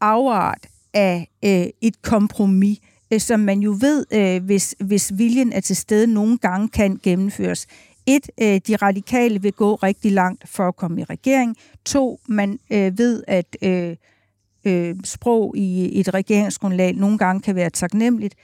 afart 0.00 0.66
af 0.94 1.28
øh, 1.44 1.66
et 1.80 2.02
kompromis, 2.02 2.78
øh, 3.12 3.20
som 3.20 3.40
man 3.40 3.60
jo 3.60 3.76
ved, 3.80 4.06
øh, 4.12 4.44
hvis, 4.44 4.74
hvis 4.80 5.12
viljen 5.14 5.52
er 5.52 5.60
til 5.60 5.76
stede, 5.76 6.06
nogle 6.06 6.38
gange 6.38 6.68
kan 6.68 7.00
gennemføres. 7.02 7.66
Et, 8.06 8.30
øh, 8.40 8.60
de 8.66 8.76
radikale 8.76 9.42
vil 9.42 9.52
gå 9.52 9.74
rigtig 9.74 10.12
langt 10.12 10.48
for 10.48 10.68
at 10.68 10.76
komme 10.76 11.00
i 11.00 11.04
regering. 11.04 11.56
To, 11.84 12.20
man 12.28 12.58
øh, 12.70 12.98
ved, 12.98 13.22
at 13.28 13.56
øh, 13.62 13.96
øh, 14.64 14.96
sprog 15.04 15.56
i 15.56 16.00
et 16.00 16.14
regeringsgrundlag 16.14 16.94
nogle 16.94 17.18
gange 17.18 17.40
kan 17.40 17.54
være 17.54 17.70
taknemmeligt. 17.70 18.34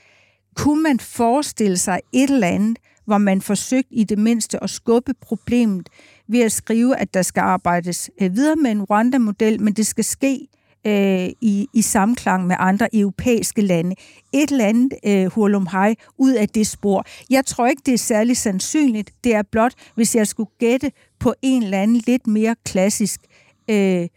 Kunne 0.55 0.83
man 0.83 0.99
forestille 0.99 1.77
sig 1.77 1.99
et 2.11 2.29
eller 2.29 2.47
andet, 2.47 2.79
hvor 3.09 3.17
man 3.17 3.41
forsøgte 3.41 3.93
i 3.93 4.03
det 4.03 4.17
mindste 4.17 4.63
at 4.63 4.69
skubbe 4.69 5.13
problemet 5.21 5.89
ved 6.27 6.39
at 6.39 6.51
skrive, 6.51 6.97
at 6.97 7.13
der 7.13 7.21
skal 7.21 7.41
arbejdes 7.41 8.09
øh, 8.21 8.35
videre 8.35 8.55
med 8.55 8.71
en 8.71 8.83
Rwanda-model, 8.83 9.61
men 9.61 9.73
det 9.73 9.87
skal 9.87 10.03
ske 10.03 10.47
øh, 10.87 11.29
i, 11.41 11.67
i 11.73 11.81
samklang 11.81 12.47
med 12.47 12.55
andre 12.59 12.95
europæiske 12.95 13.61
lande. 13.61 13.95
Et 14.33 14.51
eller 14.51 14.65
andet 14.65 14.93
øh, 15.05 15.25
hurlumhej 15.25 15.95
ud 16.17 16.33
af 16.33 16.49
det 16.49 16.67
spor. 16.67 17.05
Jeg 17.29 17.45
tror 17.45 17.67
ikke, 17.67 17.81
det 17.85 17.93
er 17.93 17.97
særlig 17.97 18.37
sandsynligt. 18.37 19.11
Det 19.23 19.35
er 19.35 19.41
blot, 19.51 19.73
hvis 19.95 20.15
jeg 20.15 20.27
skulle 20.27 20.49
gætte 20.59 20.91
på 21.19 21.33
en 21.41 21.63
eller 21.63 21.81
anden 21.81 22.01
lidt 22.07 22.27
mere 22.27 22.55
klassisk 22.65 23.21
øh, 23.69 24.07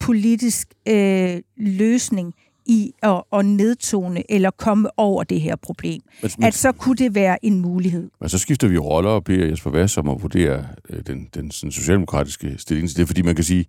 politisk 0.00 0.68
øh, 0.88 1.40
løsning 1.56 2.34
i 2.66 2.92
at, 3.02 3.22
at 3.32 3.44
nedtone 3.44 4.32
eller 4.32 4.50
komme 4.50 4.98
over 4.98 5.24
det 5.24 5.40
her 5.40 5.56
problem. 5.56 6.02
Men, 6.22 6.30
men, 6.38 6.46
at 6.46 6.54
så 6.54 6.72
kunne 6.72 6.96
det 6.96 7.14
være 7.14 7.44
en 7.44 7.60
mulighed. 7.60 8.10
Men 8.20 8.28
så 8.28 8.38
skifter 8.38 8.68
vi 8.68 8.78
roller 8.78 9.10
og 9.10 9.24
beder 9.24 9.46
Jesper 9.46 9.70
Vass 9.70 9.98
om 9.98 10.08
at 10.08 10.22
vurdere 10.22 10.66
øh, 10.90 11.02
den, 11.06 11.28
den 11.34 11.50
sådan, 11.50 11.72
socialdemokratiske 11.72 12.54
stilling 12.58 12.88
til 12.88 12.98
det, 12.98 13.06
fordi 13.06 13.22
man 13.22 13.34
kan 13.34 13.44
sige, 13.44 13.66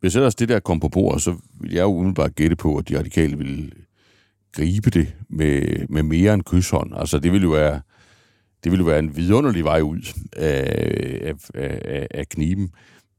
hvis 0.00 0.16
ellers 0.16 0.34
det 0.34 0.48
der 0.48 0.60
kom 0.60 0.80
på 0.80 0.88
bordet, 0.88 1.22
så 1.22 1.36
vil 1.60 1.72
jeg 1.72 1.82
jo 1.82 1.94
umiddelbart 1.94 2.34
gætte 2.34 2.56
på, 2.56 2.76
at 2.76 2.88
de 2.88 2.98
radikale 2.98 3.38
vil 3.38 3.72
gribe 4.52 4.90
det 4.90 5.14
med, 5.28 5.86
med 5.88 6.02
mere 6.02 6.34
end 6.34 6.42
kysshånd. 6.42 6.90
Altså 6.96 7.18
det 7.18 7.32
vil 7.32 7.42
jo 7.42 7.50
være, 7.50 7.80
det 8.64 8.72
vil 8.72 8.78
jo 8.78 8.84
være 8.84 8.98
en 8.98 9.16
vidunderlig 9.16 9.64
vej 9.64 9.80
ud 9.80 10.00
af, 10.32 11.34
af, 11.34 11.34
af, 11.54 12.06
af 12.10 12.28
kniben. 12.28 12.70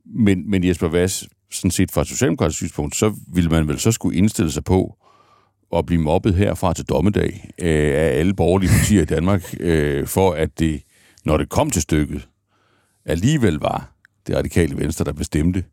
Men, 0.05 0.49
men 0.49 0.63
Jesper 0.63 0.87
Vass, 0.87 1.29
sådan 1.51 1.71
set 1.71 1.91
fra 1.91 2.01
et 2.01 2.07
socialdemokratisk 2.07 2.57
synspunkt, 2.57 2.95
så 2.95 3.13
ville 3.33 3.49
man 3.49 3.67
vel 3.67 3.79
så 3.79 3.91
skulle 3.91 4.17
indstille 4.17 4.51
sig 4.51 4.63
på 4.63 4.97
at 5.75 5.85
blive 5.85 6.01
mobbet 6.01 6.33
herfra 6.33 6.73
til 6.73 6.85
dommedag 6.85 7.49
øh, 7.59 7.95
af 7.95 8.19
alle 8.19 8.33
borgerlige 8.33 8.69
partier 8.69 9.01
i 9.01 9.05
Danmark, 9.05 9.55
øh, 9.59 10.07
for 10.07 10.31
at 10.31 10.59
det, 10.59 10.81
når 11.25 11.37
det 11.37 11.49
kom 11.49 11.71
til 11.71 11.81
stykket, 11.81 12.27
alligevel 13.05 13.55
var 13.55 13.91
det 14.27 14.35
radikale 14.35 14.77
venstre, 14.77 15.05
der 15.05 15.13
bestemte, 15.13 15.63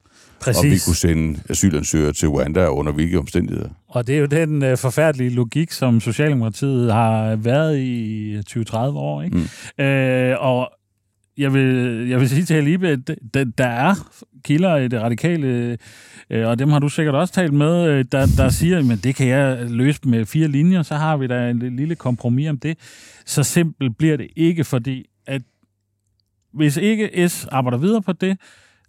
Præcis. 0.41 0.59
og 0.59 0.65
vi 0.65 0.79
kunne 0.87 0.97
sende 0.97 1.41
asylansøgere 1.49 2.13
til 2.13 2.29
Rwanda 2.29 2.67
under 2.67 2.93
hvilke 2.93 3.19
omstændigheder. 3.19 3.69
Og 3.89 4.07
det 4.07 4.15
er 4.15 4.19
jo 4.19 4.27
den 4.27 4.63
øh, 4.63 4.77
forfærdelige 4.77 5.31
logik, 5.31 5.73
som 5.73 6.01
Socialdemokratiet 6.01 6.93
har 6.93 7.37
været 7.37 7.79
i 7.79 8.39
20-30 8.39 8.77
år. 8.77 9.23
Ikke? 9.23 9.37
Mm. 9.79 9.85
Øh, 9.85 10.37
og 10.41 10.71
jeg 11.39 11.55
vil, 11.55 12.09
jeg 12.09 12.21
vil 12.21 12.29
sige 12.29 12.45
til 12.45 12.55
Alibe, 12.55 12.89
at 12.89 13.09
der 13.59 13.67
er 13.67 13.95
kilder 14.45 14.77
i 14.77 14.89
det 14.89 15.01
radikale, 15.01 15.79
øh, 16.31 16.49
og 16.49 16.59
dem 16.59 16.69
har 16.69 16.79
du 16.79 16.89
sikkert 16.89 17.15
også 17.15 17.35
talt 17.35 17.53
med, 17.53 17.89
øh, 17.89 18.05
der, 18.13 18.27
der 18.37 18.49
siger, 18.49 18.93
at 18.93 19.05
det 19.05 19.15
kan 19.15 19.29
jeg 19.29 19.71
løse 19.71 20.01
med 20.05 20.27
fire 20.27 20.49
linjer, 20.49 20.83
så 20.83 20.95
har 20.95 21.17
vi 21.17 21.27
da 21.27 21.51
en 21.51 21.77
lille 21.77 21.95
kompromis 21.95 22.49
om 22.49 22.59
det. 22.59 22.79
Så 23.27 23.43
simpelt 23.43 23.99
bliver 23.99 24.17
det 24.17 24.29
ikke, 24.37 24.65
fordi 24.65 25.07
at 25.27 25.43
hvis 26.53 26.77
ikke 26.77 27.29
S 27.29 27.47
arbejder 27.47 27.79
videre 27.79 28.03
på 28.03 28.13
det, 28.13 28.39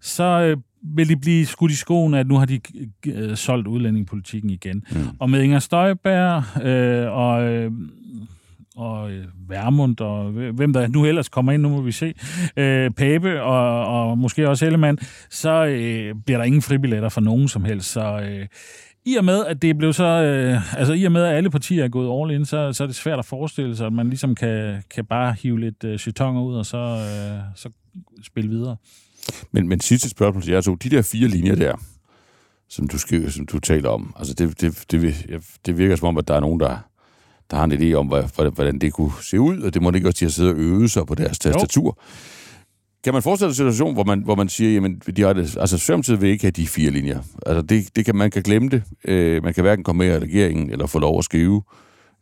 så 0.02 0.24
øh, 0.24 0.58
vil 0.84 1.10
de 1.10 1.18
blive 1.18 1.46
skudt 1.46 1.72
i 1.72 1.76
skoen, 1.76 2.14
at 2.14 2.28
nu 2.28 2.38
har 2.38 2.46
de 2.46 2.60
solgt 3.36 3.68
udlændingepolitikken 3.68 4.50
igen. 4.50 4.84
Mm. 4.92 5.08
Og 5.20 5.30
med 5.30 5.42
Inger 5.42 5.60
Støjberg 5.60 6.64
øh, 6.66 7.12
og 7.12 7.44
øh, 7.44 7.72
og 8.80 9.12
øh, 9.12 9.26
Værmund, 9.50 10.02
og 10.02 10.32
hvem 10.32 10.74
der 10.74 10.88
nu 10.88 11.06
ellers 11.06 11.30
kommer 11.30 11.52
ind, 11.52 11.62
nu 11.62 11.70
må 11.70 11.82
vi 11.82 11.92
se, 11.92 12.14
øh, 12.58 12.92
Pape 12.92 13.42
og, 13.42 13.86
og 13.86 14.18
måske 14.18 14.50
også 14.50 14.66
Ellemann, 14.66 14.98
så 15.30 15.66
øh, 15.66 16.16
bliver 16.26 16.38
der 16.38 16.46
ingen 16.46 16.62
fribilletter 16.62 17.10
for 17.10 17.22
nogen 17.22 17.48
som 17.48 17.64
helst. 17.64 17.92
Så 17.92 18.20
øh, 18.20 18.48
i 19.06 19.16
og 19.16 19.26
med, 19.26 19.46
at 19.46 19.62
det 19.62 19.78
blev 19.78 19.94
så, 19.94 20.04
øh, 20.04 20.80
altså 20.80 20.94
i 20.94 21.04
og 21.04 21.12
med, 21.12 21.24
at 21.24 21.36
alle 21.36 21.50
partier 21.50 21.84
er 21.84 21.88
gået 21.88 22.22
all 22.22 22.40
in, 22.40 22.46
så, 22.46 22.74
så 22.74 22.84
er 22.84 22.88
det 22.88 22.96
svært 22.96 23.20
at 23.20 23.26
forestille 23.26 23.76
sig, 23.76 23.88
at 23.88 23.94
man 23.94 24.10
ligesom 24.10 24.36
kan, 24.36 24.84
kan 24.90 25.06
bare 25.06 25.36
hive 25.42 25.60
lidt 25.60 25.84
øh, 25.84 26.00
chitonger 26.00 26.42
ud, 26.42 26.56
og 26.56 26.66
så, 26.66 26.78
øh, 26.78 27.40
så 27.56 27.70
spille 28.24 28.50
videre. 28.50 28.76
Men, 29.52 29.68
men 29.68 29.80
sidste 29.80 30.10
spørgsmål 30.10 30.44
til 30.44 30.54
jer 30.54 30.62
to. 30.62 30.76
De 30.76 30.90
der 30.90 31.02
fire 31.02 31.28
linjer 31.28 31.56
der, 31.56 31.76
som 32.70 32.88
du 32.88 32.98
skriver, 32.98 33.30
som 33.30 33.46
du 33.46 33.60
taler 33.60 33.90
om, 33.90 34.14
altså 34.20 34.34
det, 34.34 34.62
det, 34.62 34.86
det, 34.92 35.36
det 35.66 35.78
virker 35.78 35.96
som 35.96 36.08
om, 36.08 36.18
at 36.18 36.28
der 36.28 36.36
er 36.36 36.40
nogen, 36.40 36.60
der 36.60 36.89
der 37.52 37.58
har 37.58 37.64
en 37.64 37.72
idé 37.72 37.94
om, 37.94 38.08
hvordan 38.54 38.80
det 38.80 38.94
kunne 38.94 39.12
se 39.22 39.40
ud, 39.40 39.62
og 39.62 39.74
det 39.74 39.82
må 39.82 39.92
ikke 39.92 40.08
også 40.08 40.18
til 40.18 40.26
at 40.26 40.34
sidde 40.34 40.50
og 40.50 40.58
øve 40.58 40.90
sig 40.90 41.06
på 41.06 41.16
deres 41.16 41.40
tastatur. 41.40 41.86
Jo. 41.86 41.94
Kan 43.04 43.14
man 43.14 43.24
forestille 43.24 43.54
sig 43.54 43.64
en 43.64 43.72
situation, 43.72 43.94
hvor 43.94 44.04
man, 44.04 44.24
hvor 44.24 44.36
man 44.36 44.50
siger, 44.50 44.72
jamen, 44.72 45.02
de 45.16 45.22
har 45.22 45.34
det, 45.34 45.58
altså 45.58 45.78
Socialdemokratiet 45.78 46.22
vil 46.22 46.30
ikke 46.30 46.44
have 46.44 46.52
de 46.52 46.68
fire 46.68 46.92
linjer. 46.92 47.20
Altså, 47.46 47.62
det, 47.62 47.96
det 47.96 48.06
kan, 48.06 48.16
man 48.16 48.32
kan 48.32 48.44
glemme 48.44 48.70
det. 48.70 48.84
Øh, 49.06 49.44
man 49.44 49.54
kan 49.54 49.62
hverken 49.62 49.84
komme 49.84 50.06
med 50.06 50.16
i 50.16 50.20
regeringen, 50.20 50.70
eller 50.70 50.88
få 50.88 51.00
lov 51.00 51.18
at 51.18 51.26
skrive 51.26 51.64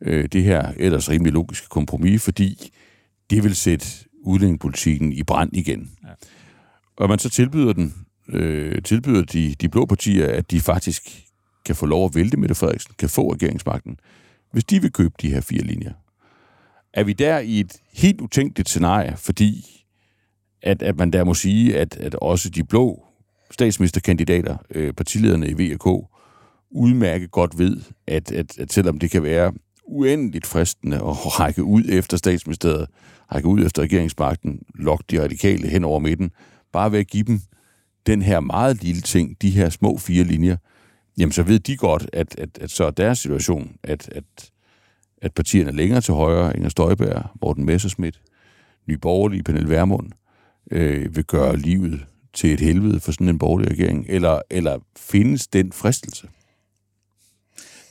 øh, 0.01 0.25
det 0.31 0.43
her 0.43 0.71
ellers 0.77 1.09
rimelig 1.09 1.33
logiske 1.33 1.67
kompromis, 1.69 2.23
fordi 2.23 2.71
det 3.29 3.43
vil 3.43 3.55
sætte 3.55 3.87
udlændingepolitikken 4.23 5.13
i 5.13 5.23
brand 5.23 5.49
igen. 5.53 5.91
Ja. 6.03 6.09
Og 6.97 7.09
man 7.09 7.19
så 7.19 7.29
tilbyder 7.29 7.73
den, 7.73 7.93
øh, 8.29 8.81
tilbyder 8.81 9.21
de, 9.21 9.55
de 9.61 9.69
blå 9.69 9.85
partier, 9.85 10.27
at 10.27 10.51
de 10.51 10.59
faktisk 10.59 11.23
kan 11.65 11.75
få 11.75 11.85
lov 11.85 12.05
at 12.05 12.15
vælte 12.15 12.37
Mette 12.37 12.55
Frederiksen, 12.55 12.93
kan 12.99 13.09
få 13.09 13.33
regeringsmagten 13.33 13.99
hvis 14.57 14.65
de 14.65 14.81
vil 14.81 14.91
købe 14.91 15.13
de 15.21 15.29
her 15.29 15.41
fire 15.41 15.61
linjer. 15.61 15.93
Er 16.93 17.03
vi 17.03 17.13
der 17.13 17.39
i 17.39 17.59
et 17.59 17.73
helt 17.93 18.21
utænkeligt 18.21 18.69
scenarie, 18.69 19.17
fordi 19.17 19.65
at, 20.61 20.81
at 20.81 20.97
man 20.97 21.13
der 21.13 21.23
må 21.23 21.33
sige, 21.33 21.79
at, 21.79 21.97
at 21.97 22.15
også 22.15 22.49
de 22.49 22.63
blå 22.63 23.05
statsministerkandidater, 23.51 24.57
øh, 24.69 24.93
partilederne 24.93 25.47
i 25.49 25.53
VK, 25.53 25.85
udmærket 26.71 27.31
godt 27.31 27.57
ved, 27.57 27.81
at, 28.07 28.31
at, 28.31 28.59
at 28.59 28.73
selvom 28.73 28.99
det 28.99 29.11
kan 29.11 29.23
være 29.23 29.53
uendeligt 29.85 30.45
fristende 30.45 30.95
at 30.95 31.39
række 31.39 31.63
ud 31.63 31.83
efter 31.89 32.17
statsministeriet, 32.17 32.87
række 33.33 33.47
ud 33.47 33.65
efter 33.65 33.81
regeringsmagten, 33.81 34.61
lokke 34.75 35.03
de 35.11 35.23
radikale 35.23 35.67
hen 35.67 35.83
over 35.83 35.99
midten, 35.99 36.31
bare 36.73 36.91
ved 36.91 36.99
at 36.99 37.07
give 37.07 37.23
dem 37.23 37.39
den 38.07 38.21
her 38.21 38.39
meget 38.39 38.83
lille 38.83 39.01
ting, 39.01 39.41
de 39.41 39.49
her 39.49 39.69
små 39.69 39.97
fire 39.97 40.23
linjer, 40.23 40.57
jamen 41.17 41.32
så 41.32 41.43
ved 41.43 41.60
de 41.60 41.77
godt, 41.77 42.10
at, 42.13 42.36
at, 42.38 42.49
at 42.62 42.71
så 42.71 42.86
er 42.86 42.91
deres 42.91 43.19
situation, 43.19 43.75
at, 43.84 44.10
at, 44.12 44.51
at 45.21 45.34
partierne 45.34 45.71
længere 45.71 46.01
til 46.01 46.13
højre, 46.13 46.56
Inger 46.56 46.69
Støjberg, 46.69 47.23
Morten 47.41 47.65
Messerschmidt, 47.65 48.21
Nye 48.88 48.97
Borgerlige, 48.97 49.43
Pernille 49.43 49.69
Vermund, 49.69 50.12
øh, 50.71 51.15
vil 51.15 51.23
gøre 51.23 51.58
livet 51.58 52.06
til 52.34 52.53
et 52.53 52.60
helvede 52.60 52.99
for 52.99 53.12
sådan 53.12 53.30
en 53.30 53.39
borgerlig 53.39 53.71
regering? 53.71 54.06
Eller, 54.10 54.41
eller 54.49 54.80
findes 54.97 55.47
den 55.47 55.71
fristelse? 55.71 56.27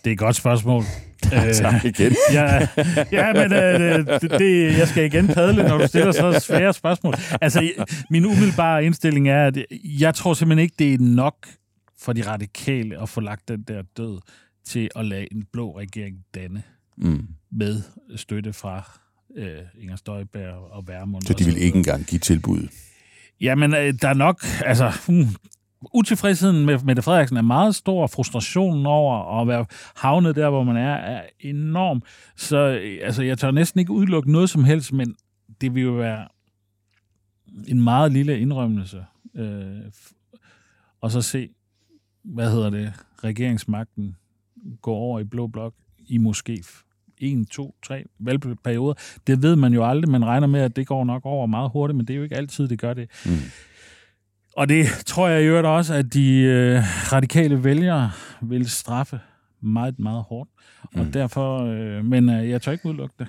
Det 0.05 0.11
er 0.11 0.13
et 0.13 0.19
godt 0.19 0.37
spørgsmål. 0.37 0.85
Ja, 1.33 1.53
tak 1.53 1.85
igen. 1.85 2.17
ja, 2.33 2.69
ja, 3.13 3.33
men 3.33 3.53
øh, 3.53 4.21
det, 4.21 4.31
det, 4.31 4.79
jeg 4.79 4.89
skal 4.89 5.05
igen 5.05 5.27
padle, 5.27 5.69
når 5.69 5.79
du 5.79 5.87
stiller 5.87 6.13
så 6.13 6.41
svære 6.41 6.73
spørgsmål. 6.73 7.15
Altså, 7.41 7.71
min 8.11 8.25
umiddelbare 8.25 8.85
indstilling 8.85 9.29
er, 9.29 9.47
at 9.47 9.59
jeg 9.85 10.15
tror 10.15 10.35
simpelthen 10.35 10.63
ikke, 10.63 10.75
det 10.79 10.95
er 10.95 10.99
nok 11.01 11.37
for 11.99 12.13
de 12.13 12.31
radikale 12.31 13.03
at 13.03 13.09
få 13.09 13.21
lagt 13.21 13.49
den 13.49 13.63
der 13.63 13.83
død 13.83 14.21
til 14.65 14.91
at 14.97 15.05
lade 15.05 15.27
en 15.33 15.45
blå 15.53 15.79
regering 15.79 16.25
danne 16.35 16.63
mm. 16.97 17.29
med 17.51 17.83
støtte 18.17 18.53
fra 18.53 19.01
øh, 19.37 19.59
Inger 19.79 19.97
Støjberg 19.97 20.55
og 20.55 20.89
Værmund. 20.89 21.23
Så 21.23 21.33
de 21.33 21.45
vil 21.45 21.57
ikke 21.57 21.77
engang 21.77 22.05
give 22.05 22.19
tilbud? 22.19 22.69
Jamen, 23.41 23.75
øh, 23.75 23.95
der 24.03 24.09
er 24.09 24.15
nok, 24.15 24.45
altså, 24.65 24.93
hmm, 25.09 25.27
utilfredsheden 25.95 26.67
med 26.67 26.79
Mette 26.79 27.03
Frederiksen 27.03 27.37
er 27.37 27.43
meget 27.43 27.75
stor, 27.75 28.07
frustrationen 28.07 28.87
over 28.87 29.41
at 29.41 29.49
være 29.49 29.67
havnet 29.97 30.37
der, 30.37 30.51
hvor 30.51 30.65
man 30.65 30.77
er, 30.77 30.95
er 30.95 31.23
enorm. 31.41 32.03
Så 32.37 32.57
øh, 32.57 32.99
altså, 33.03 33.23
jeg 33.23 33.39
tør 33.39 33.51
næsten 33.51 33.81
ikke 33.81 33.93
udelukke 33.93 34.33
noget 34.33 34.51
som 34.51 34.65
helst, 34.65 34.93
men 34.93 35.15
det 35.61 35.75
vil 35.75 35.83
jo 35.83 35.93
være 35.93 36.29
en 37.69 37.83
meget 37.83 38.13
lille 38.13 38.39
indrømmelse. 38.39 39.05
Øh, 39.35 39.81
og 41.01 41.11
så 41.11 41.23
se, 41.23 41.49
hvad 42.27 42.51
hedder 42.51 42.71
det, 42.71 42.93
regeringsmagten 43.25 44.17
gå 44.83 44.93
over 44.93 45.21
i 45.21 45.25
blå 45.25 45.47
blok 45.47 45.75
i 46.07 46.19
måske 46.19 46.65
en, 47.19 47.47
to, 47.47 47.75
tre 47.83 48.05
valgperioder. 48.19 48.95
Det 49.27 49.43
ved 49.43 49.57
man 49.57 49.73
jo 49.73 49.89
aldrig. 49.89 50.11
Man 50.11 50.25
regner 50.25 50.47
med, 50.47 50.61
at 50.61 50.77
det 50.77 50.87
går 50.87 51.05
nok 51.05 51.25
over 51.25 51.47
meget 51.47 51.71
hurtigt, 51.71 51.97
men 51.97 52.07
det 52.07 52.15
er 52.15 52.17
jo 52.17 52.23
ikke 52.23 52.37
altid, 52.37 52.69
det 52.69 52.79
gør 52.79 52.95
det. 52.95 53.09
Mm. 53.27 53.33
Og 54.57 54.69
det 54.69 54.87
tror 55.07 55.29
jeg 55.29 55.43
i 55.43 55.47
øvrigt 55.47 55.67
også, 55.67 55.95
at 55.95 56.15
de 56.15 56.41
øh, 56.41 56.83
radikale 57.13 57.65
vælgere 57.65 58.11
vil 58.43 58.71
straffe 58.71 59.21
meget, 59.61 59.99
meget 59.99 60.23
hårdt. 60.23 60.51
Og 60.83 61.05
mm. 61.05 61.13
derfor, 61.13 61.65
øh, 61.65 62.05
men 62.05 62.29
øh, 62.29 62.51
jeg 62.51 62.63
tør 62.63 62.73
ikke 62.73 62.87
udelukke 62.87 63.15
det. 63.19 63.27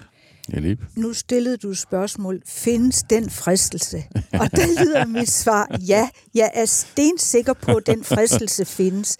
Ja, 0.53 0.75
Nu 0.95 1.13
stillede 1.13 1.57
du 1.57 1.73
spørgsmål. 1.73 2.41
Findes 2.45 3.03
den 3.03 3.29
fristelse? 3.29 4.03
Og 4.15 4.51
der 4.51 4.83
lyder 4.85 5.05
mit 5.05 5.29
svar, 5.29 5.77
ja. 5.87 6.09
Jeg 6.35 6.51
er 6.53 6.65
stensikker 6.65 7.53
på, 7.53 7.71
at 7.71 7.87
den 7.87 8.03
fristelse 8.03 8.65
findes. 8.65 9.17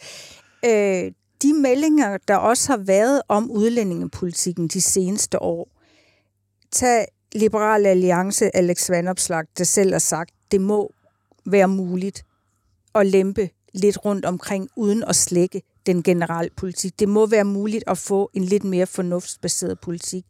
Øh, 0.66 1.12
de 1.42 1.54
meldinger, 1.54 2.18
der 2.28 2.36
også 2.36 2.72
har 2.72 2.78
været 2.78 3.22
om 3.28 3.52
udlændingepolitikken 3.52 4.68
de 4.68 4.82
seneste 4.82 5.42
år, 5.42 5.70
tag 6.72 7.06
Liberal 7.36 7.86
Alliance 7.86 8.56
Alex 8.56 8.90
Vandopslag, 8.90 9.44
der 9.58 9.64
selv 9.64 9.92
har 9.92 10.00
sagt, 10.00 10.32
det 10.52 10.62
må 10.62 10.94
være 11.46 11.68
muligt 11.68 12.24
at 12.96 13.08
lempe 13.08 13.50
lidt 13.74 14.06
rundt 14.06 14.26
omkring, 14.26 14.70
uden 14.76 15.04
at 15.04 15.16
slække 15.16 15.62
den 15.86 16.04
generelle 16.04 16.50
politik. 16.58 17.00
Det 17.00 17.10
må 17.10 17.26
være 17.26 17.44
muligt 17.44 17.84
at 17.88 17.98
få 17.98 18.30
en 18.34 18.44
lidt 18.44 18.64
mere 18.64 18.88
fornuftsbaseret 18.88 19.80
politik. 19.80 20.26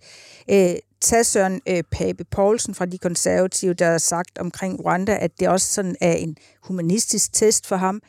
Øh, 0.49 0.75
tag 1.01 1.25
Søren 1.25 1.61
øh, 1.69 1.83
Pape 1.91 2.23
Poulsen 2.23 2.75
fra 2.75 2.85
de 2.85 2.97
konservative, 2.97 3.73
der 3.73 3.91
har 3.91 3.97
sagt 3.97 4.37
omkring 4.37 4.85
Rwanda, 4.85 5.17
at 5.21 5.39
det 5.39 5.49
også 5.49 5.67
sådan 5.67 5.95
er 6.01 6.13
en 6.13 6.37
humanistisk 6.63 7.33
test 7.33 7.67
for 7.67 7.75
ham. 7.75 8.01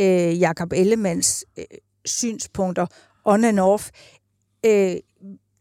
Øh, 0.00 0.40
Jakob 0.40 0.72
Ellemands 0.72 1.44
øh, 1.58 1.64
synspunkter 2.04 2.86
on 3.24 3.44
and 3.44 3.60
off. 3.60 3.90
Øh, 4.66 4.96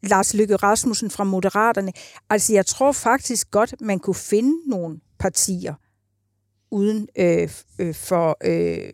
Lars 0.04 0.34
Lykke 0.34 0.56
Rasmussen 0.56 1.12
fra 1.12 1.24
Moderaterne. 1.24 1.92
Altså, 2.30 2.54
jeg 2.54 2.66
tror 2.66 2.92
faktisk 2.92 3.52
godt, 3.52 3.82
man 3.82 4.00
kunne 4.00 4.16
finde 4.16 4.70
nogle 4.70 5.00
partier 5.20 5.74
uden 6.72 7.08
øh, 7.16 7.50
øh, 7.80 7.96
for... 7.96 8.38
Øh, 8.44 8.92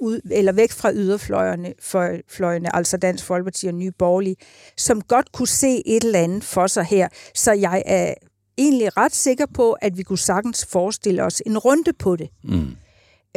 ud, 0.00 0.20
eller 0.30 0.52
væk 0.52 0.70
fra 0.70 0.92
yderfløjerne, 0.92 1.74
for, 1.80 2.16
fløjene, 2.28 2.76
altså 2.76 2.96
Dansk 2.96 3.24
Folkeparti 3.24 3.66
og 3.66 3.74
Nye 3.74 3.90
Borgerlige, 3.98 4.36
som 4.76 5.00
godt 5.02 5.32
kunne 5.32 5.48
se 5.48 5.82
et 5.86 6.04
eller 6.04 6.18
andet 6.18 6.44
for 6.44 6.66
sig 6.66 6.84
her. 6.84 7.08
Så 7.34 7.52
jeg 7.52 7.82
er 7.86 8.14
egentlig 8.58 8.96
ret 8.96 9.14
sikker 9.14 9.46
på, 9.54 9.72
at 9.72 9.96
vi 9.96 10.02
kunne 10.02 10.18
sagtens 10.18 10.66
forestille 10.66 11.24
os 11.24 11.42
en 11.46 11.58
runde 11.58 11.92
på 11.92 12.16
det. 12.16 12.28
Mm. 12.44 12.76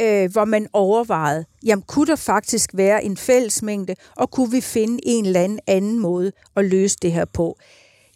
Øh, 0.00 0.32
hvor 0.32 0.44
man 0.44 0.68
overvejede, 0.72 1.44
jamen 1.64 1.82
kunne 1.82 2.06
der 2.06 2.16
faktisk 2.16 2.70
være 2.74 3.04
en 3.04 3.16
fællesmængde, 3.16 3.94
og 4.16 4.30
kunne 4.30 4.50
vi 4.50 4.60
finde 4.60 4.98
en 5.02 5.26
eller 5.26 5.40
anden 5.40 5.60
anden 5.66 5.98
måde 5.98 6.32
at 6.56 6.64
løse 6.64 6.96
det 7.02 7.12
her 7.12 7.24
på. 7.24 7.58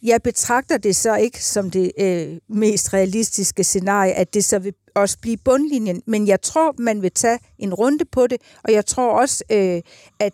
Jeg 0.03 0.22
betragter 0.22 0.78
det 0.78 0.96
så 0.96 1.16
ikke 1.16 1.44
som 1.44 1.70
det 1.70 1.92
øh, 2.01 2.38
mest 2.49 2.94
realistiske 2.94 3.64
scenarie, 3.64 4.12
at 4.12 4.34
det 4.34 4.44
så 4.44 4.59
vil 4.59 4.74
også 4.94 5.18
blive 5.18 5.36
bundlinjen. 5.36 6.03
Men 6.07 6.26
jeg 6.26 6.40
tror, 6.40 6.74
man 6.78 7.03
vil 7.03 7.12
tage 7.12 7.38
en 7.59 7.74
runde 7.74 8.05
på 8.05 8.26
det, 8.26 8.38
og 8.64 8.72
jeg 8.72 8.86
tror 8.86 9.20
også, 9.20 9.44
øh, 9.53 9.82
at 10.18 10.32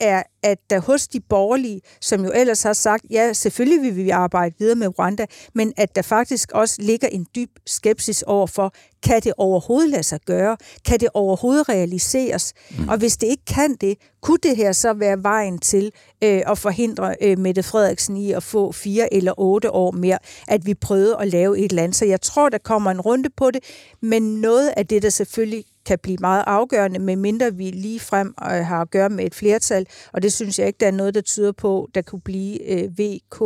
er, 0.00 0.22
at 0.42 0.58
der 0.70 0.80
hos 0.80 1.08
de 1.08 1.20
borgerlige, 1.20 1.80
som 2.00 2.24
jo 2.24 2.32
ellers 2.34 2.62
har 2.62 2.72
sagt, 2.72 3.04
ja, 3.10 3.32
selvfølgelig 3.32 3.82
vil 3.82 4.04
vi 4.04 4.10
arbejde 4.10 4.54
videre 4.58 4.76
med 4.76 4.98
Rwanda, 4.98 5.26
men 5.54 5.72
at 5.76 5.96
der 5.96 6.02
faktisk 6.02 6.52
også 6.52 6.76
ligger 6.82 7.08
en 7.08 7.26
dyb 7.36 7.50
skepsis 7.66 8.22
over 8.22 8.46
for, 8.46 8.74
kan 9.02 9.20
det 9.20 9.32
overhovedet 9.38 9.90
lade 9.90 10.02
sig 10.02 10.20
gøre? 10.26 10.56
Kan 10.86 11.00
det 11.00 11.08
overhovedet 11.14 11.68
realiseres? 11.68 12.54
Mm. 12.78 12.88
Og 12.88 12.98
hvis 12.98 13.16
det 13.16 13.26
ikke 13.26 13.44
kan 13.44 13.74
det, 13.74 13.98
kunne 14.22 14.38
det 14.42 14.56
her 14.56 14.72
så 14.72 14.92
være 14.92 15.22
vejen 15.22 15.58
til 15.58 15.92
øh, 16.24 16.42
at 16.46 16.58
forhindre 16.58 17.14
øh, 17.20 17.38
Mette 17.38 17.62
Frederiksen 17.62 18.16
i 18.16 18.32
at 18.32 18.42
få 18.42 18.72
fire 18.72 19.14
eller 19.14 19.32
otte 19.40 19.70
år 19.70 19.90
mere, 19.90 20.18
at 20.48 20.66
vi 20.66 20.74
prøvede 20.74 21.16
at 21.20 21.28
lave 21.28 21.58
et 21.58 21.72
land. 21.72 21.92
Så 21.92 22.04
jeg 22.04 22.20
tror, 22.20 22.48
der 22.48 22.58
kommer 22.58 22.90
en 22.90 23.00
runde 23.00 23.30
på 23.36 23.50
det, 23.50 23.64
men 24.02 24.22
noget 24.22 24.72
af 24.76 24.86
det, 24.86 25.02
der 25.02 25.10
selvfølgelig 25.10 25.64
kan 25.88 25.98
blive 26.02 26.18
meget 26.20 26.44
afgørende, 26.46 26.98
medmindre 26.98 27.54
vi 27.54 27.70
lige 27.70 28.00
frem 28.00 28.34
øh, 28.42 28.50
har 28.50 28.80
at 28.80 28.90
gøre 28.90 29.08
med 29.08 29.24
et 29.24 29.34
flertal, 29.34 29.86
og 30.12 30.22
det 30.22 30.32
synes 30.32 30.58
jeg 30.58 30.66
ikke, 30.66 30.76
der 30.80 30.86
er 30.86 30.90
noget, 30.90 31.14
der 31.14 31.20
tyder 31.20 31.52
på, 31.52 31.88
der 31.94 32.02
kunne 32.02 32.20
blive 32.20 32.70
øh, 32.70 32.98
VK, 32.98 33.40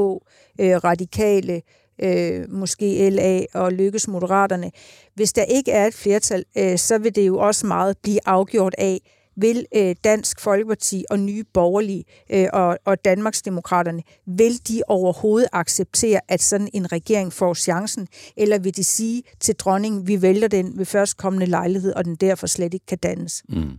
øh, 0.61 0.76
radikale, 0.84 1.62
øh, 2.03 2.51
måske 2.51 3.11
LA 3.11 3.45
og 3.55 3.72
Lykkes 3.72 4.09
Moderaterne. 4.09 4.70
Hvis 5.14 5.32
der 5.32 5.43
ikke 5.43 5.72
er 5.72 5.86
et 5.86 5.95
flertal, 5.95 6.45
øh, 6.59 6.78
så 6.78 6.99
vil 6.99 7.14
det 7.14 7.26
jo 7.26 7.38
også 7.38 7.66
meget 7.66 7.97
blive 8.03 8.20
afgjort 8.26 8.74
af, 8.78 9.01
vil 9.37 9.66
øh, 9.76 9.95
Dansk 10.05 10.41
Folkeparti 10.41 11.05
og 11.11 11.18
Nye 11.18 11.45
Borgerlige 11.55 12.05
øh, 12.33 12.47
og, 12.53 12.78
og 12.85 13.05
Danmarksdemokraterne, 13.05 14.03
vil 14.26 14.68
de 14.68 14.83
overhovedet 14.89 15.49
acceptere, 15.53 16.20
at 16.28 16.43
sådan 16.43 16.68
en 16.74 16.93
regering 16.93 17.33
får 17.33 17.55
chancen, 17.55 18.09
eller 18.37 18.59
vil 18.59 18.76
de 18.76 18.85
sige 18.85 19.22
til 19.41 19.55
dronningen, 19.55 20.09
vi 20.09 20.22
vælger 20.22 20.49
den 20.49 20.78
ved 20.78 20.85
førstkommende 20.85 21.47
lejlighed, 21.47 21.93
og 21.93 22.05
den 22.05 22.16
derfor 22.16 22.47
slet 22.47 22.74
ikke 22.74 22.87
kan 22.87 22.99
dannes? 22.99 23.43
Mm. 23.49 23.78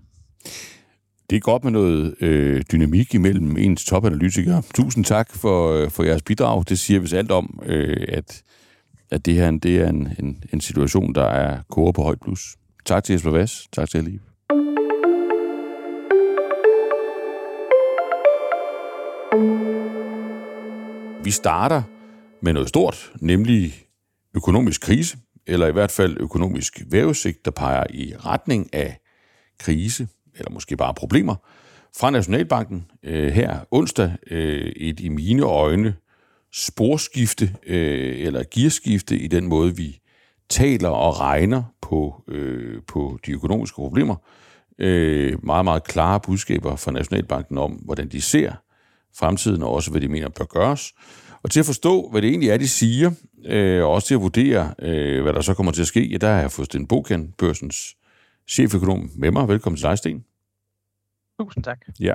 Det 1.29 1.35
er 1.35 1.39
godt 1.39 1.63
med 1.63 1.71
noget 1.71 2.15
øh, 2.21 2.63
dynamik 2.71 3.13
imellem 3.13 3.57
ens 3.57 3.85
topanalytikere. 3.85 4.63
Tusind 4.75 5.05
tak 5.05 5.35
for, 5.35 5.71
øh, 5.71 5.91
for 5.91 6.03
jeres 6.03 6.21
bidrag. 6.21 6.63
Det 6.69 6.79
siger 6.79 6.99
vi 6.99 7.15
alt 7.15 7.31
om, 7.31 7.59
øh, 7.65 8.05
at, 8.07 8.43
at 9.11 9.25
det 9.25 9.33
her 9.33 9.51
det 9.51 9.81
er 9.81 9.89
en, 9.89 10.09
en, 10.19 10.43
en 10.53 10.61
situation, 10.61 11.15
der 11.15 11.25
er 11.25 11.61
kåre 11.69 11.93
på 11.93 12.03
højt 12.03 12.21
plus. 12.21 12.55
Tak 12.85 13.03
til 13.03 13.13
Jesper 13.13 13.31
Vass. 13.31 13.67
Tak 13.71 13.89
til 13.89 13.97
Aliv. 13.97 14.19
Vi 21.23 21.31
starter 21.31 21.81
med 22.41 22.53
noget 22.53 22.69
stort, 22.69 23.11
nemlig 23.21 23.73
økonomisk 24.35 24.81
krise, 24.81 25.17
eller 25.47 25.67
i 25.67 25.71
hvert 25.71 25.91
fald 25.91 26.17
økonomisk 26.19 26.81
vævesigt, 26.91 27.45
der 27.45 27.51
peger 27.51 27.83
i 27.89 28.13
retning 28.25 28.73
af 28.73 28.99
krise, 29.59 30.07
eller 30.35 30.51
måske 30.51 30.77
bare 30.77 30.93
problemer, 30.93 31.35
fra 31.97 32.09
Nationalbanken 32.09 32.85
øh, 33.03 33.31
her 33.31 33.59
onsdag 33.71 34.15
øh, 34.31 34.71
et 34.75 34.99
i 34.99 35.09
mine 35.09 35.43
øjne 35.43 35.95
sporskifte 36.53 37.55
øh, 37.65 38.19
eller 38.19 38.43
gearskifte 38.51 39.17
i 39.17 39.27
den 39.27 39.47
måde, 39.47 39.75
vi 39.75 39.99
taler 40.49 40.89
og 40.89 41.19
regner 41.19 41.63
på, 41.81 42.23
øh, 42.27 42.81
på 42.87 43.19
de 43.25 43.31
økonomiske 43.31 43.75
problemer. 43.75 44.15
Øh, 44.79 45.45
meget, 45.45 45.65
meget 45.65 45.83
klare 45.83 46.19
budskaber 46.19 46.75
fra 46.75 46.91
Nationalbanken 46.91 47.57
om, 47.57 47.71
hvordan 47.71 48.07
de 48.07 48.21
ser 48.21 48.62
fremtiden, 49.17 49.63
og 49.63 49.71
også 49.71 49.91
hvad 49.91 50.01
de 50.01 50.07
mener 50.07 50.29
bør 50.29 50.45
gøres. 50.45 50.93
Og 51.43 51.51
til 51.51 51.59
at 51.59 51.65
forstå, 51.65 52.09
hvad 52.11 52.21
det 52.21 52.29
egentlig 52.29 52.49
er, 52.49 52.57
de 52.57 52.67
siger, 52.67 53.11
øh, 53.45 53.83
og 53.83 53.91
også 53.91 54.07
til 54.07 54.15
at 54.15 54.21
vurdere, 54.21 54.73
øh, 54.79 55.21
hvad 55.21 55.33
der 55.33 55.41
så 55.41 55.53
kommer 55.53 55.71
til 55.71 55.81
at 55.81 55.87
ske, 55.87 56.07
ja, 56.07 56.17
der 56.17 56.27
har 56.27 56.39
jeg 56.39 56.51
fået 56.51 56.65
Sten 56.65 56.87
Bokan, 56.87 57.33
børsens 57.37 57.95
cheføkonom, 58.49 59.09
med 59.15 59.31
mig. 59.31 59.47
Velkommen 59.47 59.77
til 59.77 59.83
dig, 59.83 59.97
Sten. 59.97 60.23
Tusind 61.39 61.63
tak. 61.63 61.77
Ja. 61.99 62.13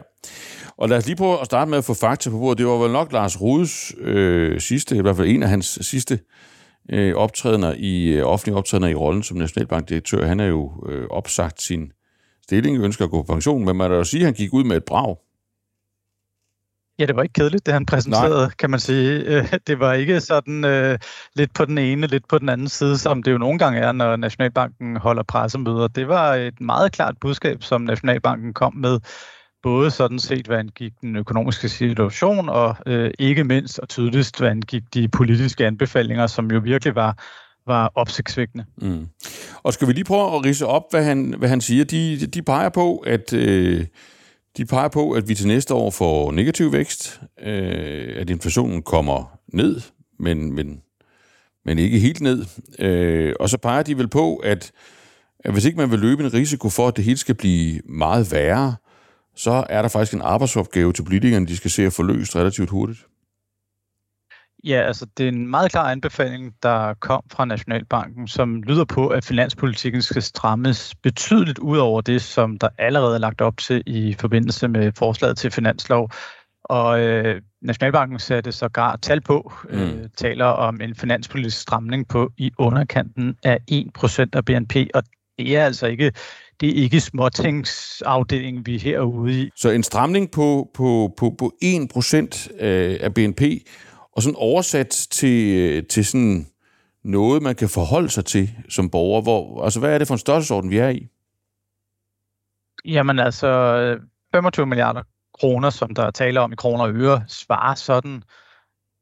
Og 0.76 0.88
lad 0.88 0.98
os 0.98 1.06
lige 1.06 1.16
prøve 1.16 1.40
at 1.40 1.46
starte 1.46 1.70
med 1.70 1.78
at 1.78 1.84
få 1.84 1.94
fakta 1.94 2.30
på 2.30 2.38
bordet. 2.38 2.58
Det 2.58 2.66
var 2.66 2.78
vel 2.82 2.92
nok 2.92 3.12
Lars 3.12 3.40
Rudes 3.40 3.94
øh, 3.98 4.60
sidste, 4.60 4.96
i 4.96 5.00
hvert 5.00 5.16
fald 5.16 5.28
en 5.28 5.42
af 5.42 5.48
hans 5.48 5.78
sidste 5.80 6.20
øh, 6.90 7.14
optrædener 7.14 7.74
i 7.78 8.08
øh, 8.08 8.26
offentlige 8.26 8.56
optrædener 8.56 8.88
i 8.88 8.94
rollen 8.94 9.22
som 9.22 9.36
nationalbankdirektør. 9.36 10.26
Han 10.26 10.40
er 10.40 10.46
jo 10.46 10.84
øh, 10.88 11.06
opsagt 11.10 11.62
sin 11.62 11.92
stilling, 12.42 12.78
ønsker 12.78 13.04
at 13.04 13.10
gå 13.10 13.22
på 13.22 13.32
pension, 13.32 13.64
men 13.64 13.76
man 13.76 13.90
kan 13.90 13.96
jo 13.96 14.04
sige, 14.04 14.20
at 14.20 14.24
han 14.24 14.34
gik 14.34 14.52
ud 14.52 14.64
med 14.64 14.76
et 14.76 14.84
brag. 14.84 15.16
Ja, 16.98 17.06
det 17.06 17.16
var 17.16 17.22
ikke 17.22 17.32
kedeligt, 17.32 17.66
det 17.66 17.74
han 17.74 17.86
præsenterede, 17.86 18.42
Nej. 18.42 18.54
kan 18.58 18.70
man 18.70 18.80
sige. 18.80 19.20
Øh, 19.20 19.52
det 19.66 19.80
var 19.80 19.92
ikke 19.92 20.20
sådan 20.20 20.64
øh, 20.64 20.98
lidt 21.34 21.54
på 21.54 21.64
den 21.64 21.78
ene, 21.78 22.06
lidt 22.06 22.28
på 22.28 22.38
den 22.38 22.48
anden 22.48 22.68
side, 22.68 22.98
som 22.98 23.22
det 23.22 23.32
jo 23.32 23.38
nogle 23.38 23.58
gange 23.58 23.78
er, 23.78 23.92
når 23.92 24.16
Nationalbanken 24.16 24.96
holder 24.96 25.22
pressemøder. 25.22 25.88
Det 25.88 26.08
var 26.08 26.34
et 26.34 26.60
meget 26.60 26.92
klart 26.92 27.14
budskab, 27.20 27.62
som 27.62 27.80
Nationalbanken 27.80 28.54
kom 28.54 28.76
med, 28.76 29.00
både 29.62 29.90
sådan 29.90 30.18
set, 30.18 30.46
hvad 30.46 30.58
angik 30.58 30.92
den 31.00 31.16
økonomiske 31.16 31.68
situation, 31.68 32.48
og 32.48 32.76
øh, 32.86 33.10
ikke 33.18 33.44
mindst 33.44 33.78
og 33.78 33.88
tydeligst, 33.88 34.38
hvad 34.38 34.48
angik 34.48 34.82
de 34.94 35.08
politiske 35.08 35.66
anbefalinger, 35.66 36.26
som 36.26 36.50
jo 36.50 36.58
virkelig 36.58 36.94
var 36.94 37.18
var 37.66 37.92
opsigtsvækkende. 37.94 38.64
Mm. 38.76 39.06
Og 39.62 39.72
skal 39.72 39.88
vi 39.88 39.92
lige 39.92 40.04
prøve 40.04 40.36
at 40.36 40.44
rise 40.44 40.66
op, 40.66 40.82
hvad 40.90 41.04
han, 41.04 41.34
hvad 41.38 41.48
han 41.48 41.60
siger? 41.60 41.84
De, 41.84 42.26
de 42.26 42.42
peger 42.42 42.68
på, 42.68 42.96
at 42.96 43.32
øh, 43.32 43.86
de 44.58 44.66
peger 44.66 44.88
på, 44.88 45.10
at 45.10 45.28
vi 45.28 45.34
til 45.34 45.46
næste 45.46 45.74
år 45.74 45.90
får 45.90 46.32
negativ 46.32 46.72
vækst, 46.72 47.20
øh, 47.42 48.20
at 48.20 48.30
inflationen 48.30 48.82
kommer 48.82 49.38
ned, 49.52 49.80
men, 50.18 50.54
men, 50.54 50.80
men 51.64 51.78
ikke 51.78 51.98
helt 51.98 52.20
ned. 52.20 52.44
Øh, 52.78 53.34
og 53.40 53.48
så 53.48 53.58
peger 53.58 53.82
de 53.82 53.98
vel 53.98 54.08
på, 54.08 54.36
at, 54.36 54.72
at 55.44 55.52
hvis 55.52 55.64
ikke 55.64 55.78
man 55.78 55.90
vil 55.90 55.98
løbe 55.98 56.24
en 56.24 56.34
risiko 56.34 56.68
for, 56.68 56.88
at 56.88 56.96
det 56.96 57.04
hele 57.04 57.16
skal 57.16 57.34
blive 57.34 57.80
meget 57.84 58.32
værre, 58.32 58.76
så 59.36 59.64
er 59.68 59.82
der 59.82 59.88
faktisk 59.88 60.14
en 60.14 60.22
arbejdsopgave 60.22 60.92
til 60.92 61.02
politikerne, 61.02 61.46
de 61.46 61.56
skal 61.56 61.70
se 61.70 61.86
at 61.86 61.92
få 61.92 62.02
løst 62.02 62.36
relativt 62.36 62.70
hurtigt. 62.70 63.06
Ja, 64.64 64.80
altså 64.80 65.06
det 65.16 65.24
er 65.24 65.28
en 65.28 65.48
meget 65.48 65.70
klar 65.70 65.90
anbefaling, 65.90 66.54
der 66.62 66.94
kom 66.94 67.22
fra 67.32 67.44
Nationalbanken, 67.44 68.28
som 68.28 68.62
lyder 68.62 68.84
på, 68.84 69.08
at 69.08 69.24
finanspolitikken 69.24 70.02
skal 70.02 70.22
strammes 70.22 70.94
betydeligt 70.94 71.58
ud 71.58 71.78
over 71.78 72.00
det, 72.00 72.22
som 72.22 72.58
der 72.58 72.68
allerede 72.78 73.14
er 73.14 73.18
lagt 73.18 73.40
op 73.40 73.56
til 73.56 73.82
i 73.86 74.16
forbindelse 74.20 74.68
med 74.68 74.92
forslaget 74.92 75.38
til 75.38 75.50
finanslov. 75.50 76.10
Og 76.64 77.00
øh, 77.00 77.40
Nationalbanken 77.62 78.18
satte 78.18 78.52
sågar 78.52 78.96
tal 78.96 79.20
på, 79.20 79.52
øh, 79.68 79.80
mm. 79.80 80.08
taler 80.16 80.44
om 80.44 80.80
en 80.80 80.94
finanspolitisk 80.94 81.60
stramning 81.60 82.08
på 82.08 82.30
i 82.36 82.50
underkanten 82.58 83.36
af 83.42 83.58
1% 83.70 84.26
af 84.32 84.44
BNP, 84.44 84.76
og 84.94 85.02
det 85.38 85.56
er 85.56 85.64
altså 85.64 85.86
ikke 85.86 86.12
det 86.60 86.68
er 86.68 86.82
ikke 86.82 87.00
småtingsafdelingen, 87.00 88.66
vi 88.66 88.74
er 88.74 88.78
herude 88.78 89.42
i. 89.42 89.50
Så 89.56 89.70
en 89.70 89.82
stramning 89.82 90.30
på, 90.30 90.70
på, 90.74 91.14
på, 91.16 91.34
på 91.38 91.52
1% 91.64 92.64
øh, 92.64 92.98
af 93.00 93.14
BNP, 93.14 93.42
og 94.18 94.22
sådan 94.22 94.36
oversat 94.38 94.88
til, 95.10 95.58
øh, 95.58 95.86
til 95.86 96.04
sådan 96.04 96.46
noget, 97.04 97.42
man 97.42 97.54
kan 97.54 97.68
forholde 97.68 98.08
sig 98.08 98.24
til 98.24 98.50
som 98.68 98.90
borger. 98.90 99.22
Hvor, 99.22 99.64
altså, 99.64 99.80
hvad 99.80 99.94
er 99.94 99.98
det 99.98 100.06
for 100.06 100.14
en 100.14 100.18
størrelsesorden, 100.18 100.70
vi 100.70 100.78
er 100.78 100.88
i? 100.88 101.08
Jamen 102.84 103.18
altså, 103.18 103.46
øh, 103.46 104.00
25 104.34 104.66
milliarder 104.66 105.02
kroner, 105.34 105.70
som 105.70 105.94
der 105.94 106.02
er 106.02 106.10
tale 106.10 106.40
om 106.40 106.52
i 106.52 106.56
kroner 106.56 106.84
og 106.84 106.94
øre, 106.94 107.24
svarer 107.28 107.74
sådan 107.74 108.22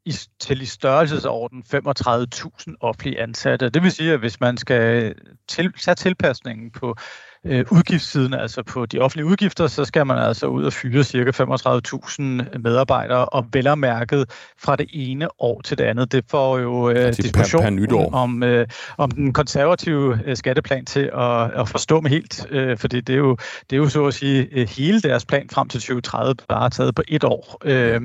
i, 0.07 0.15
til 0.41 0.63
i 0.63 0.65
størrelsesorden 0.65 1.65
35.000 1.75 2.75
offentlige 2.81 3.21
ansatte. 3.21 3.69
Det 3.69 3.83
vil 3.83 3.93
sige, 3.93 4.13
at 4.13 4.19
hvis 4.19 4.41
man 4.41 4.57
skal 4.57 5.15
til, 5.49 5.73
tage 5.73 5.95
tilpasningen 5.95 6.71
på 6.71 6.97
øh, 7.49 7.65
udgiftssiden, 7.71 8.35
altså 8.35 8.63
på 8.63 8.87
de 8.87 8.99
offentlige 8.99 9.27
udgifter, 9.27 9.67
så 9.67 9.85
skal 9.85 10.07
man 10.07 10.19
altså 10.19 10.47
ud 10.47 10.65
og 10.65 10.73
fyre 10.73 11.05
ca. 11.05 11.19
35.000 11.19 12.59
medarbejdere, 12.59 13.25
og 13.25 13.47
vel 13.53 13.67
og 13.67 13.79
mærket 13.79 14.31
fra 14.59 14.77
det 14.77 14.87
ene 14.93 15.29
år 15.39 15.61
til 15.61 15.79
det 15.79 15.85
andet. 15.85 16.13
Det 16.13 16.25
får 16.31 16.59
jo 16.59 16.91
øh, 16.91 17.13
diskussion 17.17 17.63
per, 17.63 17.87
per 17.89 18.15
om, 18.15 18.43
øh, 18.43 18.67
om 18.99 19.11
den 19.11 19.33
konservative 19.33 20.21
øh, 20.25 20.37
skatteplan 20.37 20.85
til 20.85 21.11
at, 21.15 21.51
at 21.51 21.69
forstå 21.69 22.01
mig 22.01 22.11
helt, 22.11 22.47
øh, 22.51 22.79
fordi 22.79 23.01
det 23.01 23.13
er, 23.13 23.19
jo, 23.19 23.37
det 23.71 23.77
er 23.77 23.81
jo 23.81 23.89
så 23.89 24.07
at 24.07 24.15
sige 24.15 24.49
øh, 24.53 24.69
hele 24.69 25.01
deres 25.01 25.27
plan 25.27 25.49
frem 25.53 25.69
til 25.69 25.81
2030 25.81 26.35
bare 26.49 26.71
taget 26.71 26.95
på 26.95 27.03
et 27.09 27.25
år. 27.25 27.59
Øh, 27.65 28.01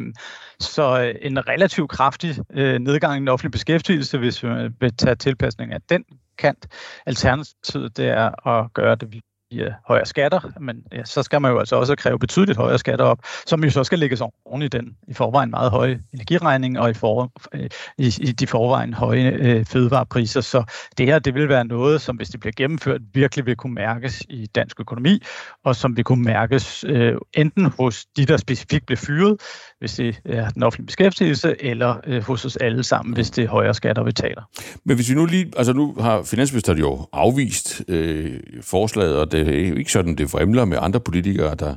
så 0.60 1.14
en 1.22 1.48
relativt 1.48 1.90
kraftig 1.90 2.36
øh, 2.54 2.80
nedgang 2.80 3.16
i 3.16 3.20
den 3.20 3.28
offentlige 3.28 3.52
beskæftigelse, 3.52 4.18
hvis 4.18 4.44
vi 4.44 4.50
vil 4.80 4.98
tage 4.98 5.16
tilpasning 5.16 5.74
af 5.74 5.82
den 5.90 6.04
kant. 6.38 6.68
Alternativet 7.06 7.98
det 7.98 8.08
er 8.08 8.48
at 8.48 8.74
gøre 8.74 8.96
det 8.96 9.22
øh, 9.60 9.72
højere 9.88 10.06
skatter, 10.06 10.40
men 10.60 10.84
ja, 10.92 11.04
så 11.06 11.24
skal 11.24 11.42
man 11.42 11.52
jo 11.52 11.60
altså 11.60 11.76
også 11.76 11.96
kræve 11.96 12.20
betydeligt 12.20 12.58
højere 12.58 12.80
skatter 12.80 13.06
op, 13.06 13.20
som 13.46 13.64
jo 13.64 13.70
så 13.70 13.84
skal 13.84 14.00
lægges 14.00 14.22
oven 14.46 14.62
i 14.62 14.68
den 14.68 14.96
i 15.08 15.14
forvejen 15.14 15.50
meget 15.50 15.72
høje 15.72 16.00
energiregning 16.14 16.80
og 16.80 16.90
i, 16.90 16.94
for, 16.94 17.32
øh, 17.54 17.70
i, 17.98 18.06
i 18.22 18.32
de 18.32 18.48
forvejen 18.48 18.94
høje 18.94 19.32
øh, 19.32 19.66
fødevarepriser. 19.66 20.42
Så 20.42 20.64
det 20.98 21.06
her, 21.06 21.20
det 21.20 21.34
vil 21.34 21.50
være 21.50 21.66
noget, 21.66 22.02
som 22.02 22.16
hvis 22.16 22.30
det 22.30 22.40
bliver 22.40 22.54
gennemført, 22.58 23.02
virkelig 23.14 23.46
vil 23.46 23.56
kunne 23.56 23.74
mærkes 23.74 24.24
i 24.30 24.46
dansk 24.46 24.80
økonomi, 24.80 25.22
og 25.66 25.76
som 25.76 25.98
vil 25.98 26.04
kunne 26.04 26.24
mærkes 26.24 26.86
øh, 26.88 27.16
enten 27.34 27.66
hos 27.80 28.06
de, 28.18 28.26
der 28.26 28.38
specifikt 28.38 28.86
bliver 28.86 29.00
fyret, 29.00 29.38
hvis 29.80 29.94
det 29.94 30.22
er 30.26 30.50
den 30.50 30.64
offentlige 30.64 30.86
beskæftigelse, 30.86 31.56
eller 31.60 31.96
øh, 32.08 32.24
hos 32.24 32.46
os 32.46 32.58
alle 32.58 32.84
sammen, 32.84 33.14
hvis 33.14 33.30
det 33.30 33.44
er 33.44 33.48
højere 33.48 33.74
skatter, 33.74 34.04
vi 34.04 34.12
taler. 34.12 34.42
Men 34.86 34.96
hvis 34.96 35.10
vi 35.10 35.16
nu 35.16 35.26
lige, 35.26 35.52
altså 35.58 35.74
nu 35.74 35.96
har 36.00 36.24
finansministeren 36.24 36.80
jo 36.80 37.08
afvist 37.14 37.84
øh, 37.88 38.40
forslaget, 38.62 39.18
og 39.18 39.32
det 39.32 39.41
er 39.48 39.78
ikke 39.78 39.92
sådan, 39.92 40.16
det 40.16 40.34
vrimler 40.34 40.66
med 40.66 40.78
andre 40.82 41.00
politikere, 41.00 41.56
der, 41.56 41.76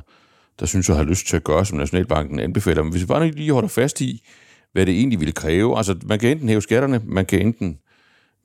der 0.59 0.65
synes 0.65 0.89
at 0.89 0.95
have 0.95 1.09
lyst 1.09 1.27
til 1.27 1.35
at 1.35 1.43
gøre, 1.43 1.65
som 1.65 1.77
Nationalbanken 1.77 2.39
anbefaler. 2.39 2.83
Men 2.83 2.91
hvis 2.91 3.01
vi 3.01 3.07
bare 3.07 3.31
lige 3.31 3.53
holder 3.53 3.69
fast 3.69 4.01
i, 4.01 4.27
hvad 4.73 4.85
det 4.85 4.93
egentlig 4.93 5.19
ville 5.19 5.31
kræve, 5.31 5.77
altså 5.77 5.95
man 6.05 6.19
kan 6.19 6.29
enten 6.29 6.49
hæve 6.49 6.61
skatterne, 6.61 7.01
man 7.05 7.25
kan 7.25 7.41
enten 7.41 7.77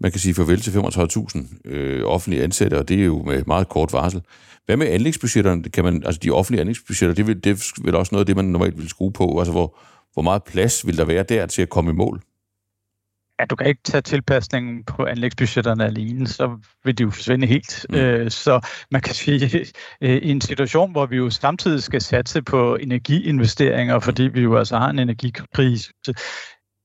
man 0.00 0.10
kan 0.10 0.20
sige 0.20 0.34
farvel 0.34 0.60
til 0.60 0.70
35.000 0.70 1.70
øh, 1.70 2.02
offentlige 2.04 2.42
ansatte, 2.42 2.78
og 2.78 2.88
det 2.88 3.00
er 3.00 3.04
jo 3.04 3.22
med 3.22 3.42
meget 3.46 3.68
kort 3.68 3.92
varsel. 3.92 4.22
Hvad 4.66 4.76
med 4.76 4.86
anlægsbudgetterne? 4.86 5.62
Kan 5.62 5.84
man, 5.84 6.02
altså 6.06 6.20
de 6.22 6.30
offentlige 6.30 6.60
anlægsbudgetter, 6.60 7.14
det, 7.14 7.26
vil, 7.26 7.44
det 7.44 7.50
er 7.88 7.92
også 7.92 8.14
noget 8.14 8.22
af 8.22 8.26
det, 8.26 8.36
man 8.36 8.44
normalt 8.44 8.78
vil 8.78 8.88
skrue 8.88 9.12
på. 9.12 9.38
Altså 9.38 9.52
hvor, 9.52 9.78
hvor 10.12 10.22
meget 10.22 10.44
plads 10.44 10.86
vil 10.86 10.98
der 10.98 11.04
være 11.04 11.22
der 11.22 11.46
til 11.46 11.62
at 11.62 11.68
komme 11.68 11.90
i 11.90 11.94
mål? 11.94 12.20
Ja, 13.41 13.45
du 13.45 13.57
kan 13.57 13.66
ikke 13.66 13.82
tage 13.84 14.03
tilpasningen 14.03 14.84
på 14.84 15.05
anlægsbudgetterne 15.05 15.84
alene, 15.84 16.26
så 16.26 16.59
vil 16.84 16.99
de 16.99 17.03
jo 17.03 17.11
forsvinde 17.11 17.47
helt. 17.47 17.86
Mm. 17.91 17.97
Øh, 17.97 18.30
så 18.30 18.66
man 18.91 19.01
kan 19.01 19.14
sige, 19.14 19.66
øh, 20.03 20.16
i 20.16 20.30
en 20.30 20.41
situation, 20.41 20.93
hvor 20.93 21.07
vi 21.07 21.16
jo 21.16 21.30
samtidig 21.30 21.82
skal 21.82 22.01
satse 22.01 22.43
på 22.43 22.76
energiinvesteringer, 22.76 23.99
fordi 23.99 24.22
vi 24.22 24.41
jo 24.41 24.57
altså 24.57 24.78
har 24.78 24.91
en 24.91 24.99
energikrise, 24.99 25.93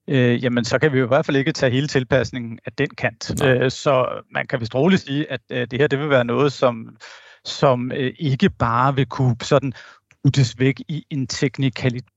øh, 0.09 0.43
jamen 0.43 0.65
så 0.65 0.79
kan 0.79 0.93
vi 0.93 0.99
jo 0.99 1.05
i 1.05 1.07
hvert 1.07 1.25
fald 1.25 1.37
ikke 1.37 1.51
tage 1.51 1.71
hele 1.71 1.87
tilpasningen 1.87 2.59
af 2.65 2.71
den 2.77 2.89
kant. 2.97 3.43
Øh, 3.45 3.71
så 3.71 4.21
man 4.31 4.47
kan 4.47 4.59
vist 4.59 4.75
roligt 4.75 5.01
sige, 5.01 5.31
at 5.31 5.41
øh, 5.51 5.67
det 5.71 5.79
her 5.79 5.87
det 5.87 5.99
vil 5.99 6.09
være 6.09 6.25
noget, 6.25 6.53
som 6.53 6.97
som 7.45 7.91
øh, 7.91 8.13
ikke 8.19 8.49
bare 8.49 8.95
vil 8.95 9.05
kunne 9.05 9.35
sådan 9.41 9.73
puttes 10.23 10.59
væk 10.59 10.79
i 10.87 11.03
en 11.09 11.27
teknikalitet 11.27 12.14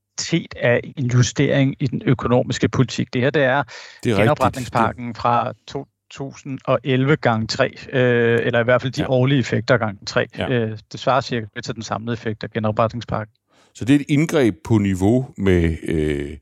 af 0.55 0.93
en 0.97 1.05
justering 1.05 1.75
i 1.79 1.87
den 1.87 2.01
økonomiske 2.05 2.69
politik. 2.69 3.13
Det 3.13 3.21
her 3.21 3.29
det 3.29 3.43
er, 3.43 3.63
det 4.03 4.11
er 4.11 4.17
genopretningspakken 4.17 5.15
fra 5.15 5.53
2011 5.67 7.15
gang 7.15 7.49
3, 7.49 7.75
øh, 7.93 8.39
eller 8.45 8.59
i 8.59 8.63
hvert 8.63 8.81
fald 8.81 8.93
de 8.93 9.01
ja. 9.01 9.09
årlige 9.09 9.39
effekter 9.39 9.77
gang 9.77 10.07
3. 10.07 10.27
Ja. 10.37 10.49
Øh, 10.49 10.77
det 10.91 10.99
svarer 10.99 11.21
cirka 11.21 11.45
til 11.63 11.75
den 11.75 11.83
samlede 11.83 12.13
effekt 12.13 12.43
af 12.43 12.51
genopretningspakken. 12.51 13.35
Så 13.73 13.85
det 13.85 13.95
er 13.95 13.99
et 13.99 14.05
indgreb 14.09 14.55
på 14.63 14.77
niveau 14.77 15.29
med, 15.37 15.77
øh, 15.83 16.37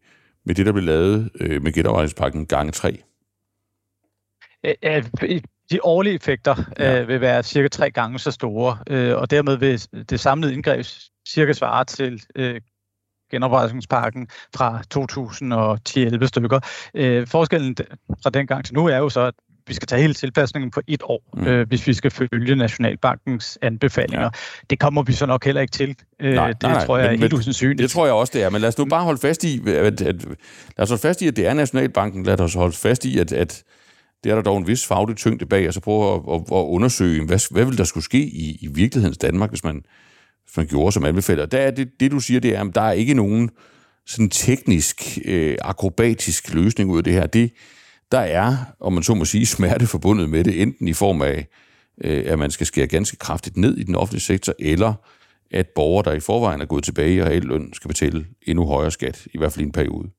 med 0.46 0.56
det, 0.56 0.66
der 0.66 0.72
blev 0.72 0.84
lavet 0.84 1.30
øh, 1.40 1.64
med 1.64 1.72
genopretningspakken 1.72 2.46
gang 2.46 2.74
3? 2.74 2.98
Øh, 4.84 5.04
de 5.72 5.80
årlige 5.84 6.16
effekter 6.16 6.56
ja. 6.80 7.02
øh, 7.02 7.08
vil 7.08 7.22
være 7.22 7.44
cirka 7.44 7.68
tre 7.68 7.92
gange 7.92 8.20
så 8.20 8.32
store, 8.32 8.78
øh, 8.90 9.18
og 9.18 9.32
dermed 9.32 9.58
vil 9.58 9.82
det 10.10 10.20
samlede 10.20 10.54
indgreb 10.54 10.86
cirka 11.30 11.54
svare 11.54 11.86
til 11.86 12.22
øh, 12.36 12.62
genopretningspakken 13.32 14.28
fra 14.56 14.82
2010-11 16.24 16.28
stykker. 16.28 16.60
Øh, 16.94 17.28
forskellen 17.28 17.76
fra 18.24 18.30
den 18.30 18.48
gang 18.48 18.66
til 18.66 18.76
nu 18.76 18.86
er 18.86 18.98
jo 18.98 19.10
så, 19.10 19.22
at 19.22 19.34
vi 19.68 19.74
skal 19.74 19.88
tage 19.88 20.02
hele 20.02 20.14
tilpasningen 20.14 20.72
på 20.72 20.82
et 20.88 21.04
år, 21.04 21.24
mm. 21.34 21.48
øh, 21.48 21.68
hvis 21.68 21.88
vi 21.88 21.94
skal 21.94 22.12
følge 22.12 22.56
Nationalbankens 22.56 23.60
anbefalinger. 23.62 24.22
Ja. 24.22 24.30
Det 24.70 24.80
kommer 24.80 25.04
vi 25.04 25.14
så 25.14 25.26
nok 25.26 25.46
heller 25.46 25.62
ikke 25.62 25.72
til. 25.72 25.96
Øh, 26.20 26.34
nej, 26.34 26.48
det 26.48 26.62
nej, 26.62 26.86
tror 26.86 26.98
jeg 26.98 27.08
men, 27.08 27.16
er 27.16 27.20
helt 27.20 27.34
usandsynligt. 27.34 27.80
Det 27.80 27.92
tror 27.92 28.06
jeg 28.06 28.14
også, 28.14 28.32
det 28.36 28.44
er. 28.44 28.50
Men 28.50 28.62
lad 28.62 28.68
os 28.68 28.78
nu 28.78 28.86
bare 28.86 29.04
holde 29.04 29.20
fast 29.22 29.44
i, 29.44 29.70
at, 29.70 30.02
at, 30.02 30.26
lad 30.26 30.36
os 30.78 30.90
holde 30.90 31.02
fast 31.02 31.22
i, 31.22 31.28
at 31.28 31.36
det 31.36 31.48
er 31.48 31.54
Nationalbanken. 31.54 32.24
Lad 32.24 32.42
os 32.42 32.54
holde 32.54 32.76
fast 32.76 33.06
i, 33.06 33.20
at, 33.20 33.32
at 33.32 33.64
det 34.24 34.32
er 34.32 34.36
der 34.36 34.42
dog 34.42 34.58
en 34.58 34.68
vis 34.68 34.88
faglig 34.88 35.16
tyngde 35.18 35.46
bag, 35.46 35.68
og 35.68 35.74
så 35.74 35.80
prøve 35.80 36.14
at, 36.14 36.22
at, 36.34 36.42
at 36.42 36.66
undersøge, 36.66 37.26
hvad, 37.26 37.54
hvad 37.54 37.66
vil 37.66 37.78
der 37.78 37.84
skulle 37.84 38.04
ske 38.04 38.20
i, 38.20 38.58
i 38.62 38.68
virkelighedens 38.68 39.18
Danmark, 39.18 39.50
hvis 39.50 39.64
man, 39.64 39.82
hvis 40.48 40.58
man 40.58 40.68
gjorde 40.68 40.92
som 40.92 41.06
anbefaler. 41.06 41.46
Der 41.46 41.58
er 41.58 41.72
det, 41.72 41.90
det, 42.00 42.12
du 42.12 42.20
siger, 42.20 42.40
det 42.40 42.56
er, 42.56 42.64
at 42.64 42.76
der 42.76 42.82
er 42.82 42.92
ikke 42.92 43.14
nogen 43.14 43.50
sådan 44.06 44.30
teknisk, 44.30 45.20
øh, 45.26 45.58
akrobatisk 45.62 46.54
løsning 46.54 46.92
ud 46.92 46.98
af 46.98 47.04
det 47.04 47.14
her. 47.14 47.28
Det, 47.28 47.52
der 48.12 48.20
er, 48.20 48.56
om 48.80 48.94
man 48.94 49.04
så 49.04 49.14
må 49.14 49.26
sige, 49.26 49.46
smerte 49.46 49.88
forbundet 49.88 50.30
med 50.30 50.44
det, 50.44 50.62
enten 50.62 50.88
i 50.88 50.94
form 50.94 51.22
af, 51.22 51.48
øh, 52.04 52.24
at 52.28 52.40
man 52.40 52.52
skal 52.52 52.68
skære 52.68 52.88
ganske 52.88 53.18
kraftigt 53.18 53.58
ned 53.58 53.78
i 53.78 53.84
den 53.84 53.96
offentlige 53.96 54.22
sektor, 54.22 54.54
eller 54.60 54.94
at 55.52 55.68
borgere, 55.76 56.04
der 56.04 56.14
i 56.14 56.20
forvejen 56.20 56.62
er 56.62 56.66
gået 56.66 56.84
tilbage 56.84 57.24
og 57.24 57.28
reelt 57.28 57.46
løn, 57.46 57.74
skal 57.74 57.88
betale 57.88 58.26
endnu 58.48 58.66
højere 58.66 58.92
skat, 58.92 59.28
i 59.34 59.38
hvert 59.38 59.54
fald 59.54 59.64
i 59.64 59.66
en 59.66 59.72
periode. 59.72 60.10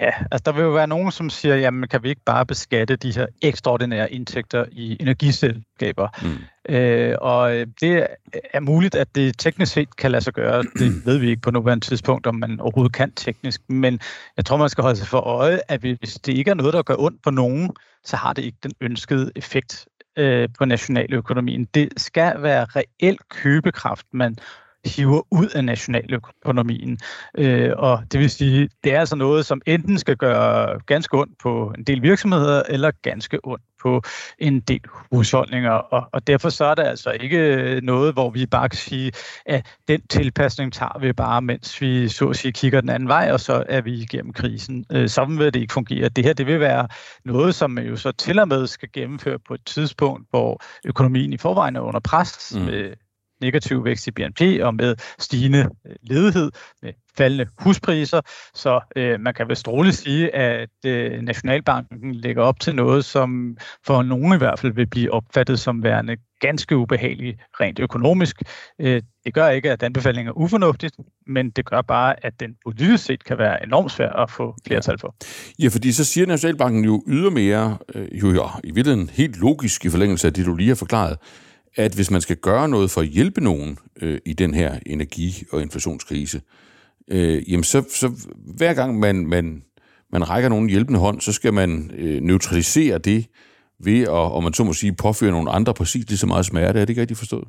Ja, 0.00 0.10
altså 0.30 0.42
der 0.44 0.52
vil 0.52 0.62
jo 0.62 0.70
være 0.70 0.86
nogen, 0.86 1.12
som 1.12 1.30
siger, 1.30 1.56
jamen 1.56 1.88
kan 1.88 2.02
vi 2.02 2.08
ikke 2.08 2.24
bare 2.26 2.46
beskatte 2.46 2.96
de 2.96 3.12
her 3.12 3.26
ekstraordinære 3.42 4.12
indtægter 4.12 4.64
i 4.72 4.96
energiselskaber? 5.00 6.08
Mm. 6.22 6.74
Øh, 6.74 7.16
og 7.20 7.56
øh, 7.56 7.66
det 7.80 8.06
er 8.52 8.60
muligt, 8.60 8.94
at 8.94 9.14
det 9.14 9.38
teknisk 9.38 9.72
set 9.72 9.96
kan 9.96 10.10
lade 10.10 10.24
sig 10.24 10.32
gøre. 10.32 10.62
Det 10.62 11.06
ved 11.06 11.18
vi 11.18 11.28
ikke 11.28 11.42
på 11.42 11.50
nuværende 11.50 11.84
tidspunkt, 11.84 12.26
om 12.26 12.34
man 12.34 12.60
overhovedet 12.60 12.92
kan 12.92 13.12
teknisk. 13.12 13.60
Men 13.68 14.00
jeg 14.36 14.44
tror, 14.44 14.56
man 14.56 14.68
skal 14.68 14.82
holde 14.82 14.96
sig 14.96 15.08
for 15.08 15.20
øje, 15.20 15.60
at 15.68 15.80
hvis 15.80 16.14
det 16.14 16.32
ikke 16.32 16.50
er 16.50 16.54
noget, 16.54 16.74
der 16.74 16.82
gør 16.82 16.96
ondt 16.98 17.22
på 17.22 17.30
nogen, 17.30 17.70
så 18.04 18.16
har 18.16 18.32
det 18.32 18.44
ikke 18.44 18.58
den 18.62 18.72
ønskede 18.80 19.32
effekt 19.36 19.88
øh, 20.16 20.48
på 20.58 20.64
nationaløkonomien. 20.64 21.64
Det 21.64 21.88
skal 21.96 22.42
være 22.42 22.64
reel 22.64 23.18
købekraft, 23.30 24.06
man 24.12 24.36
hiver 24.84 25.22
ud 25.30 25.46
af 25.46 25.64
nationaløkonomien. 25.64 26.98
Øh, 27.38 27.70
og 27.76 28.02
det 28.12 28.20
vil 28.20 28.30
sige, 28.30 28.68
det 28.84 28.94
er 28.94 29.00
altså 29.00 29.16
noget, 29.16 29.46
som 29.46 29.60
enten 29.66 29.98
skal 29.98 30.16
gøre 30.16 30.80
ganske 30.86 31.18
ondt 31.18 31.38
på 31.38 31.72
en 31.78 31.84
del 31.84 32.02
virksomheder, 32.02 32.62
eller 32.68 32.90
ganske 33.02 33.38
ondt 33.44 33.64
på 33.82 34.02
en 34.38 34.60
del 34.60 34.80
husholdninger. 35.12 35.70
Og, 35.70 36.08
og 36.12 36.26
derfor 36.26 36.48
så 36.48 36.64
er 36.64 36.74
det 36.74 36.82
altså 36.82 37.10
ikke 37.10 37.80
noget, 37.82 38.12
hvor 38.12 38.30
vi 38.30 38.46
bare 38.46 38.68
kan 38.68 38.76
sige, 38.76 39.12
at 39.46 39.66
den 39.88 40.00
tilpasning 40.06 40.72
tager 40.72 40.98
vi 40.98 41.12
bare, 41.12 41.42
mens 41.42 41.80
vi 41.80 42.08
så 42.08 42.28
at 42.28 42.36
sige 42.36 42.52
kigger 42.52 42.80
den 42.80 42.90
anden 42.90 43.08
vej, 43.08 43.30
og 43.32 43.40
så 43.40 43.64
er 43.68 43.80
vi 43.80 43.94
igennem 43.94 44.32
krisen. 44.32 44.84
Øh, 44.92 45.08
sådan 45.08 45.38
vil 45.38 45.54
det 45.54 45.60
ikke 45.60 45.72
fungere. 45.72 46.08
Det 46.08 46.24
her 46.24 46.32
det 46.32 46.46
vil 46.46 46.60
være 46.60 46.88
noget, 47.24 47.54
som 47.54 47.70
man 47.70 47.86
jo 47.86 47.96
så 47.96 48.12
til 48.12 48.38
og 48.38 48.48
med 48.48 48.66
skal 48.66 48.88
gennemføre 48.92 49.38
på 49.38 49.54
et 49.54 49.64
tidspunkt, 49.66 50.26
hvor 50.30 50.62
økonomien 50.84 51.32
i 51.32 51.36
forvejen 51.36 51.76
er 51.76 51.80
under 51.80 52.00
pres 52.00 52.52
mm. 52.54 52.60
med 52.60 52.92
negativ 53.40 53.84
vækst 53.84 54.06
i 54.06 54.10
BNP 54.10 54.40
og 54.62 54.74
med 54.74 54.96
stigende 55.18 55.68
øh, 55.86 55.94
ledighed, 56.02 56.50
med 56.82 56.92
faldende 57.16 57.46
huspriser. 57.58 58.20
Så 58.54 58.80
øh, 58.96 59.20
man 59.20 59.34
kan 59.34 59.48
vel 59.48 59.56
stråligt 59.56 59.96
sige, 59.96 60.34
at 60.34 60.68
øh, 60.86 61.22
Nationalbanken 61.22 62.14
lægger 62.14 62.42
op 62.42 62.60
til 62.60 62.74
noget, 62.74 63.04
som 63.04 63.56
for 63.86 64.02
nogen 64.02 64.34
i 64.34 64.36
hvert 64.38 64.58
fald 64.58 64.72
vil 64.72 64.86
blive 64.86 65.12
opfattet 65.12 65.60
som 65.60 65.82
værende 65.82 66.16
ganske 66.40 66.76
ubehageligt 66.76 67.40
rent 67.60 67.78
økonomisk. 67.78 68.42
Øh, 68.80 69.02
det 69.24 69.34
gør 69.34 69.48
ikke, 69.48 69.70
at 69.70 69.82
anbefalingen 69.82 70.28
er 70.28 70.32
ufornuftigt, 70.32 70.96
men 71.26 71.50
det 71.50 71.64
gør 71.64 71.82
bare, 71.82 72.26
at 72.26 72.40
den 72.40 72.54
politisk 72.66 73.04
set 73.04 73.24
kan 73.24 73.38
være 73.38 73.62
enormt 73.66 73.92
svær 73.92 74.10
at 74.10 74.30
få 74.30 74.54
flertal 74.66 74.98
for. 74.98 75.14
Ja, 75.58 75.68
fordi 75.68 75.92
så 75.92 76.04
siger 76.04 76.26
Nationalbanken 76.26 76.84
jo 76.84 77.02
ydermere, 77.06 77.78
øh, 77.94 78.22
jo, 78.22 78.30
jo 78.30 78.48
i 78.64 78.70
virkeligheden 78.70 79.10
helt 79.10 79.40
logisk 79.40 79.84
i 79.84 79.88
forlængelse 79.88 80.26
af 80.26 80.34
det, 80.34 80.46
du 80.46 80.54
lige 80.56 80.68
har 80.68 80.74
forklaret, 80.74 81.16
at 81.78 81.94
hvis 81.94 82.10
man 82.10 82.20
skal 82.20 82.36
gøre 82.36 82.68
noget 82.68 82.90
for 82.90 83.00
at 83.00 83.06
hjælpe 83.06 83.40
nogen 83.40 83.78
øh, 84.02 84.18
i 84.24 84.32
den 84.32 84.54
her 84.54 84.78
energi- 84.86 85.44
og 85.50 85.62
inflationskrise, 85.62 86.40
øh, 87.08 87.52
jamen 87.52 87.64
så, 87.64 87.84
så 87.94 88.12
hver 88.56 88.74
gang 88.74 88.98
man, 88.98 89.26
man 89.26 89.62
man 90.12 90.28
rækker 90.28 90.48
nogen 90.48 90.70
hjælpende 90.70 91.00
hånd, 91.00 91.20
så 91.20 91.32
skal 91.32 91.54
man 91.54 91.90
øh, 91.94 92.22
neutralisere 92.22 92.98
det 92.98 93.26
ved 93.84 94.02
at, 94.02 94.08
om 94.08 94.42
man 94.42 94.52
så 94.52 94.64
må 94.64 94.72
sige, 94.72 94.92
påføre 94.92 95.30
nogle 95.30 95.50
andre 95.50 95.74
præcis 95.74 96.08
lige 96.08 96.18
så 96.18 96.26
meget 96.26 96.46
smerte. 96.46 96.80
Er 96.80 96.84
det 96.84 96.90
ikke 96.90 97.00
rigtigt 97.00 97.18
forstået? 97.18 97.48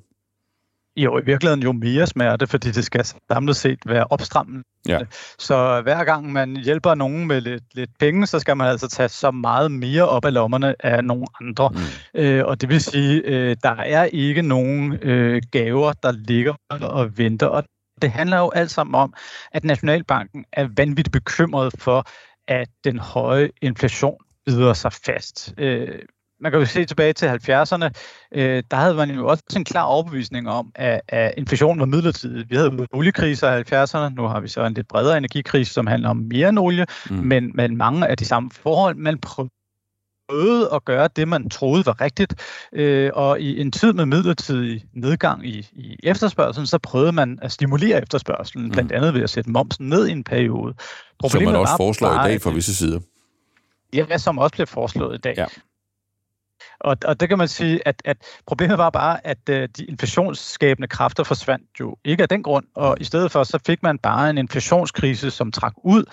Jo, 1.03 1.17
i 1.17 1.25
virkeligheden 1.25 1.63
jo 1.63 1.71
mere 1.71 2.07
smerte, 2.07 2.47
fordi 2.47 2.71
det 2.71 2.85
skal 2.85 3.05
samlet 3.31 3.55
set 3.55 3.79
være 3.85 4.05
opstrammende. 4.09 4.63
Ja. 4.87 4.99
Så 5.39 5.81
hver 5.81 6.03
gang 6.03 6.31
man 6.31 6.55
hjælper 6.55 6.95
nogen 6.95 7.27
med 7.27 7.41
lidt, 7.41 7.63
lidt 7.73 7.89
penge, 7.99 8.27
så 8.27 8.39
skal 8.39 8.57
man 8.57 8.67
altså 8.67 8.87
tage 8.87 9.09
så 9.09 9.31
meget 9.31 9.71
mere 9.71 10.07
op 10.07 10.25
af 10.25 10.33
lommerne 10.33 10.85
af 10.85 11.03
nogle 11.03 11.25
andre. 11.41 11.69
Mm. 11.69 12.19
Øh, 12.19 12.45
og 12.45 12.61
det 12.61 12.69
vil 12.69 12.81
sige, 12.81 13.21
øh, 13.25 13.55
der 13.63 13.75
er 13.75 14.03
ikke 14.03 14.41
nogen 14.41 14.93
øh, 14.93 15.41
gaver, 15.51 15.93
der 15.93 16.11
ligger 16.11 16.53
og 16.69 17.17
venter. 17.17 17.47
Og 17.47 17.63
det 18.01 18.11
handler 18.11 18.37
jo 18.37 18.51
alt 18.55 18.71
sammen 18.71 18.95
om, 18.95 19.13
at 19.51 19.63
Nationalbanken 19.63 20.45
er 20.53 20.67
vanvittigt 20.77 21.11
bekymret 21.11 21.73
for, 21.79 22.05
at 22.47 22.69
den 22.83 22.99
høje 22.99 23.49
inflation 23.61 24.17
bider 24.45 24.73
sig 24.73 24.93
fast. 24.93 25.53
Øh, 25.57 25.99
man 26.41 26.51
kan 26.51 26.59
jo 26.59 26.65
se 26.65 26.85
tilbage 26.85 27.13
til 27.13 27.25
70'erne, 27.25 27.89
øh, 28.31 28.63
der 28.71 28.77
havde 28.77 28.93
man 28.93 29.11
jo 29.11 29.27
også 29.27 29.43
en 29.55 29.63
klar 29.63 29.83
overbevisning 29.83 30.49
om, 30.49 30.71
at, 30.75 31.01
at 31.07 31.33
inflationen 31.37 31.79
var 31.79 31.85
midlertidig. 31.85 32.49
Vi 32.49 32.55
havde 32.55 32.71
jo 32.71 32.87
oliekriser 32.93 33.55
i 33.55 33.61
70'erne, 33.61 34.15
nu 34.15 34.27
har 34.27 34.39
vi 34.39 34.47
så 34.47 34.65
en 34.65 34.73
lidt 34.73 34.87
bredere 34.87 35.17
energikrise, 35.17 35.73
som 35.73 35.87
handler 35.87 36.09
om 36.09 36.17
mere 36.17 36.49
end 36.49 36.59
olie, 36.59 36.85
mm. 37.09 37.15
men, 37.15 37.51
men 37.55 37.77
mange 37.77 38.07
af 38.07 38.17
de 38.17 38.25
samme 38.25 38.51
forhold. 38.51 38.95
Man 38.95 39.19
prøvede 39.19 40.69
at 40.73 40.85
gøre 40.85 41.09
det, 41.15 41.27
man 41.27 41.49
troede 41.49 41.85
var 41.85 42.01
rigtigt, 42.01 42.35
øh, 42.73 43.11
og 43.13 43.39
i 43.39 43.61
en 43.61 43.71
tid 43.71 43.93
med 43.93 44.05
midlertidig 44.05 44.85
nedgang 44.93 45.47
i, 45.47 45.67
i 45.73 45.95
efterspørgselen, 46.03 46.67
så 46.67 46.77
prøvede 46.77 47.11
man 47.11 47.39
at 47.41 47.51
stimulere 47.51 48.01
efterspørgselen, 48.01 48.65
mm. 48.65 48.71
blandt 48.71 48.91
andet 48.91 49.13
ved 49.13 49.21
at 49.23 49.29
sætte 49.29 49.49
momsen 49.49 49.89
ned 49.89 50.07
i 50.07 50.11
en 50.11 50.23
periode. 50.23 50.73
Problemet 51.19 51.47
Som 51.47 51.53
man 51.53 51.61
også 51.61 51.77
foreslår 51.77 52.09
bare, 52.09 52.29
i 52.29 52.31
dag 52.31 52.41
fra 52.41 52.51
visse 52.51 52.75
sider. 52.75 52.99
Ja, 53.93 54.17
som 54.17 54.37
også 54.37 54.51
bliver 54.51 54.65
foreslået 54.65 55.15
i 55.15 55.17
dag. 55.17 55.33
Ja. 55.37 55.45
Og, 56.79 56.97
og 57.05 57.19
det 57.19 57.29
kan 57.29 57.37
man 57.37 57.47
sige, 57.47 57.87
at, 57.87 58.01
at 58.05 58.17
problemet 58.47 58.77
var 58.77 58.89
bare, 58.89 59.27
at 59.27 59.37
uh, 59.49 59.55
de 59.55 59.85
inflationsskabende 59.85 60.87
kræfter 60.87 61.23
forsvandt 61.23 61.79
jo 61.79 61.97
ikke 62.05 62.23
af 62.23 62.29
den 62.29 62.43
grund, 62.43 62.65
og 62.75 62.97
i 62.99 63.03
stedet 63.03 63.31
for 63.31 63.43
så 63.43 63.59
fik 63.65 63.83
man 63.83 63.99
bare 63.99 64.29
en 64.29 64.37
inflationskrise, 64.37 65.31
som 65.31 65.51
trak 65.51 65.73
ud, 65.83 66.03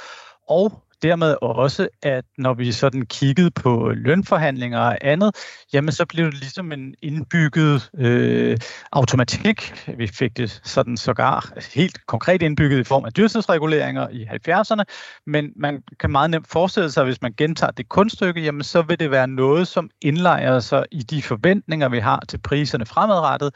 og 0.49 0.83
dermed 1.03 1.37
også, 1.43 1.89
at 2.03 2.25
når 2.39 2.55
vi 2.55 2.73
sådan 2.73 3.07
kiggede 3.07 3.51
på 3.51 3.93
lønforhandlinger 3.95 4.79
og 4.79 4.99
andet, 5.01 5.37
jamen 5.73 5.93
så 5.93 6.07
blev 6.07 6.27
det 6.27 6.35
ligesom 6.35 6.73
en 6.73 6.95
indbygget 7.03 7.91
øh, 7.99 8.59
automatik. 8.93 9.89
Vi 9.99 10.07
fik 10.07 10.37
det 10.37 10.61
sådan 10.65 10.97
sågar 10.97 11.53
helt 11.75 12.07
konkret 12.07 12.43
indbygget 12.43 12.79
i 12.79 12.85
form 12.85 13.05
af 13.05 13.13
dyrtidsreguleringer 13.13 14.09
i 14.09 14.25
70'erne, 14.25 14.83
men 15.27 15.53
man 15.57 15.83
kan 16.01 16.11
meget 16.11 16.31
nemt 16.31 16.49
forestille 16.49 16.91
sig, 16.91 17.01
at 17.01 17.07
hvis 17.07 17.23
man 17.23 17.35
gentager 17.39 17.71
det 17.71 17.89
kunststykke, 17.89 18.41
jamen 18.41 18.63
så 18.63 18.83
vil 18.83 19.01
det 19.01 19.11
være 19.11 19.29
noget, 19.29 19.69
som 19.69 19.91
indlejer 20.01 20.61
sig 20.61 20.85
i 20.91 20.99
de 20.99 21.23
forventninger, 21.23 21.89
vi 21.89 21.99
har 21.99 22.23
til 22.29 22.39
priserne 22.39 22.87
fremadrettet, 22.87 23.55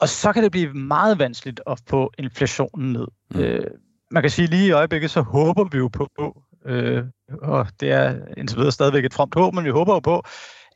og 0.00 0.08
så 0.08 0.32
kan 0.32 0.42
det 0.42 0.52
blive 0.52 0.72
meget 0.72 1.18
vanskeligt 1.18 1.60
at 1.66 1.80
få 1.88 2.12
inflationen 2.18 2.92
ned. 2.92 3.06
Mm. 3.30 3.40
Øh, 3.40 3.66
man 4.10 4.22
kan 4.22 4.30
sige 4.30 4.48
lige 4.48 4.66
i 4.66 4.70
øjeblikket, 4.70 5.10
så 5.10 5.20
håber 5.20 5.64
vi 5.64 5.78
jo 5.78 5.88
på, 5.88 6.42
øh, 6.66 7.04
og 7.42 7.66
det 7.80 7.90
er 7.90 8.14
indtil 8.36 8.56
videre 8.56 8.72
stadigvæk 8.72 9.04
et 9.04 9.14
fromt 9.14 9.34
håb, 9.34 9.54
men 9.54 9.64
vi 9.64 9.70
håber 9.70 9.94
jo 9.94 10.00
på, 10.00 10.22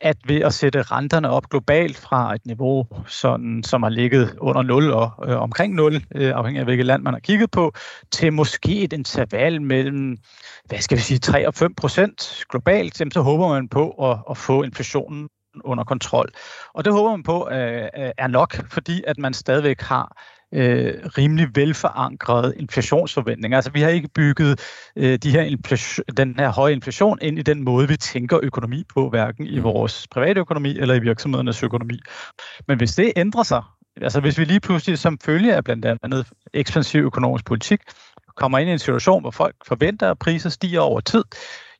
at 0.01 0.17
ved 0.27 0.41
at 0.41 0.55
sætte 0.55 0.83
renterne 0.83 1.31
op 1.31 1.49
globalt 1.49 1.97
fra 1.97 2.35
et 2.35 2.47
niveau, 2.47 2.87
sådan, 3.07 3.63
som 3.63 3.83
har 3.83 3.91
ligget 3.91 4.37
under 4.41 4.63
0 4.63 4.93
og 4.93 5.11
øh, 5.29 5.43
omkring 5.43 5.75
0, 5.75 5.95
øh, 6.15 6.33
afhængig 6.35 6.61
af 6.61 6.67
hvilket 6.67 6.87
land 6.87 7.03
man 7.03 7.15
har 7.15 7.21
kigget 7.21 7.51
på, 7.51 7.73
til 8.11 8.33
måske 8.33 8.83
et 8.83 8.93
interval 8.93 9.63
mellem, 9.63 10.17
hvad 10.65 10.79
skal 10.79 10.97
vi 10.97 11.03
sige, 11.03 11.19
3 11.19 11.47
og 11.47 11.55
5 11.55 11.75
procent 11.75 12.45
globalt, 12.51 13.01
jamen, 13.01 13.13
så 13.13 13.21
håber 13.21 13.49
man 13.49 13.69
på 13.69 13.91
at, 13.91 14.19
at 14.31 14.37
få 14.37 14.63
inflationen 14.63 15.29
under 15.65 15.85
kontrol. 15.85 16.29
Og 16.75 16.85
det 16.85 16.93
håber 16.93 17.11
man 17.11 17.23
på 17.23 17.49
øh, 17.51 17.83
øh 17.83 18.11
er 18.19 18.27
nok, 18.27 18.73
fordi 18.73 19.03
at 19.07 19.19
man 19.19 19.35
stadigvæk 19.35 19.81
har 19.81 20.23
øh, 20.55 20.95
rimelig 21.19 21.49
velforankrede 21.55 22.55
inflationsforventninger. 22.57 23.59
Altså 23.59 23.71
vi 23.71 23.81
har 23.81 23.89
ikke 23.89 24.09
bygget 24.15 24.61
øh, 24.97 25.19
de 25.19 25.31
her 25.31 25.43
inflation, 25.43 26.05
den 26.17 26.35
her 26.39 26.53
høje 26.53 26.73
inflation 26.73 27.19
ind 27.23 27.39
i 27.39 27.43
den 27.43 27.65
måde, 27.65 27.89
vi 27.89 27.97
tænker 27.97 28.41
økonomi 28.43 28.85
på, 28.95 29.09
hverken 29.09 29.47
i 29.47 29.59
mm. 29.59 29.65
vores 29.65 30.07
private 30.11 30.41
økonomi 30.41 30.79
eller 30.79 30.95
i 30.95 31.01
virksomhedernes 31.01 31.63
økonomi. 31.63 32.01
Men 32.69 32.79
hvis 32.79 32.95
det 32.95 33.13
ændrer 33.17 33.43
sig, 33.43 33.63
altså 34.01 34.21
hvis 34.21 34.39
vi 34.39 34.45
lige 34.45 34.61
pludselig 34.61 34.99
som 34.99 35.19
følge 35.25 35.55
af 35.55 35.65
blandt 35.65 35.85
andet 35.85 36.27
ekspansiv 36.55 37.01
økonomisk 37.01 37.45
politik, 37.45 37.81
kommer 38.37 38.59
ind 38.59 38.69
i 38.69 38.73
en 38.73 38.79
situation, 38.79 39.21
hvor 39.21 39.31
folk 39.31 39.55
forventer, 39.67 40.11
at 40.11 40.19
priser 40.19 40.51
stiger 40.51 40.81
over 40.81 41.01
tid, 41.01 41.25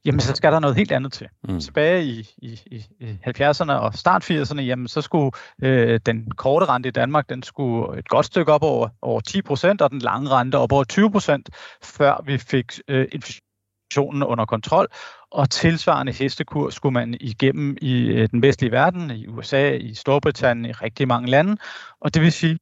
jamen 0.09 0.21
så 0.21 0.35
skal 0.35 0.53
der 0.53 0.59
noget 0.59 0.77
helt 0.77 0.93
andet 0.93 1.13
til. 1.13 1.29
Mm. 1.49 1.61
Tilbage 1.61 2.05
i, 2.05 2.29
i, 2.39 2.85
i 3.01 3.19
70'erne 3.27 3.73
og 3.73 3.95
start 3.95 4.31
80'erne, 4.31 4.61
jamen 4.61 4.89
så 4.89 5.01
skulle 5.01 5.31
øh, 5.63 6.01
den 6.07 6.31
korte 6.31 6.67
rente 6.67 6.89
i 6.89 6.93
Danmark, 6.93 7.29
den 7.29 7.43
skulle 7.43 7.99
et 7.99 8.09
godt 8.09 8.27
stykke 8.27 8.53
op 8.53 8.63
over, 8.63 8.89
over 9.03 9.21
10 9.21 9.43
procent, 9.43 9.83
og 9.83 9.91
den 9.91 9.99
lange 9.99 10.31
rente 10.31 10.57
op 10.57 10.73
over 10.73 10.85
20 10.85 11.11
procent, 11.11 11.51
før 11.83 12.23
vi 12.27 12.39
fik 12.39 12.73
øh, 12.89 13.07
inflationen 13.13 14.23
under 14.23 14.45
kontrol. 14.45 14.87
Og 15.31 15.51
tilsvarende 15.51 16.13
hestekur 16.13 16.71
skulle 16.71 16.93
man 16.93 17.17
igennem 17.21 17.77
i 17.81 18.07
øh, 18.07 18.29
den 18.31 18.43
vestlige 18.43 18.73
verden, 18.73 19.11
i 19.11 19.27
USA, 19.27 19.71
i 19.71 19.95
Storbritannien, 19.95 20.71
i 20.71 20.73
rigtig 20.73 21.09
mange 21.09 21.31
lande. 21.31 21.57
Og 22.01 22.15
det 22.15 22.23
vil 22.23 22.33
sige, 22.33 22.59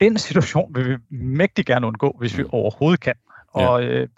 den 0.00 0.18
situation 0.18 0.74
vil 0.74 0.88
vi 0.88 0.96
mægtig 1.10 1.66
gerne 1.66 1.86
undgå, 1.86 2.16
hvis 2.18 2.38
vi 2.38 2.42
mm. 2.42 2.48
overhovedet 2.52 3.00
kan. 3.00 3.14
Og 3.48 3.84
øh, 3.84 4.08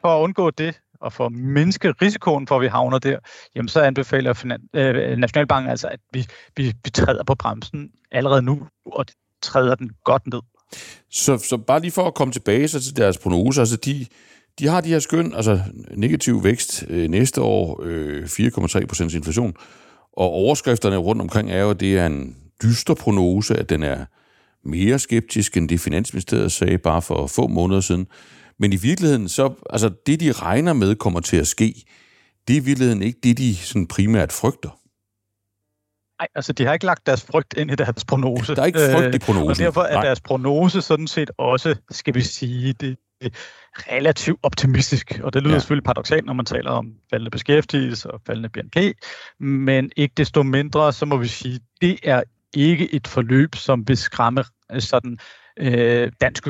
for 0.00 0.18
at 0.18 0.22
undgå 0.22 0.50
det, 0.50 0.80
og 1.00 1.12
for 1.12 1.26
at 1.26 1.32
mindske 1.32 1.90
risikoen 2.02 2.46
for, 2.46 2.56
at 2.56 2.62
vi 2.62 2.66
havner 2.66 2.98
der, 2.98 3.18
jamen 3.56 3.68
så 3.68 3.80
anbefaler 3.80 4.34
Finan- 4.34 4.78
øh, 4.80 5.18
Nationalbanken 5.18 5.70
altså, 5.70 5.88
at 5.88 6.00
vi, 6.12 6.26
vi, 6.56 6.72
vi 6.84 6.90
træder 6.90 7.24
på 7.24 7.34
bremsen 7.34 7.90
allerede 8.12 8.42
nu, 8.42 8.66
og 8.86 9.06
træder 9.42 9.74
den 9.74 9.90
godt 10.04 10.26
ned. 10.26 10.40
Så, 11.10 11.38
så 11.38 11.56
bare 11.56 11.80
lige 11.80 11.90
for 11.90 12.06
at 12.06 12.14
komme 12.14 12.32
tilbage 12.32 12.68
så 12.68 12.82
til 12.82 12.96
deres 12.96 13.18
prognose, 13.18 13.60
altså 13.60 13.76
de, 13.76 14.06
de 14.58 14.66
har 14.66 14.80
de 14.80 14.88
her 14.88 14.98
skøn, 14.98 15.34
altså 15.34 15.60
negativ 15.94 16.44
vækst 16.44 16.84
øh, 16.88 17.08
næste 17.08 17.40
år, 17.40 17.80
øh, 17.82 18.24
4,3 18.24 18.86
procents 18.86 19.14
inflation, 19.14 19.54
og 20.12 20.28
overskrifterne 20.28 20.96
rundt 20.96 21.22
omkring 21.22 21.50
er 21.50 21.60
jo, 21.60 21.70
at 21.70 21.80
det 21.80 21.98
er 21.98 22.06
en 22.06 22.36
dyster 22.62 22.94
prognose, 22.94 23.56
at 23.56 23.70
den 23.70 23.82
er 23.82 24.04
mere 24.64 24.98
skeptisk 24.98 25.56
end 25.56 25.68
det 25.68 25.80
Finansministeriet 25.80 26.52
sagde 26.52 26.78
bare 26.78 27.02
for 27.02 27.26
få 27.26 27.46
måneder 27.46 27.80
siden. 27.80 28.06
Men 28.60 28.72
i 28.72 28.76
virkeligheden, 28.76 29.28
så, 29.28 29.54
altså 29.70 29.90
det 30.06 30.20
de 30.20 30.32
regner 30.32 30.72
med 30.72 30.94
kommer 30.94 31.20
til 31.20 31.36
at 31.36 31.46
ske, 31.46 31.74
det 32.48 32.56
er 32.56 32.60
i 32.60 32.64
virkeligheden 32.64 33.02
ikke 33.02 33.18
det, 33.22 33.38
de 33.38 33.56
sådan 33.56 33.86
primært 33.86 34.32
frygter. 34.32 34.80
Nej, 36.20 36.28
altså 36.34 36.52
de 36.52 36.64
har 36.64 36.72
ikke 36.72 36.86
lagt 36.86 37.06
deres 37.06 37.22
frygt 37.22 37.54
ind 37.56 37.70
i 37.70 37.74
deres 37.74 38.04
prognose. 38.04 38.54
Der 38.54 38.62
er 38.62 38.66
ikke 38.66 38.78
frygt 38.78 39.14
i 39.14 39.18
prognosen. 39.18 39.46
Øh, 39.46 39.50
og 39.50 39.56
derfor 39.56 39.82
er 39.82 39.94
Nej. 39.94 40.04
deres 40.04 40.20
prognose 40.20 40.82
sådan 40.82 41.06
set 41.06 41.30
også, 41.38 41.74
skal 41.90 42.14
vi 42.14 42.20
sige, 42.20 42.72
det, 42.72 42.96
relativt 43.74 44.40
optimistisk. 44.42 45.20
Og 45.22 45.32
det 45.32 45.42
lyder 45.42 45.54
ja. 45.54 45.58
selvfølgelig 45.58 45.84
paradoxalt, 45.84 46.26
når 46.26 46.32
man 46.32 46.46
taler 46.46 46.70
om 46.70 46.92
faldende 47.10 47.30
beskæftigelse 47.30 48.10
og 48.10 48.20
faldende 48.26 48.48
BNP. 48.48 48.76
Men 49.40 49.90
ikke 49.96 50.12
desto 50.16 50.42
mindre, 50.42 50.92
så 50.92 51.06
må 51.06 51.16
vi 51.16 51.28
sige, 51.28 51.60
det 51.80 51.98
er 52.02 52.22
ikke 52.54 52.94
et 52.94 53.06
forløb, 53.06 53.54
som 53.54 53.88
vil 53.88 53.96
skræmme 53.96 54.44
sådan 54.78 55.18
øh, 55.56 56.12
dansk 56.20 56.48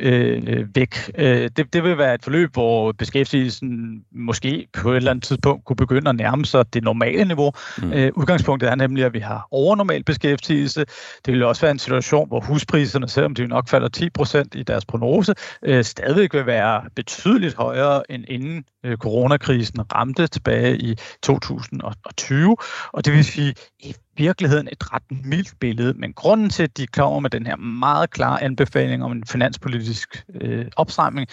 øh, 0.00 0.66
væk. 0.74 0.96
Øh, 1.18 1.50
det, 1.56 1.72
det 1.72 1.84
vil 1.84 1.98
være 1.98 2.14
et 2.14 2.24
forløb, 2.24 2.52
hvor 2.52 2.92
beskæftigelsen 2.92 4.02
måske 4.12 4.68
på 4.72 4.90
et 4.90 4.96
eller 4.96 5.10
andet 5.10 5.24
tidspunkt 5.24 5.64
kunne 5.64 5.76
begynde 5.76 6.08
at 6.08 6.16
nærme 6.16 6.44
sig 6.44 6.74
det 6.74 6.84
normale 6.84 7.24
niveau. 7.24 7.52
Mm. 7.82 7.92
Øh, 7.92 8.12
udgangspunktet 8.16 8.70
er 8.70 8.74
nemlig, 8.74 9.04
at 9.04 9.14
vi 9.14 9.18
har 9.18 9.48
overnormal 9.50 10.04
beskæftigelse. 10.04 10.84
Det 11.26 11.34
vil 11.34 11.42
også 11.42 11.62
være 11.62 11.70
en 11.70 11.78
situation, 11.78 12.28
hvor 12.28 12.40
huspriserne, 12.40 13.08
selvom 13.08 13.34
de 13.34 13.46
nok 13.46 13.68
falder 13.68 13.88
10 13.88 14.10
procent 14.10 14.54
i 14.54 14.62
deres 14.62 14.84
prognose, 14.84 15.34
øh, 15.62 15.84
stadigvæk 15.84 16.34
vil 16.34 16.46
være 16.46 16.82
betydeligt 16.96 17.54
højere 17.54 18.10
end 18.10 18.24
inden 18.28 18.64
øh, 18.84 18.96
coronakrisen 18.96 19.94
ramte 19.94 20.26
tilbage 20.26 20.78
i 20.78 20.96
2020. 21.22 22.56
Og 22.92 23.04
det 23.04 23.12
vil 23.12 23.24
sige, 23.24 23.54
i 23.78 23.94
virkeligheden 24.16 24.68
et 24.72 24.92
ret 24.92 25.24
mildt 25.24 25.54
billede, 25.60 25.94
men 25.94 26.12
grunden 26.12 26.50
til, 26.50 26.62
at 26.62 26.76
de 26.76 26.86
kommer 26.86 27.20
med 27.20 27.30
den 27.30 27.46
her 27.46 27.56
meget 27.56 28.10
klare 28.10 28.42
anbefaling 28.42 29.04
om 29.04 29.12
en 29.12 29.24
finanspolitisk 29.26 30.24
øh, 30.34 30.66
opstramning, 30.76 31.28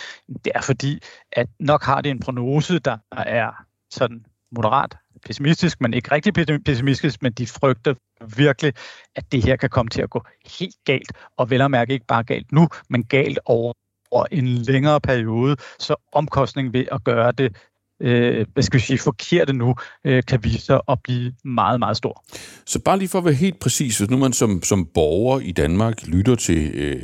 det 0.46 0.52
er 0.56 0.62
fordi, 0.62 1.00
at 1.32 1.48
nok 1.60 1.84
har 1.84 2.02
de 2.02 2.10
en 2.10 2.20
prognose, 2.20 2.80
der 2.80 2.98
er 3.12 3.52
sådan 3.92 4.26
moderat 4.52 4.98
pessimistisk, 5.26 5.82
men 5.82 5.94
ikke 5.94 6.12
rigtig 6.12 6.34
pessimistisk, 6.66 7.22
men 7.22 7.32
de 7.32 7.48
frygter 7.48 7.94
virkelig, 8.38 8.74
at 9.16 9.32
det 9.32 9.44
her 9.44 9.56
kan 9.56 9.70
komme 9.70 9.90
til 9.90 10.02
at 10.02 10.10
gå 10.10 10.24
helt 10.60 10.76
galt, 10.86 11.12
og 11.38 11.50
vel 11.50 11.62
at 11.62 11.72
mærke 11.72 11.94
ikke 11.94 12.06
bare 12.06 12.24
galt 12.24 12.52
nu, 12.52 12.68
men 12.90 13.04
galt 13.04 13.40
over 13.46 13.74
over 14.12 14.26
en 14.32 14.48
længere 14.48 15.02
periode, 15.02 15.56
så 15.80 15.96
omkostningen 16.14 16.74
ved 16.74 16.86
at 16.92 17.04
gøre 17.04 17.32
det 17.32 17.58
øh, 18.02 18.46
hvad 18.54 18.64
skal 18.64 18.80
vi 18.80 18.86
sige, 18.86 18.98
forkerte 18.98 19.54
nu, 19.54 19.76
øh, 20.06 20.24
kan 20.28 20.44
vise 20.44 20.66
sig 20.66 20.82
at 20.90 21.00
blive 21.04 21.34
meget, 21.46 21.80
meget 21.80 21.98
stor. 21.98 22.24
Så 22.66 22.80
bare 22.80 22.98
lige 22.98 23.10
for 23.10 23.20
at 23.20 23.26
være 23.26 23.34
helt 23.34 23.60
præcis, 23.60 23.98
hvis 23.98 24.10
nu 24.10 24.18
man 24.18 24.34
som, 24.34 24.64
som 24.64 24.86
borger 24.94 25.40
i 25.40 25.52
Danmark 25.52 26.08
lytter 26.08 26.36
til 26.36 26.72
øh, 26.74 27.02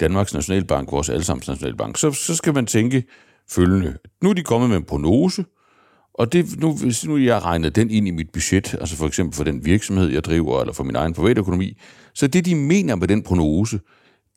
Danmarks 0.00 0.34
Nationalbank, 0.34 0.92
vores 0.92 1.08
allesammens 1.08 1.48
Nationalbank, 1.48 1.98
så, 1.98 2.12
så 2.12 2.36
skal 2.36 2.54
man 2.54 2.66
tænke 2.66 3.04
følgende. 3.50 3.96
Nu 4.22 4.30
er 4.30 4.34
de 4.34 4.42
kommet 4.42 4.70
med 4.70 4.76
en 4.76 4.84
prognose, 4.84 5.44
og 6.14 6.32
det, 6.32 6.60
nu, 6.60 6.76
hvis 6.76 7.06
nu 7.06 7.16
jeg 7.16 7.44
regnet 7.44 7.76
den 7.76 7.90
ind 7.90 8.08
i 8.08 8.10
mit 8.10 8.30
budget, 8.32 8.74
altså 8.74 8.96
for 8.96 9.06
eksempel 9.06 9.36
for 9.36 9.44
den 9.44 9.64
virksomhed, 9.64 10.08
jeg 10.08 10.24
driver, 10.24 10.60
eller 10.60 10.74
for 10.74 10.84
min 10.84 10.96
egen 10.96 11.14
privatøkonomi, 11.14 11.78
så 12.14 12.26
det, 12.26 12.44
de 12.44 12.54
mener 12.54 12.94
med 12.94 13.08
den 13.08 13.22
prognose, 13.22 13.80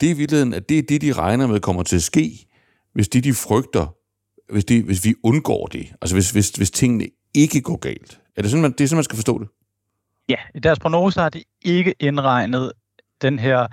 det 0.01 0.09
er 0.09 0.13
i 0.13 0.17
virkeligheden, 0.17 0.53
at 0.53 0.69
det 0.69 0.77
er 0.79 0.81
det, 0.81 1.01
de 1.01 1.13
regner 1.13 1.47
med 1.47 1.59
kommer 1.59 1.83
til 1.83 1.95
at 1.95 2.03
ske, 2.03 2.47
hvis 2.93 3.07
det, 3.07 3.23
de 3.23 3.33
frygter, 3.33 3.95
hvis, 4.51 4.65
de, 4.65 4.83
hvis 4.83 5.05
vi 5.05 5.15
undgår 5.23 5.67
det. 5.67 5.93
Altså 6.01 6.15
hvis, 6.15 6.31
hvis, 6.31 6.49
hvis 6.49 6.71
tingene 6.71 7.07
ikke 7.33 7.61
går 7.61 7.77
galt. 7.77 8.19
Er 8.35 8.41
det 8.41 8.51
sådan, 8.51 8.61
man, 8.61 8.71
det 8.71 8.81
er 8.81 8.87
sådan, 8.87 8.97
man 8.97 9.03
skal 9.03 9.15
forstå 9.15 9.39
det? 9.39 9.47
Ja, 10.29 10.35
i 10.55 10.59
deres 10.59 10.79
prognose 10.79 11.19
har 11.19 11.29
de 11.29 11.43
ikke 11.65 11.95
indregnet 11.99 12.71
den 13.21 13.39
her 13.39 13.67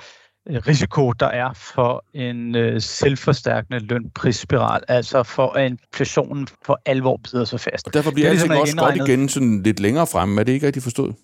øh, 0.49 0.57
risiko, 0.57 1.13
der 1.13 1.27
er 1.27 1.53
for 1.53 2.05
en 2.15 2.55
øh, 2.55 2.81
selvforstærkende 2.81 3.79
lønprisspiral, 3.79 4.83
altså 4.89 5.23
for 5.23 5.49
at 5.49 5.71
inflationen 5.71 6.49
for 6.65 6.81
alvor 6.87 7.21
bider 7.25 7.45
sig 7.45 7.61
fast. 7.61 7.87
Og 7.87 7.95
derfor 7.95 8.11
bliver 8.11 8.29
det 8.29 8.39
ligesom 8.39 8.61
også 8.61 8.77
godt 8.77 8.97
igen 8.97 9.29
sådan 9.29 9.63
lidt 9.63 9.81
længere 9.81 10.07
frem. 10.07 10.39
Er 10.39 10.43
det 10.43 10.53
ikke 10.53 10.67
rigtig 10.67 10.83
forstået? 10.83 11.15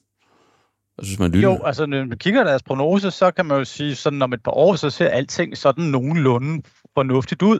Altså, 0.98 1.10
hvis 1.10 1.18
man 1.18 1.30
lytter. 1.30 1.48
Jo, 1.48 1.58
altså 1.64 1.86
når 1.86 2.04
man 2.04 2.18
kigger 2.18 2.44
deres 2.44 2.62
prognose, 2.62 3.10
så 3.10 3.30
kan 3.30 3.46
man 3.46 3.58
jo 3.58 3.64
sige, 3.64 3.94
sådan 3.94 4.22
om 4.22 4.32
et 4.32 4.42
par 4.42 4.52
år, 4.52 4.76
så 4.76 4.90
ser 4.90 5.08
alting 5.08 5.56
sådan 5.56 5.84
nogenlunde 5.84 6.62
fornuftigt 6.94 7.42
ud. 7.42 7.58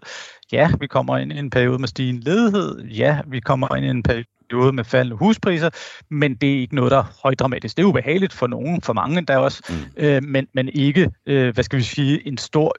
Ja, 0.52 0.70
vi 0.80 0.86
kommer 0.86 1.18
ind 1.18 1.32
i 1.32 1.38
en 1.38 1.50
periode 1.50 1.78
med 1.78 1.88
stigende 1.88 2.24
ledighed. 2.24 2.84
Ja, 2.84 3.20
vi 3.26 3.40
kommer 3.40 3.74
ind 3.74 3.86
i 3.86 3.88
en 3.88 4.02
periode 4.02 4.72
med 4.72 4.84
faldende 4.84 5.16
huspriser, 5.16 5.70
men 6.10 6.34
det 6.34 6.56
er 6.56 6.60
ikke 6.60 6.74
noget, 6.74 6.90
der 6.90 6.98
er 6.98 7.18
højdramatisk. 7.22 7.76
Det 7.76 7.82
er 7.82 7.86
ubehageligt 7.86 8.32
for 8.32 8.46
nogen, 8.46 8.82
for 8.82 8.92
mange 8.92 9.22
der 9.22 9.36
også, 9.36 9.62
mm. 9.68 9.76
øh, 9.96 10.22
men, 10.22 10.46
men 10.54 10.68
ikke, 10.68 11.10
øh, 11.26 11.54
hvad 11.54 11.64
skal 11.64 11.78
vi 11.78 11.82
sige, 11.82 12.26
en 12.26 12.38
stor 12.38 12.76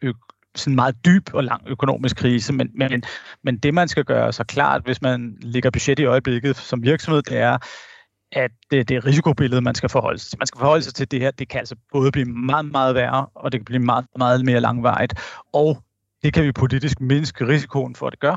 sådan 0.56 0.76
meget 0.76 0.96
dyb 1.06 1.30
og 1.34 1.44
lang 1.44 1.62
økonomisk 1.68 2.16
krise, 2.16 2.54
men, 2.54 2.70
men, 2.76 3.04
men 3.44 3.58
det 3.58 3.74
man 3.74 3.88
skal 3.88 4.06
gøre 4.06 4.34
så 4.34 4.44
klart, 4.44 4.82
hvis 4.86 5.02
man 5.02 5.38
ligger 5.42 5.70
budget 5.70 6.00
i 6.00 6.06
øjeblikket 6.06 6.56
som 6.56 6.84
virksomhed, 6.84 7.22
det 7.22 7.38
er, 7.38 7.58
at 8.32 8.52
det, 8.72 8.90
det 8.90 8.98
er 8.98 9.06
risikobilledet, 9.06 9.64
man 9.64 9.76
skal 9.76 9.90
forholde 9.90 10.20
sig 10.20 10.30
til. 10.30 10.40
Man 10.40 10.48
skal 10.48 10.60
forholde 10.60 10.84
sig 10.84 10.94
til 10.94 11.12
det 11.12 11.20
her. 11.20 11.32
Det 11.32 11.48
kan 11.48 11.60
altså 11.60 11.76
både 11.92 12.12
blive 12.12 12.26
meget, 12.26 12.66
meget 12.66 12.96
værre, 12.96 13.26
og 13.36 13.52
det 13.52 13.60
kan 13.60 13.66
blive 13.66 13.80
meget, 13.80 14.06
meget 14.18 14.46
mere 14.46 14.60
langvarigt. 14.60 15.14
Og 15.54 15.84
det 16.24 16.34
kan 16.34 16.44
vi 16.44 16.52
politisk 16.52 17.02
mindske 17.02 17.48
risikoen 17.48 17.96
for, 17.96 18.08
at 18.08 18.12
det 18.12 18.20
gør. 18.20 18.36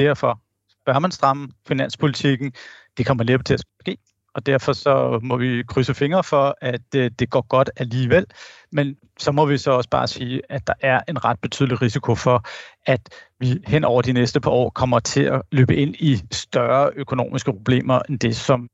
Derfor 0.00 0.40
bør 0.86 0.98
man 0.98 1.10
stramme 1.10 1.48
finanspolitikken. 1.68 2.52
Det 2.96 3.06
kommer 3.06 3.24
næppe 3.24 3.44
til 3.44 3.54
at 3.54 3.64
ske, 3.80 3.96
og 4.34 4.46
derfor 4.46 4.72
så 4.72 5.20
må 5.22 5.36
vi 5.36 5.62
krydse 5.62 5.94
fingre 5.94 6.24
for, 6.24 6.56
at 6.60 6.94
øh, 6.96 7.10
det 7.18 7.30
går 7.30 7.46
godt 7.48 7.70
alligevel. 7.76 8.26
Men 8.72 8.96
så 9.18 9.32
må 9.32 9.46
vi 9.46 9.58
så 9.58 9.70
også 9.70 9.90
bare 9.90 10.08
sige, 10.08 10.42
at 10.48 10.66
der 10.66 10.74
er 10.80 11.00
en 11.08 11.24
ret 11.24 11.40
betydelig 11.40 11.82
risiko 11.82 12.14
for, 12.14 12.44
at 12.86 13.00
vi 13.38 13.62
hen 13.66 13.84
over 13.84 14.02
de 14.02 14.12
næste 14.12 14.40
par 14.40 14.50
år 14.50 14.70
kommer 14.70 15.00
til 15.00 15.22
at 15.22 15.42
løbe 15.52 15.76
ind 15.76 15.94
i 15.98 16.20
større 16.32 16.90
økonomiske 16.96 17.52
problemer 17.52 18.00
end 18.08 18.18
det, 18.18 18.36
som 18.36 18.68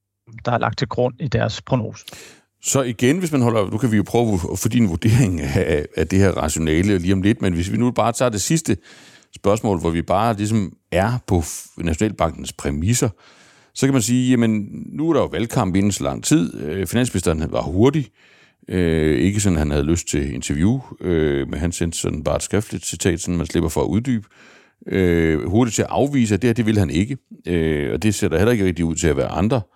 der 0.44 0.52
er 0.52 0.58
lagt 0.58 0.78
til 0.78 0.88
grund 0.88 1.14
i 1.20 1.28
deres 1.28 1.62
prognose. 1.62 2.04
Så 2.62 2.82
igen, 2.82 3.18
hvis 3.18 3.32
man 3.32 3.42
holder, 3.42 3.70
nu 3.70 3.78
kan 3.78 3.92
vi 3.92 3.96
jo 3.96 4.02
prøve 4.06 4.40
at 4.52 4.58
få 4.58 4.68
din 4.68 4.88
vurdering 4.88 5.40
af, 5.40 5.86
af 5.96 6.08
det 6.08 6.18
her 6.18 6.30
rationale 6.30 6.98
lige 6.98 7.12
om 7.12 7.22
lidt, 7.22 7.42
men 7.42 7.52
hvis 7.52 7.72
vi 7.72 7.76
nu 7.76 7.90
bare 7.90 8.12
tager 8.12 8.28
det 8.28 8.40
sidste 8.40 8.76
spørgsmål, 9.36 9.80
hvor 9.80 9.90
vi 9.90 10.02
bare 10.02 10.36
ligesom 10.36 10.72
er 10.92 11.18
på 11.26 11.42
Nationalbankens 11.78 12.52
præmisser, 12.52 13.08
så 13.74 13.86
kan 13.86 13.92
man 13.92 14.02
sige, 14.02 14.30
jamen 14.30 14.68
nu 14.92 15.08
er 15.08 15.12
der 15.12 15.20
jo 15.20 15.26
valgkamp 15.26 15.76
inden 15.76 15.92
så 15.92 16.04
lang 16.04 16.24
tid. 16.24 16.60
Øh, 16.60 16.86
finansministeren 16.86 17.52
var 17.52 17.62
hurtig. 17.62 18.08
Øh, 18.68 19.18
ikke 19.18 19.40
sådan, 19.40 19.58
han 19.58 19.70
havde 19.70 19.84
lyst 19.84 20.08
til 20.08 20.34
interview, 20.34 20.80
øh, 21.00 21.48
men 21.48 21.60
han 21.60 21.72
sendte 21.72 21.98
sådan 21.98 22.24
bare 22.24 22.36
et 22.36 22.42
skriftligt 22.42 22.86
citat, 22.86 23.20
sådan 23.20 23.36
man 23.36 23.46
slipper 23.46 23.68
for 23.68 23.80
at 23.80 23.86
uddybe. 23.86 24.26
Øh, 24.86 25.48
hurtigt 25.48 25.74
til 25.74 25.82
at 25.82 25.88
afvise, 25.90 26.34
at 26.34 26.42
det 26.42 26.48
her, 26.48 26.54
det 26.54 26.66
vil 26.66 26.78
han 26.78 26.90
ikke. 26.90 27.16
Øh, 27.46 27.92
og 27.92 28.02
det 28.02 28.14
ser 28.14 28.28
der 28.28 28.38
heller 28.38 28.52
ikke 28.52 28.64
rigtig 28.64 28.84
ud 28.84 28.94
til 28.94 29.08
at 29.08 29.16
være 29.16 29.28
andre 29.28 29.56
øh, 29.56 29.75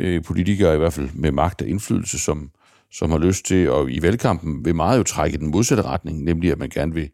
Øh, 0.00 0.22
politikere, 0.22 0.74
i 0.74 0.78
hvert 0.78 0.92
fald 0.92 1.08
med 1.14 1.32
magt 1.32 1.62
og 1.62 1.68
indflydelse, 1.68 2.18
som, 2.18 2.50
som 2.92 3.10
har 3.10 3.18
lyst 3.18 3.46
til, 3.46 3.70
og 3.70 3.90
i 3.90 4.02
valgkampen 4.02 4.64
vil 4.64 4.74
meget 4.74 4.98
jo 4.98 5.02
trække 5.02 5.38
den 5.38 5.50
modsatte 5.50 5.82
retning, 5.82 6.22
nemlig 6.22 6.52
at 6.52 6.58
man 6.58 6.68
gerne 6.68 6.94
vil 6.94 7.10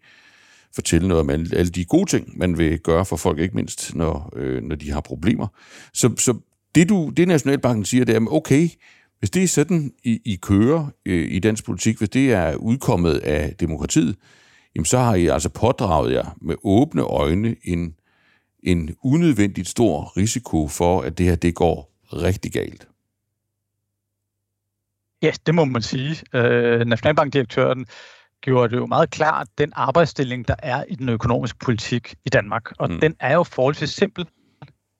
fortælle 0.74 1.08
noget 1.08 1.20
om 1.20 1.30
alle, 1.30 1.56
alle 1.56 1.70
de 1.70 1.84
gode 1.84 2.10
ting, 2.10 2.38
man 2.38 2.58
vil 2.58 2.78
gøre 2.78 3.04
for 3.04 3.16
folk, 3.16 3.38
ikke 3.38 3.54
mindst 3.54 3.94
når, 3.94 4.32
øh, 4.36 4.62
når 4.62 4.76
de 4.76 4.92
har 4.92 5.00
problemer. 5.00 5.46
Så, 5.94 6.10
så 6.18 6.34
det, 6.74 6.88
du, 6.88 7.12
det 7.16 7.28
Nationalbanken 7.28 7.84
siger, 7.84 8.04
det 8.04 8.16
er, 8.16 8.26
okay, 8.30 8.68
hvis 9.18 9.30
det 9.30 9.42
er 9.42 9.48
sådan, 9.48 9.92
I, 10.04 10.20
I 10.24 10.36
kører 10.36 10.86
øh, 11.06 11.32
i 11.32 11.38
dansk 11.38 11.64
politik, 11.64 11.98
hvis 11.98 12.08
det 12.08 12.32
er 12.32 12.54
udkommet 12.54 13.14
af 13.18 13.54
demokratiet, 13.60 14.16
jamen 14.74 14.84
så 14.84 14.98
har 14.98 15.14
I 15.14 15.26
altså 15.26 15.48
pådraget 15.48 16.12
jer 16.12 16.36
med 16.40 16.54
åbne 16.64 17.02
øjne 17.02 17.56
en, 17.64 17.94
en 18.62 18.90
unødvendigt 19.04 19.68
stor 19.68 20.16
risiko 20.16 20.68
for, 20.68 21.00
at 21.00 21.18
det 21.18 21.26
her 21.26 21.34
det 21.34 21.54
går 21.54 21.89
rigtig 22.12 22.52
galt. 22.52 22.88
Ja, 25.22 25.32
det 25.46 25.54
må 25.54 25.64
man 25.64 25.82
sige. 25.82 26.22
Øh, 26.34 26.86
Nationalbankdirektøren 26.86 27.86
gjorde 28.40 28.70
det 28.70 28.76
jo 28.76 28.86
meget 28.86 29.10
klart, 29.10 29.48
den 29.58 29.72
arbejdsstilling, 29.76 30.48
der 30.48 30.54
er 30.58 30.84
i 30.88 30.94
den 30.94 31.08
økonomiske 31.08 31.58
politik 31.58 32.14
i 32.24 32.28
Danmark. 32.28 32.72
Og 32.78 32.90
mm. 32.90 33.00
den 33.00 33.16
er 33.20 33.34
jo 33.34 33.42
forholdsvis 33.42 33.90
simpel 33.90 34.26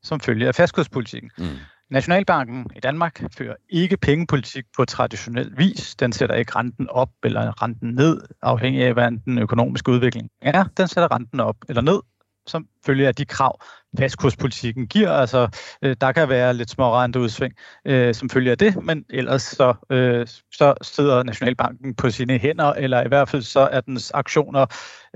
som 0.03 0.21
følge 0.21 0.49
af 0.49 0.55
fastkurspolitikken. 0.55 1.31
Mm. 1.39 1.45
Nationalbanken 1.91 2.67
i 2.77 2.81
Danmark 2.81 3.23
fører 3.37 3.55
ikke 3.69 3.97
pengepolitik 3.97 4.65
på 4.77 4.85
traditionel 4.85 5.53
vis. 5.57 5.95
Den 5.95 6.13
sætter 6.13 6.35
ikke 6.35 6.57
renten 6.57 6.89
op 6.89 7.11
eller 7.25 7.63
renten 7.63 7.95
ned, 7.95 8.21
afhængig 8.43 8.85
af, 8.85 8.93
hvad 8.93 9.11
den 9.11 9.39
økonomiske 9.39 9.91
udvikling 9.91 10.29
er. 10.43 10.65
Den 10.77 10.89
sætter 10.89 11.15
renten 11.15 11.41
op 11.41 11.57
eller 11.69 11.83
ned, 11.83 12.01
som 12.47 12.67
følge 12.87 13.09
af 13.09 13.15
de 13.15 13.25
krav, 13.25 13.61
fastkurspolitikken 13.99 14.87
giver. 14.87 15.11
Altså, 15.11 15.49
øh, 15.83 15.97
der 16.01 16.13
kan 16.13 16.29
være 16.29 16.55
lidt 16.55 16.71
små 16.71 16.95
renteudsving 16.95 17.55
øh, 17.85 18.15
som 18.15 18.31
følge 18.31 18.51
af 18.51 18.59
det, 18.59 18.85
men 18.85 19.05
ellers 19.11 19.43
så, 19.43 19.75
øh, 19.91 20.27
så 20.53 20.75
sidder 20.83 21.23
Nationalbanken 21.23 21.95
på 21.95 22.11
sine 22.11 22.39
hænder, 22.39 22.73
eller 22.73 23.05
i 23.05 23.09
hvert 23.09 23.29
fald 23.29 23.43
så 23.43 23.61
er 23.61 23.81
dens 23.81 24.11
aktioner 24.15 24.67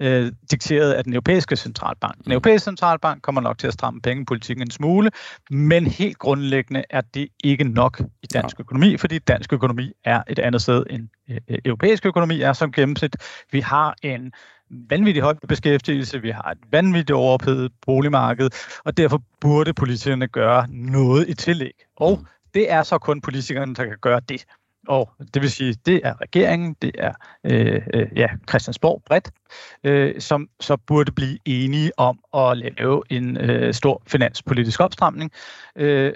øh, 0.00 0.32
dikteret 0.50 0.92
af 0.92 1.04
den 1.04 1.12
europæiske 1.12 1.56
centralbank. 1.56 2.16
Den 2.16 2.22
mm. 2.26 2.32
europæiske 2.32 2.64
centralbank 2.64 3.22
kommer 3.22 3.40
nok 3.40 3.58
til 3.58 3.66
at 3.66 3.72
stramme 3.72 4.00
pengepolitikken 4.00 4.62
en 4.62 4.70
smule, 4.70 5.10
men 5.50 5.86
helt 5.86 6.18
grundlæggende 6.18 6.84
er 6.90 7.00
det 7.00 7.28
ikke 7.44 7.64
nok 7.64 8.00
i 8.00 8.26
dansk 8.26 8.60
økonomi, 8.60 8.96
fordi 8.96 9.18
dansk 9.18 9.52
økonomi 9.52 9.92
er 10.04 10.22
et 10.28 10.38
andet 10.38 10.62
sted 10.62 10.84
end 10.90 11.08
øh, 11.30 11.58
europæisk 11.64 12.06
økonomi 12.06 12.40
er 12.40 12.52
som 12.52 12.72
gennemsnit. 12.72 13.16
Vi 13.52 13.60
har 13.60 13.94
en 14.02 14.32
vanvittig 14.70 15.22
høj 15.22 15.34
beskæftigelse, 15.48 16.22
vi 16.22 16.30
har 16.30 16.50
et 16.50 16.58
vanvittigt 16.70 17.10
overophedet 17.10 17.72
boligmarked, 17.86 18.50
og 18.84 18.96
derfor 18.96 19.22
burde 19.40 19.74
politikerne 19.74 20.28
gøre 20.28 20.66
noget 20.68 21.28
i 21.28 21.34
tillæg. 21.34 21.72
Og 21.96 22.18
mm. 22.18 22.26
det 22.54 22.72
er 22.72 22.82
så 22.82 22.98
kun 22.98 23.20
politikerne, 23.20 23.74
der 23.74 23.84
kan 23.84 23.96
gøre 24.00 24.20
det. 24.28 24.44
Og 24.88 25.10
det 25.34 25.42
vil 25.42 25.50
sige, 25.50 25.74
det 25.86 26.00
er 26.04 26.20
regeringen, 26.20 26.76
det 26.82 26.90
er 26.98 27.12
øh, 27.44 27.82
øh, 27.94 28.06
ja, 28.16 28.28
Christiansborg 28.48 29.02
bredt, 29.06 29.30
øh, 29.84 30.20
som 30.20 30.48
så 30.60 30.76
burde 30.76 31.12
blive 31.12 31.38
enige 31.44 31.98
om 31.98 32.18
at 32.34 32.58
lave 32.58 33.02
en 33.10 33.36
øh, 33.36 33.74
stor 33.74 34.02
finanspolitisk 34.06 34.80
opstramning. 34.80 35.30
Øh, 35.76 36.12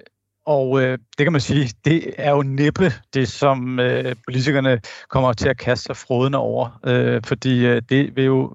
og 0.48 0.82
øh, 0.82 0.98
det 1.18 1.24
kan 1.24 1.32
man 1.32 1.40
sige, 1.40 1.70
det 1.84 2.14
er 2.18 2.30
jo 2.30 2.42
næppe 2.42 2.92
det, 3.14 3.28
som 3.28 3.80
øh, 3.80 4.16
politikerne 4.26 4.80
kommer 5.08 5.32
til 5.32 5.48
at 5.48 5.58
kaste 5.58 5.86
sig 5.86 5.96
frodende 5.96 6.38
over, 6.38 6.80
øh, 6.86 7.22
fordi 7.24 7.66
øh, 7.66 7.82
det 7.88 8.16
vil 8.16 8.24
jo 8.24 8.54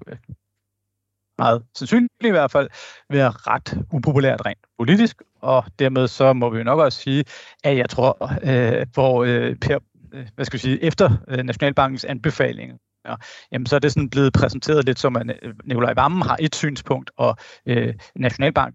meget 1.38 1.62
sandsynligt 1.74 2.10
i 2.24 2.30
hvert 2.30 2.50
fald 2.50 2.68
være 3.10 3.30
ret 3.30 3.78
upopulært 3.92 4.46
rent 4.46 4.58
politisk, 4.78 5.22
og 5.40 5.64
dermed 5.78 6.08
så 6.08 6.32
må 6.32 6.50
vi 6.50 6.58
jo 6.58 6.64
nok 6.64 6.78
også 6.78 7.00
sige, 7.00 7.24
at 7.64 7.76
jeg 7.76 7.90
tror, 7.90 8.32
øh, 8.42 8.86
hvor 8.94 9.24
øh, 9.24 9.56
per, 9.56 9.78
øh, 10.14 10.26
hvad 10.34 10.44
skal 10.44 10.56
vi 10.56 10.62
sige, 10.62 10.82
efter 10.82 11.10
øh, 11.28 11.44
Nationalbankens 11.44 12.04
anbefalinger, 12.04 12.76
Ja, 13.08 13.14
jamen 13.52 13.66
så 13.66 13.76
er 13.76 13.80
det 13.80 13.92
sådan 13.92 14.10
blevet 14.10 14.32
præsenteret 14.32 14.84
lidt 14.84 14.98
som, 14.98 15.16
at 15.16 15.30
øh, 15.42 15.54
Nikolaj 15.64 15.92
Vammen 15.96 16.22
har 16.22 16.36
et 16.40 16.54
synspunkt, 16.54 17.10
og 17.16 17.36
øh, 17.66 17.94
Nationalbank 18.16 18.74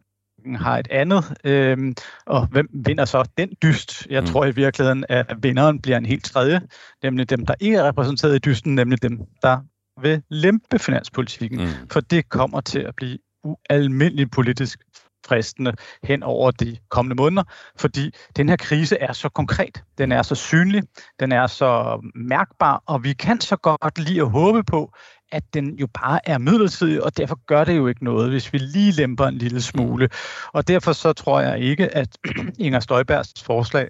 har 0.55 0.77
et 0.77 0.87
andet. 0.91 1.37
Øhm, 1.43 1.93
og 2.25 2.47
hvem 2.47 2.67
vinder 2.73 3.05
så 3.05 3.29
den 3.37 3.49
dyst? 3.63 4.07
Jeg 4.09 4.21
mm. 4.21 4.27
tror 4.27 4.45
i 4.45 4.51
virkeligheden, 4.51 5.05
at 5.09 5.33
vinderen 5.41 5.81
bliver 5.81 5.97
en 5.97 6.05
helt 6.05 6.25
tredje, 6.25 6.61
nemlig 7.03 7.29
dem, 7.29 7.45
der 7.45 7.53
ikke 7.59 7.77
er 7.77 7.87
repræsenteret 7.87 8.35
i 8.35 8.39
dysten, 8.39 8.75
nemlig 8.75 9.01
dem, 9.01 9.19
der 9.41 9.57
vil 10.01 10.21
lempe 10.29 10.79
finanspolitikken. 10.79 11.59
Mm. 11.59 11.67
For 11.91 11.99
det 11.99 12.29
kommer 12.29 12.61
til 12.61 12.79
at 12.79 12.95
blive 12.95 13.17
ualmindeligt 13.43 14.31
politisk 14.31 14.79
fristende 15.27 15.73
hen 16.03 16.23
over 16.23 16.51
de 16.51 16.77
kommende 16.89 17.15
måneder, 17.15 17.43
fordi 17.77 18.11
den 18.37 18.49
her 18.49 18.55
krise 18.55 18.97
er 18.97 19.13
så 19.13 19.29
konkret, 19.29 19.83
den 19.97 20.11
er 20.11 20.21
så 20.21 20.35
synlig, 20.35 20.83
den 21.19 21.31
er 21.31 21.47
så 21.47 22.01
mærkbar, 22.15 22.83
og 22.85 23.03
vi 23.03 23.13
kan 23.13 23.41
så 23.41 23.55
godt 23.55 23.99
lide 23.99 24.21
at 24.21 24.29
håbe 24.29 24.63
på, 24.63 24.93
at 25.31 25.53
den 25.53 25.75
jo 25.75 25.87
bare 25.87 26.29
er 26.29 26.37
midlertidig, 26.37 27.03
og 27.03 27.17
derfor 27.17 27.39
gør 27.45 27.63
det 27.63 27.77
jo 27.77 27.87
ikke 27.87 28.03
noget, 28.03 28.29
hvis 28.29 28.53
vi 28.53 28.57
lige 28.57 28.91
lemper 28.91 29.25
en 29.25 29.37
lille 29.37 29.61
smule. 29.61 30.09
Og 30.53 30.67
derfor 30.67 30.93
så 30.93 31.13
tror 31.13 31.41
jeg 31.41 31.59
ikke, 31.59 31.95
at 31.95 32.17
Inger 32.65 32.79
Støjbergs 32.79 33.43
forslag 33.43 33.87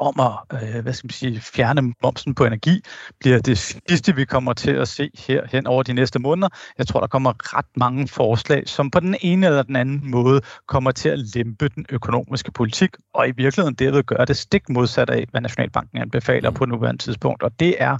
om 0.00 0.20
at 0.20 0.62
øh, 0.62 0.82
hvad 0.82 0.92
skal 0.92 1.06
man 1.06 1.12
sige, 1.12 1.40
fjerne 1.40 1.94
momsen 2.02 2.34
på 2.34 2.44
energi, 2.44 2.80
bliver 3.20 3.38
det 3.38 3.58
sidste, 3.58 4.16
vi 4.16 4.24
kommer 4.24 4.52
til 4.52 4.70
at 4.70 4.88
se 4.88 5.10
her 5.18 5.46
hen 5.52 5.66
over 5.66 5.82
de 5.82 5.92
næste 5.92 6.18
måneder. 6.18 6.48
Jeg 6.78 6.86
tror, 6.86 7.00
der 7.00 7.06
kommer 7.06 7.56
ret 7.56 7.76
mange 7.76 8.08
forslag, 8.08 8.68
som 8.68 8.90
på 8.90 9.00
den 9.00 9.16
ene 9.20 9.46
eller 9.46 9.62
den 9.62 9.76
anden 9.76 10.10
måde 10.10 10.40
kommer 10.66 10.90
til 10.90 11.08
at 11.08 11.18
lempe 11.34 11.68
den 11.68 11.86
økonomiske 11.88 12.52
politik, 12.52 12.90
og 13.14 13.28
i 13.28 13.32
virkeligheden 13.36 13.74
derved 13.74 14.02
gøre 14.02 14.24
det 14.24 14.36
stik 14.36 14.68
modsat 14.68 15.10
af, 15.10 15.26
hvad 15.30 15.40
Nationalbanken 15.40 15.98
anbefaler 15.98 16.50
på 16.50 16.66
nuværende 16.66 17.02
tidspunkt. 17.02 17.42
Og 17.42 17.60
det 17.60 17.82
er 17.82 17.98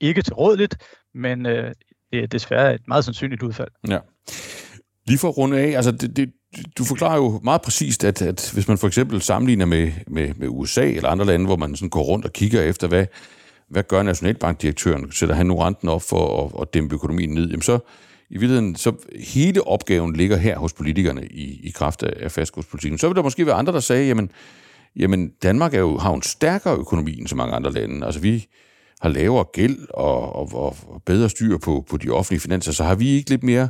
ikke 0.00 0.22
tilrådeligt, 0.22 0.76
men 1.14 1.46
øh, 1.46 1.72
det 2.12 2.22
er 2.22 2.26
desværre 2.26 2.74
et 2.74 2.80
meget 2.88 3.04
sandsynligt 3.04 3.42
udfald. 3.42 3.68
Ja. 3.88 3.98
Lige 5.06 5.18
for 5.18 5.28
at 5.28 5.38
runde 5.38 5.58
af, 5.58 5.76
altså 5.76 5.90
det, 5.92 6.16
det, 6.16 6.32
du 6.78 6.84
forklarer 6.84 7.16
jo 7.16 7.40
meget 7.44 7.62
præcist, 7.62 8.04
at, 8.04 8.22
at 8.22 8.50
hvis 8.54 8.68
man 8.68 8.78
for 8.78 8.86
eksempel 8.86 9.22
sammenligner 9.22 9.66
med, 9.66 9.92
med, 10.06 10.34
med 10.36 10.48
USA 10.50 10.90
eller 10.90 11.08
andre 11.08 11.24
lande, 11.24 11.46
hvor 11.46 11.56
man 11.56 11.76
sådan 11.76 11.90
går 11.90 12.02
rundt 12.02 12.24
og 12.24 12.32
kigger 12.32 12.62
efter, 12.62 12.88
hvad, 12.88 13.06
hvad 13.70 13.82
gør 13.82 14.02
nationalbankdirektøren? 14.02 15.12
Sætter 15.12 15.34
han 15.34 15.46
nu 15.46 15.56
renten 15.56 15.88
op 15.88 16.02
for 16.02 16.44
at, 16.44 16.62
at 16.62 16.74
dæmpe 16.74 16.94
økonomien 16.94 17.30
ned? 17.30 17.48
Jamen 17.48 17.62
så, 17.62 17.78
i 18.30 18.38
virkeligheden, 18.38 18.76
så 18.76 18.92
hele 19.34 19.66
opgaven 19.66 20.16
ligger 20.16 20.36
her 20.36 20.58
hos 20.58 20.72
politikerne 20.72 21.26
i, 21.26 21.60
i 21.66 21.70
kraft 21.70 22.02
af, 22.02 22.24
af 22.24 22.32
fastkurspolitikken. 22.32 22.98
Så 22.98 23.08
vil 23.08 23.16
der 23.16 23.22
måske 23.22 23.46
være 23.46 23.54
andre, 23.54 23.72
der 23.72 23.80
sagde, 23.80 24.06
jamen, 24.06 24.30
jamen 24.96 25.32
Danmark 25.42 25.74
er 25.74 25.78
jo, 25.78 25.98
har 25.98 26.10
jo 26.10 26.16
en 26.16 26.22
stærkere 26.22 26.76
økonomi 26.76 27.18
end 27.18 27.26
så 27.26 27.36
mange 27.36 27.54
andre 27.54 27.72
lande. 27.72 28.06
Altså 28.06 28.20
vi 28.20 28.46
har 29.00 29.08
lavere 29.08 29.44
gæld 29.52 29.78
og, 29.90 30.36
og, 30.36 30.54
og 30.54 31.02
bedre 31.06 31.30
styr 31.30 31.58
på, 31.58 31.84
på 31.90 31.96
de 31.96 32.10
offentlige 32.10 32.40
finanser, 32.40 32.72
så 32.72 32.84
har 32.84 32.94
vi 32.94 33.08
ikke 33.08 33.30
lidt 33.30 33.42
mere 33.42 33.68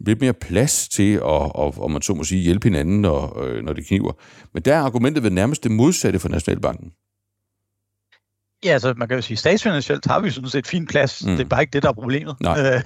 lidt 0.00 0.20
mere 0.20 0.32
plads 0.32 0.88
til 0.88 1.14
at, 1.14 1.22
og, 1.22 1.74
og 1.78 1.90
man 1.90 2.02
så 2.02 2.14
må 2.14 2.24
sige, 2.24 2.42
hjælpe 2.42 2.68
hinanden, 2.68 3.00
når, 3.00 3.42
øh, 3.42 3.64
når 3.64 3.72
det 3.72 3.86
kniver. 3.86 4.12
Men 4.52 4.62
der 4.62 4.74
er 4.74 4.80
argumentet 4.80 5.22
ved 5.22 5.30
nærmest 5.30 5.64
det 5.64 5.70
modsatte 5.70 6.18
for 6.18 6.28
Nationalbanken. 6.28 6.92
Ja, 8.64 8.72
altså 8.72 8.94
man 8.96 9.08
kan 9.08 9.16
jo 9.16 9.22
sige, 9.22 9.36
statsfinansielt 9.36 10.06
har 10.06 10.20
vi 10.20 10.30
sådan 10.30 10.50
set 10.50 10.66
fin 10.66 10.86
plads. 10.86 11.24
Mm. 11.24 11.30
Det 11.30 11.40
er 11.40 11.48
bare 11.48 11.62
ikke 11.62 11.72
det, 11.72 11.82
der 11.82 11.88
er 11.88 11.92
problemet. 11.92 12.36
Nej. 12.40 12.58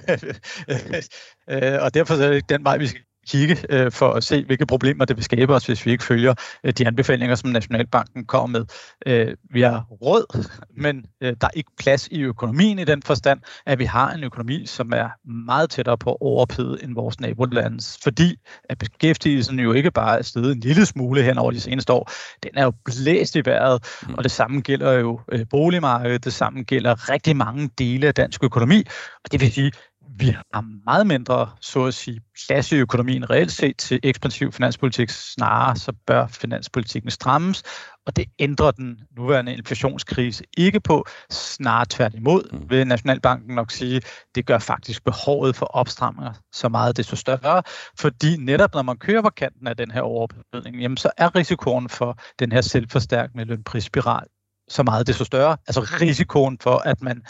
Øh, 1.49 1.77
og 1.81 1.93
derfor 1.93 2.13
er 2.13 2.31
det 2.31 2.49
den 2.49 2.63
vej, 2.63 2.77
vi 2.77 2.87
skal 2.87 3.01
kigge 3.29 3.57
øh, 3.69 3.91
for 3.91 4.13
at 4.13 4.23
se, 4.23 4.45
hvilke 4.45 4.65
problemer 4.65 5.05
det 5.05 5.15
vil 5.15 5.23
skabe 5.23 5.55
os, 5.55 5.65
hvis 5.65 5.85
vi 5.85 5.91
ikke 5.91 6.03
følger 6.03 6.33
øh, 6.63 6.73
de 6.73 6.87
anbefalinger, 6.87 7.35
som 7.35 7.49
Nationalbanken 7.49 8.25
kommer 8.25 8.59
med. 8.59 8.65
Øh, 9.05 9.35
vi 9.53 9.61
har 9.61 9.85
råd, 9.91 10.47
men 10.77 11.05
øh, 11.21 11.35
der 11.41 11.47
er 11.47 11.51
ikke 11.53 11.71
plads 11.79 12.07
i 12.07 12.21
økonomien 12.21 12.79
i 12.79 12.83
den 12.83 13.03
forstand, 13.03 13.39
at 13.65 13.79
vi 13.79 13.85
har 13.85 14.11
en 14.11 14.23
økonomi, 14.23 14.65
som 14.65 14.91
er 14.95 15.09
meget 15.45 15.69
tættere 15.69 15.97
på 15.97 16.17
overophedet 16.21 16.83
end 16.83 16.95
vores 16.95 17.19
nabolands, 17.19 17.99
fordi 18.03 18.35
at 18.69 18.77
beskæftigelsen 18.77 19.59
jo 19.59 19.73
ikke 19.73 19.91
bare 19.91 20.17
er 20.17 20.21
steget 20.21 20.51
en 20.51 20.59
lille 20.59 20.85
smule 20.85 21.23
hen 21.23 21.37
over 21.37 21.51
de 21.51 21.59
seneste 21.59 21.93
år, 21.93 22.11
den 22.43 22.51
er 22.53 22.63
jo 22.63 22.73
blæst 22.85 23.35
i 23.35 23.41
vejret, 23.45 23.83
mm. 24.07 24.13
og 24.13 24.23
det 24.23 24.31
samme 24.31 24.61
gælder 24.61 24.91
jo 24.91 25.19
øh, 25.31 25.45
boligmarkedet, 25.49 26.25
det 26.25 26.33
samme 26.33 26.63
gælder 26.63 27.09
rigtig 27.09 27.35
mange 27.35 27.69
dele 27.77 28.07
af 28.07 28.13
dansk 28.13 28.43
økonomi, 28.43 28.83
og 29.23 29.31
det 29.31 29.41
vil 29.41 29.51
sige, 29.51 29.71
vi 30.19 30.25
har 30.53 30.83
meget 30.85 31.07
mindre, 31.07 31.49
så 31.61 31.85
at 31.85 31.93
sige, 31.93 32.21
plads 32.47 32.71
i 32.71 32.75
økonomien 32.75 33.29
reelt 33.29 33.51
set 33.51 33.77
til 33.77 33.99
ekspansiv 34.03 34.51
finanspolitik. 34.51 35.09
Snarere 35.09 35.75
så 35.75 35.93
bør 36.07 36.27
finanspolitikken 36.27 37.11
strammes, 37.11 37.63
og 38.05 38.15
det 38.15 38.25
ændrer 38.39 38.71
den 38.71 38.99
nuværende 39.17 39.53
inflationskrise 39.53 40.43
ikke 40.57 40.79
på. 40.79 41.05
Snarere 41.31 41.85
tværtimod 41.89 42.49
mm. 42.51 42.69
vil 42.69 42.87
Nationalbanken 42.87 43.55
nok 43.55 43.71
sige, 43.71 44.01
det 44.35 44.45
gør 44.45 44.59
faktisk 44.59 45.03
behovet 45.03 45.55
for 45.55 45.65
opstramninger 45.65 46.33
så 46.53 46.69
meget 46.69 46.97
desto 46.97 47.15
større, 47.15 47.63
fordi 47.99 48.37
netop 48.37 48.73
når 48.73 48.81
man 48.81 48.97
kører 48.97 49.21
på 49.21 49.29
kanten 49.29 49.67
af 49.67 49.77
den 49.77 49.91
her 49.91 50.01
overophedning, 50.01 50.81
jamen 50.81 50.97
så 50.97 51.11
er 51.17 51.35
risikoen 51.35 51.89
for 51.89 52.17
den 52.39 52.51
her 52.51 52.61
selvforstærkende 52.61 53.45
lønprisspiral 53.45 54.27
så 54.69 54.83
meget 54.83 55.07
desto 55.07 55.23
større. 55.23 55.57
Altså 55.67 55.81
risikoen 55.81 56.57
for, 56.61 56.77
at 56.77 57.01
man 57.01 57.21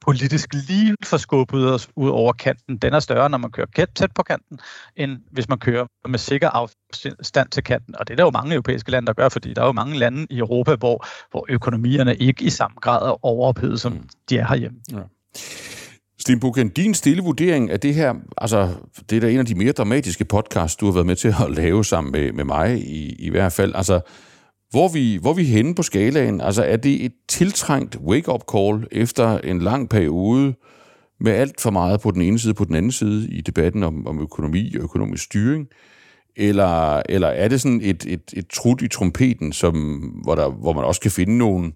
politisk 0.00 0.54
lige 0.54 0.96
får 1.04 1.16
skubbet 1.16 1.72
os 1.72 1.88
ud 1.96 2.08
over 2.08 2.32
kanten, 2.32 2.76
den 2.76 2.94
er 2.94 3.00
større, 3.00 3.30
når 3.30 3.38
man 3.38 3.50
kører 3.50 3.86
tæt 3.94 4.12
på 4.14 4.22
kanten, 4.22 4.58
end 4.96 5.18
hvis 5.30 5.48
man 5.48 5.58
kører 5.58 5.86
med 6.08 6.18
sikker 6.18 6.48
afstand 6.48 7.48
til 7.48 7.64
kanten. 7.64 7.94
Og 7.98 8.08
det 8.08 8.14
er 8.14 8.16
der 8.16 8.24
jo 8.24 8.30
mange 8.30 8.54
europæiske 8.54 8.90
lande, 8.90 9.06
der 9.06 9.12
gør, 9.12 9.28
fordi 9.28 9.54
der 9.54 9.62
er 9.62 9.66
jo 9.66 9.72
mange 9.72 9.98
lande 9.98 10.26
i 10.30 10.38
Europa, 10.38 10.74
hvor, 10.74 11.06
hvor 11.30 11.46
økonomierne 11.48 12.16
ikke 12.16 12.44
i 12.44 12.50
samme 12.50 12.76
grad 12.80 13.06
er 13.06 13.24
overophedet, 13.24 13.80
som 13.80 13.92
mm. 13.92 14.08
de 14.28 14.38
er 14.38 14.46
herhjemme. 14.46 14.78
Ja. 14.92 14.98
Sten 16.20 16.40
Buchen, 16.40 16.68
din 16.68 16.94
stille 16.94 17.22
vurdering 17.22 17.70
af 17.70 17.80
det 17.80 17.94
her, 17.94 18.14
altså 18.36 18.74
det 19.10 19.16
er 19.16 19.20
da 19.20 19.30
en 19.30 19.38
af 19.38 19.46
de 19.46 19.54
mere 19.54 19.72
dramatiske 19.72 20.24
podcasts, 20.24 20.76
du 20.76 20.86
har 20.86 20.92
været 20.92 21.06
med 21.06 21.16
til 21.16 21.28
at 21.28 21.50
lave 21.50 21.84
sammen 21.84 22.12
med, 22.12 22.32
med 22.32 22.44
mig 22.44 22.78
i, 22.78 23.14
i 23.18 23.30
hvert 23.30 23.52
fald. 23.52 23.74
Altså, 23.74 24.00
hvor 24.70 24.88
vi, 24.88 25.18
hvor 25.20 25.32
vi 25.32 25.44
henne 25.44 25.74
på 25.74 25.82
skalaen? 25.82 26.40
Altså, 26.40 26.62
er 26.64 26.76
det 26.76 27.04
et 27.04 27.12
tiltrængt 27.28 27.96
wake-up 27.96 28.42
call 28.52 28.86
efter 28.92 29.38
en 29.38 29.58
lang 29.58 29.88
periode 29.88 30.54
med 31.20 31.32
alt 31.32 31.60
for 31.60 31.70
meget 31.70 32.00
på 32.00 32.10
den 32.10 32.22
ene 32.22 32.38
side 32.38 32.54
på 32.54 32.64
den 32.64 32.74
anden 32.74 32.92
side 32.92 33.28
i 33.30 33.40
debatten 33.40 33.82
om, 33.82 34.06
om 34.06 34.20
økonomi 34.20 34.74
og 34.76 34.82
økonomisk 34.82 35.24
styring? 35.24 35.68
Eller, 36.36 37.02
eller 37.08 37.28
er 37.28 37.48
det 37.48 37.60
sådan 37.60 37.80
et, 37.82 38.06
et, 38.06 38.32
et 38.32 38.48
trut 38.48 38.82
i 38.82 38.88
trompeten, 38.88 39.52
som, 39.52 39.74
hvor, 40.24 40.34
der, 40.34 40.50
hvor 40.50 40.72
man 40.72 40.84
også 40.84 41.00
kan 41.00 41.10
finde 41.10 41.38
nogle, 41.38 41.72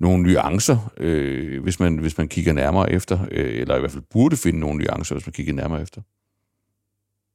nogle 0.00 0.22
nuancer, 0.22 0.92
øh, 0.96 1.62
hvis, 1.62 1.80
man, 1.80 1.98
hvis 1.98 2.18
man 2.18 2.28
kigger 2.28 2.52
nærmere 2.52 2.92
efter, 2.92 3.18
øh, 3.30 3.60
eller 3.60 3.76
i 3.76 3.80
hvert 3.80 3.90
fald 3.90 4.04
burde 4.12 4.36
finde 4.36 4.60
nogle 4.60 4.84
nuancer, 4.84 5.14
hvis 5.14 5.26
man 5.26 5.32
kigger 5.32 5.52
nærmere 5.52 5.82
efter? 5.82 6.02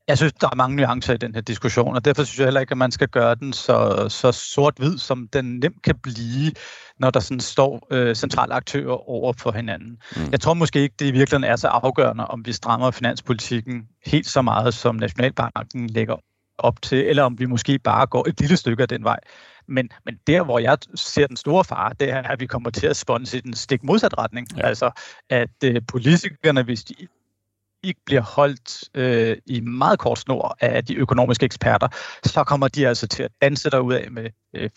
Jeg 0.07 0.17
synes, 0.17 0.33
der 0.33 0.47
er 0.51 0.55
mange 0.55 0.75
nuancer 0.75 1.13
i 1.13 1.17
den 1.17 1.33
her 1.33 1.41
diskussion, 1.41 1.95
og 1.95 2.05
derfor 2.05 2.23
synes 2.23 2.39
jeg 2.39 2.45
heller 2.45 2.61
ikke, 2.61 2.71
at 2.71 2.77
man 2.77 2.91
skal 2.91 3.07
gøre 3.07 3.35
den 3.35 3.53
så, 3.53 4.05
så 4.09 4.31
sort-hvid, 4.31 4.97
som 4.97 5.27
den 5.33 5.59
nemt 5.59 5.81
kan 5.81 5.95
blive, 6.03 6.51
når 6.99 7.09
der 7.09 7.19
sådan 7.19 7.39
står 7.39 7.87
øh, 7.91 8.15
centrale 8.15 8.53
aktører 8.53 9.09
over 9.09 9.33
for 9.33 9.51
hinanden. 9.51 9.97
Mm. 10.15 10.31
Jeg 10.31 10.41
tror 10.41 10.53
måske 10.53 10.81
ikke, 10.81 10.95
det 10.99 11.05
i 11.05 11.11
virkeligheden 11.11 11.51
er 11.51 11.55
så 11.55 11.67
afgørende, 11.67 12.27
om 12.27 12.45
vi 12.45 12.53
strammer 12.53 12.91
finanspolitikken 12.91 13.87
helt 14.05 14.27
så 14.27 14.41
meget, 14.41 14.73
som 14.73 14.95
Nationalbanken 14.95 15.87
lægger 15.87 16.15
op 16.57 16.81
til, 16.81 16.97
eller 16.97 17.23
om 17.23 17.39
vi 17.39 17.45
måske 17.45 17.79
bare 17.79 18.05
går 18.05 18.27
et 18.27 18.39
lille 18.39 18.57
stykke 18.57 18.81
af 18.81 18.87
den 18.87 19.03
vej. 19.03 19.19
Men, 19.67 19.89
men 20.05 20.15
der, 20.27 20.43
hvor 20.43 20.59
jeg 20.59 20.77
ser 20.95 21.27
den 21.27 21.37
store 21.37 21.63
fare, 21.63 21.91
det 21.99 22.09
er, 22.09 22.21
at 22.21 22.39
vi 22.39 22.45
kommer 22.45 22.69
til 22.69 22.87
at 22.87 22.97
sponse 22.97 23.37
i 23.37 23.41
den 23.41 23.53
stik 23.53 23.83
modsat 23.83 24.17
retning. 24.17 24.47
Ja. 24.57 24.67
Altså, 24.67 24.91
at 25.29 25.63
øh, 25.63 25.81
politikerne, 25.87 26.63
hvis 26.63 26.83
de 26.83 26.95
ikke 27.83 28.01
bliver 28.05 28.21
holdt 28.21 28.89
øh, 28.93 29.37
i 29.45 29.61
meget 29.61 29.99
kort 29.99 30.19
snor 30.19 30.57
af 30.59 30.85
de 30.85 30.95
økonomiske 30.95 31.45
eksperter, 31.45 31.87
så 32.25 32.43
kommer 32.43 32.67
de 32.67 32.87
altså 32.87 33.07
til 33.07 33.23
at 33.23 33.31
danse 33.41 33.69
derud 33.69 33.93
af 33.93 34.11
med 34.11 34.29
øh, 34.53 34.69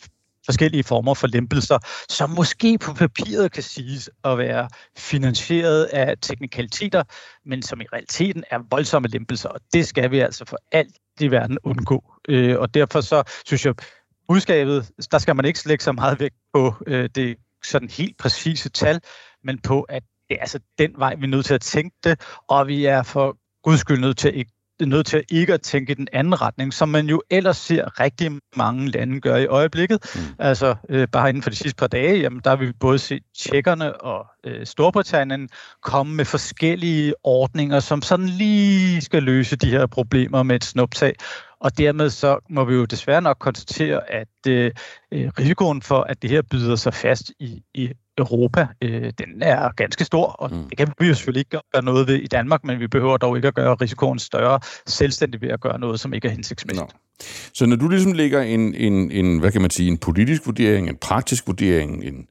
forskellige 0.47 0.85
former 0.85 1.15
for 1.15 1.27
lempelser, 1.27 1.79
som 2.09 2.31
måske 2.31 2.79
på 2.79 2.93
papiret 2.95 3.53
kan 3.53 3.63
siges 3.63 4.11
at 4.25 4.39
være 4.39 4.69
finansieret 4.97 5.85
af 5.85 6.15
teknikaliteter, 6.23 7.03
men 7.45 7.63
som 7.63 7.81
i 7.81 7.85
realiteten 7.93 8.45
er 8.51 8.59
voldsomme 8.71 9.09
lempelser, 9.09 9.49
og 9.49 9.61
det 9.73 9.87
skal 9.87 10.11
vi 10.11 10.19
altså 10.19 10.45
for 10.45 10.59
alt 10.73 10.95
i 11.21 11.31
verden 11.31 11.59
undgå. 11.63 12.05
Øh, 12.29 12.59
og 12.59 12.75
derfor 12.75 13.01
så 13.01 13.23
synes 13.47 13.67
jeg, 13.67 13.75
budskabet, 14.29 14.91
der 15.11 15.19
skal 15.19 15.37
man 15.37 15.45
ikke 15.45 15.69
lægge 15.69 15.85
så 15.85 15.93
meget 15.93 16.21
vægt 16.21 16.35
på 16.55 16.75
øh, 16.87 17.09
det 17.15 17.37
sådan 17.65 17.89
helt 17.91 18.17
præcise 18.19 18.69
tal, 18.69 19.01
men 19.45 19.59
på, 19.59 19.81
at 19.83 20.03
det 20.29 20.35
er 20.35 20.41
altså 20.41 20.59
den 20.79 20.95
vej, 20.99 21.15
vi 21.15 21.25
er 21.25 21.29
nødt 21.29 21.47
til 21.47 21.55
at 21.55 21.61
tænke 21.61 21.97
det, 22.05 22.21
og 22.49 22.67
vi 22.67 22.85
er 22.85 23.03
for 23.03 23.37
guds 23.63 23.81
skyld 23.81 24.01
nødt 24.01 24.19
til 24.19 24.37
ikke 24.37 24.53
nødt 24.81 25.07
til 25.07 25.25
ikke 25.31 25.55
at 25.55 25.63
tænke 25.63 25.93
i 25.93 25.95
den 25.95 26.09
anden 26.13 26.41
retning, 26.41 26.75
som 26.75 26.89
man 26.89 27.07
jo 27.07 27.23
ellers 27.31 27.57
ser 27.57 28.01
rigtig 28.01 28.31
mange 28.57 28.91
lande 28.91 29.21
gøre 29.21 29.43
i 29.43 29.47
øjeblikket. 29.47 30.13
Mm. 30.15 30.21
Altså 30.39 30.75
øh, 30.89 31.09
bare 31.13 31.29
inden 31.29 31.43
for 31.43 31.51
de 31.51 31.57
sidste 31.57 31.77
par 31.77 31.87
dage, 31.87 32.19
jamen, 32.19 32.41
der 32.45 32.51
har 32.51 32.57
vi 32.57 32.73
både 32.81 32.99
set 32.99 33.23
tjekkerne 33.39 34.03
og 34.03 34.27
øh, 34.47 34.67
Storbritannien 34.67 35.49
komme 35.83 36.15
med 36.15 36.25
forskellige 36.25 37.15
ordninger, 37.25 37.81
som 37.81 38.03
sådan 38.03 38.27
lige 38.27 39.01
skal 39.01 39.23
løse 39.23 39.57
de 39.57 39.71
her 39.71 39.87
problemer 39.87 40.43
med 40.43 40.57
et 40.57 40.65
snuptag. 40.65 41.15
Og 41.61 41.79
dermed 41.79 42.11
så 42.11 42.39
må 42.51 42.65
vi 42.65 42.75
jo 42.75 42.85
desværre 42.85 43.23
nok 43.23 43.37
konstatere, 43.41 44.11
at 44.11 44.29
øh, 44.49 44.71
øh 45.13 45.31
risikoen 45.39 45.83
for, 45.83 46.01
at 46.01 46.23
det 46.23 46.31
her 46.31 46.43
byder 46.43 46.77
sig 46.77 46.95
fast 46.95 47.33
i, 47.41 47.63
i 47.75 47.91
Europa, 48.19 48.67
øh, 48.83 49.13
den 49.19 49.43
er 49.43 49.73
ganske 49.77 50.05
stor, 50.05 50.27
og 50.27 50.51
mm. 50.51 50.69
det 50.69 50.79
kan 50.79 50.93
vi 51.01 51.07
jo 51.07 51.15
selvfølgelig 51.15 51.41
ikke 51.41 51.61
gøre 51.73 51.85
noget 51.85 52.09
ved 52.09 52.15
i 52.15 52.27
Danmark, 52.27 52.65
men 52.65 52.81
vi 52.81 52.87
behøver 52.87 53.17
dog 53.17 53.37
ikke 53.37 53.49
at 53.49 53.55
gøre 53.55 53.75
risikoen 53.75 54.19
større 54.19 54.61
selvstændigt 54.87 55.43
ved 55.43 55.49
at 55.49 55.61
gøre 55.61 55.79
noget, 55.79 56.01
som 56.01 56.15
ikke 56.15 56.29
er 56.29 56.33
hensigtsmæssigt. 56.33 56.87
No. 56.87 57.27
Så 57.55 57.67
når 57.67 57.77
du 57.77 57.89
ligesom 57.89 58.13
lægger 58.13 58.43
en, 58.43 58.75
en, 58.75 59.11
en, 59.11 59.39
hvad 59.39 59.53
kan 59.53 59.61
man 59.61 59.71
sige, 59.71 59.89
en 59.89 59.99
politisk 59.99 60.47
vurdering, 60.47 60.89
en 60.89 60.97
praktisk 60.97 61.47
vurdering, 61.47 62.05
en, 62.05 62.27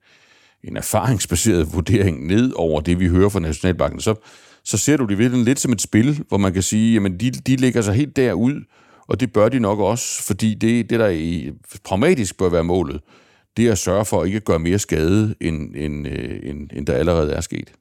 en 0.67 0.77
erfaringsbaseret 0.77 1.73
vurdering 1.73 2.27
ned 2.27 2.51
over 2.55 2.81
det, 2.81 2.99
vi 2.99 3.07
hører 3.07 3.29
fra 3.29 3.39
Nationalbanken, 3.39 4.01
så, 4.01 4.15
så 4.63 4.77
ser 4.77 4.97
du 4.97 5.05
det 5.05 5.17
virkelig 5.17 5.45
lidt 5.45 5.59
som 5.59 5.71
et 5.71 5.81
spil, 5.81 6.23
hvor 6.27 6.37
man 6.37 6.53
kan 6.53 6.63
sige, 6.63 6.93
jamen 6.93 7.19
de, 7.19 7.31
de 7.31 7.55
ligger 7.55 7.81
sig 7.81 7.93
helt 7.93 8.15
derud, 8.15 8.61
og 9.07 9.19
det 9.19 9.33
bør 9.33 9.49
de 9.49 9.59
nok 9.59 9.79
også, 9.79 10.23
fordi 10.23 10.53
det, 10.53 10.89
det 10.89 10.99
der 10.99 11.09
i, 11.09 11.51
pragmatisk 11.83 12.37
bør 12.37 12.49
være 12.49 12.63
målet, 12.63 13.01
det 13.57 13.67
er 13.67 13.71
at 13.71 13.77
sørge 13.77 14.05
for 14.05 14.21
at 14.21 14.27
ikke 14.27 14.37
at 14.37 14.45
gøre 14.45 14.59
mere 14.59 14.79
skade, 14.79 15.35
end, 15.41 15.75
end, 15.75 16.07
øh, 16.07 16.39
end, 16.43 16.69
end 16.73 16.85
der 16.85 16.93
allerede 16.93 17.31
er 17.31 17.41
sket. 17.41 17.71